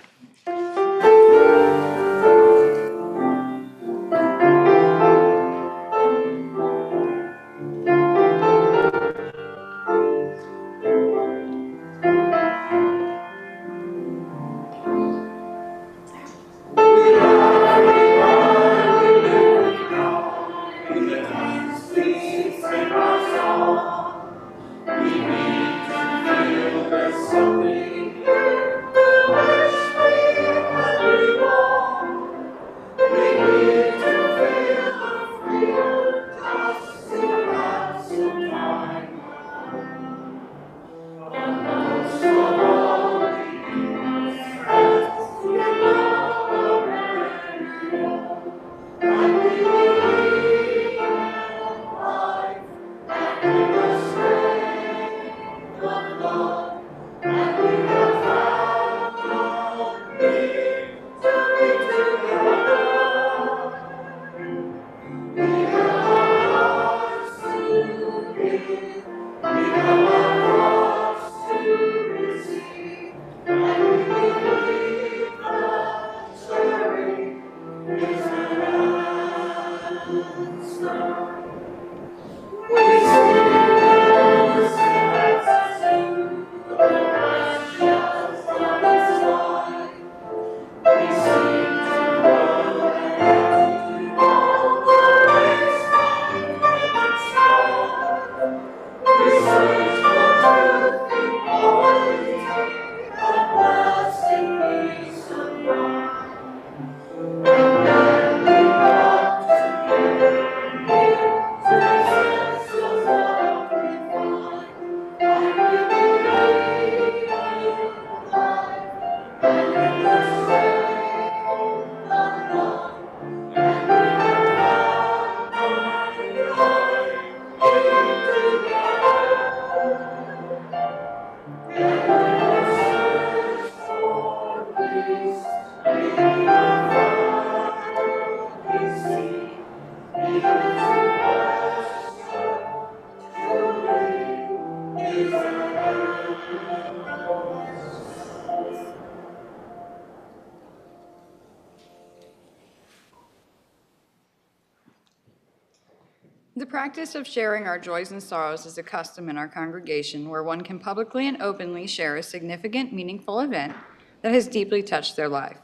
Practice 156.99 157.15
of 157.15 157.29
sharing 157.29 157.69
our 157.69 157.79
joys 157.79 158.11
and 158.11 158.21
sorrows 158.21 158.67
is 158.67 158.77
a 158.77 158.83
custom 158.83 159.29
in 159.29 159.39
our 159.39 159.47
congregation 159.47 160.29
where 160.29 160.43
one 160.43 160.61
can 160.61 160.81
publicly 160.81 161.29
and 161.29 161.41
openly 161.41 161.87
share 161.87 162.17
a 162.17 162.23
significant, 162.25 162.93
meaningful 162.93 163.39
event 163.39 163.73
that 164.21 164.33
has 164.33 164.49
deeply 164.49 164.83
touched 164.83 165.15
their 165.15 165.29
life. 165.29 165.59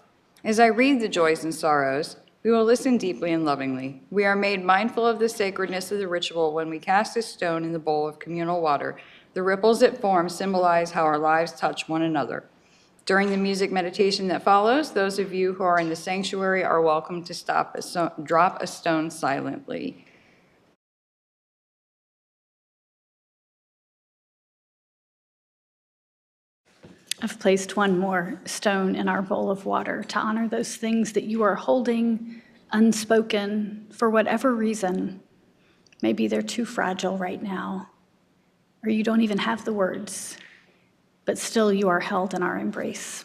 As 0.44 0.60
I 0.60 0.66
read 0.66 1.00
the 1.00 1.08
joys 1.08 1.42
and 1.42 1.52
sorrows, 1.52 2.18
we 2.44 2.52
will 2.52 2.64
listen 2.64 2.98
deeply 2.98 3.32
and 3.32 3.44
lovingly. 3.44 4.00
We 4.12 4.24
are 4.24 4.36
made 4.36 4.64
mindful 4.64 5.04
of 5.04 5.18
the 5.18 5.28
sacredness 5.28 5.90
of 5.90 5.98
the 5.98 6.06
ritual 6.06 6.54
when 6.54 6.70
we 6.70 6.78
cast 6.78 7.16
a 7.16 7.22
stone 7.22 7.64
in 7.64 7.72
the 7.72 7.80
bowl 7.80 8.06
of 8.06 8.20
communal 8.20 8.60
water. 8.60 8.96
The 9.32 9.42
ripples 9.42 9.82
it 9.82 10.00
forms 10.00 10.36
symbolize 10.36 10.92
how 10.92 11.02
our 11.02 11.18
lives 11.18 11.50
touch 11.50 11.88
one 11.88 12.02
another. 12.02 12.44
During 13.06 13.30
the 13.30 13.36
music 13.36 13.72
meditation 13.72 14.28
that 14.28 14.44
follows, 14.44 14.92
those 14.92 15.18
of 15.18 15.34
you 15.34 15.54
who 15.54 15.64
are 15.64 15.80
in 15.80 15.88
the 15.88 15.96
sanctuary 15.96 16.62
are 16.62 16.80
welcome 16.80 17.24
to 17.24 17.34
stop 17.34 17.74
a 17.74 17.82
so- 17.82 18.12
drop 18.22 18.62
a 18.62 18.68
stone 18.68 19.10
silently. 19.10 20.03
I've 27.24 27.40
placed 27.40 27.74
one 27.74 27.98
more 27.98 28.38
stone 28.44 28.94
in 28.94 29.08
our 29.08 29.22
bowl 29.22 29.50
of 29.50 29.64
water 29.64 30.04
to 30.08 30.18
honor 30.18 30.46
those 30.46 30.76
things 30.76 31.14
that 31.14 31.24
you 31.24 31.42
are 31.42 31.54
holding 31.54 32.42
unspoken 32.70 33.86
for 33.90 34.10
whatever 34.10 34.54
reason. 34.54 35.22
Maybe 36.02 36.28
they're 36.28 36.42
too 36.42 36.66
fragile 36.66 37.16
right 37.16 37.42
now, 37.42 37.88
or 38.82 38.90
you 38.90 39.02
don't 39.02 39.22
even 39.22 39.38
have 39.38 39.64
the 39.64 39.72
words, 39.72 40.36
but 41.24 41.38
still 41.38 41.72
you 41.72 41.88
are 41.88 42.00
held 42.00 42.34
in 42.34 42.42
our 42.42 42.58
embrace. 42.58 43.24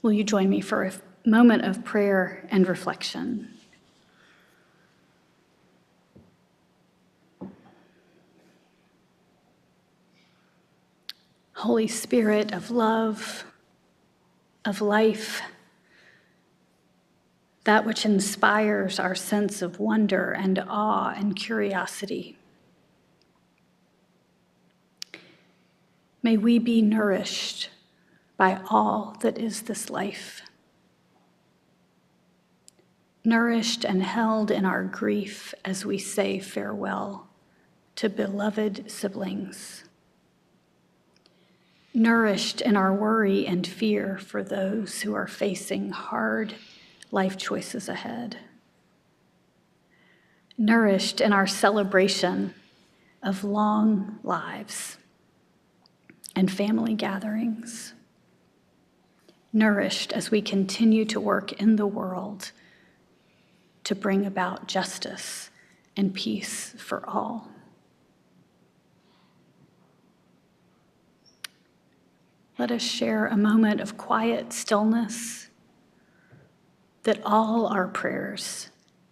Will 0.00 0.12
you 0.12 0.22
join 0.22 0.48
me 0.48 0.60
for 0.60 0.84
a 0.84 0.92
moment 1.28 1.64
of 1.64 1.84
prayer 1.84 2.46
and 2.52 2.68
reflection? 2.68 3.48
Holy 11.60 11.88
Spirit 11.88 12.54
of 12.54 12.70
love, 12.70 13.44
of 14.64 14.80
life, 14.80 15.42
that 17.64 17.84
which 17.84 18.06
inspires 18.06 18.98
our 18.98 19.14
sense 19.14 19.60
of 19.60 19.78
wonder 19.78 20.30
and 20.30 20.58
awe 20.66 21.12
and 21.14 21.36
curiosity. 21.36 22.38
May 26.22 26.38
we 26.38 26.58
be 26.58 26.80
nourished 26.80 27.68
by 28.38 28.62
all 28.70 29.18
that 29.20 29.36
is 29.36 29.64
this 29.64 29.90
life, 29.90 30.40
nourished 33.22 33.84
and 33.84 34.02
held 34.02 34.50
in 34.50 34.64
our 34.64 34.84
grief 34.84 35.52
as 35.62 35.84
we 35.84 35.98
say 35.98 36.38
farewell 36.38 37.28
to 37.96 38.08
beloved 38.08 38.90
siblings 38.90 39.84
nourished 41.92 42.60
in 42.60 42.76
our 42.76 42.92
worry 42.92 43.46
and 43.46 43.66
fear 43.66 44.18
for 44.18 44.42
those 44.42 45.02
who 45.02 45.14
are 45.14 45.26
facing 45.26 45.90
hard 45.90 46.54
life 47.10 47.36
choices 47.36 47.88
ahead, 47.88 48.36
nourished 50.56 51.20
in 51.20 51.32
our 51.32 51.46
celebration 51.46 52.54
of 53.22 53.42
long 53.42 54.18
lives 54.22 54.96
and 56.36 56.50
family 56.50 56.94
gatherings, 56.94 57.92
nourished 59.52 60.12
as 60.12 60.30
we 60.30 60.40
continue 60.40 61.04
to 61.04 61.20
work 61.20 61.52
in 61.54 61.76
the 61.76 61.86
world 61.86 62.52
to 63.82 63.94
bring 63.96 64.24
about 64.24 64.68
justice 64.68 65.50
and 65.96 66.14
peace 66.14 66.74
for 66.78 67.04
all. 67.08 67.49
Let 72.60 72.72
us 72.72 72.82
share 72.82 73.26
a 73.26 73.38
moment 73.38 73.80
of 73.80 73.96
quiet 73.96 74.52
stillness 74.52 75.48
that 77.04 77.18
all 77.24 77.66
our 77.66 77.88
prayers 77.88 78.68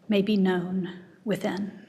may 0.07 0.21
be 0.21 0.37
known 0.37 1.01
within. 1.25 1.87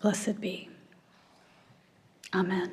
Blessed 0.00 0.40
be. 0.40 0.68
Amen. 2.34 2.70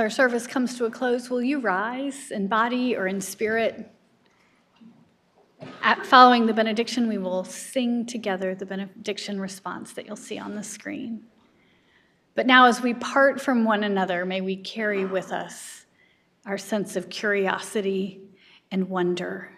our 0.00 0.10
service 0.10 0.46
comes 0.46 0.76
to 0.78 0.86
a 0.86 0.90
close, 0.90 1.30
will 1.30 1.42
you 1.42 1.60
rise 1.60 2.30
in 2.30 2.48
body 2.48 2.96
or 2.96 3.06
in 3.06 3.20
spirit? 3.20 3.88
At 5.82 6.06
following 6.06 6.46
the 6.46 6.54
benediction, 6.54 7.06
we 7.06 7.18
will 7.18 7.44
sing 7.44 8.06
together 8.06 8.54
the 8.54 8.66
benediction 8.66 9.40
response 9.40 9.92
that 9.92 10.06
you'll 10.06 10.16
see 10.16 10.38
on 10.38 10.54
the 10.54 10.62
screen. 10.62 11.22
But 12.34 12.46
now, 12.46 12.66
as 12.66 12.80
we 12.80 12.94
part 12.94 13.40
from 13.40 13.64
one 13.64 13.84
another, 13.84 14.24
may 14.24 14.40
we 14.40 14.56
carry 14.56 15.04
with 15.04 15.32
us 15.32 15.84
our 16.46 16.56
sense 16.56 16.96
of 16.96 17.10
curiosity 17.10 18.22
and 18.70 18.88
wonder, 18.88 19.50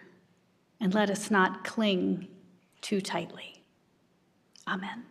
and 0.81 0.93
let 0.93 1.09
us 1.09 1.31
not 1.31 1.63
cling 1.63 2.27
too 2.81 2.99
tightly. 2.99 3.63
Amen. 4.67 5.05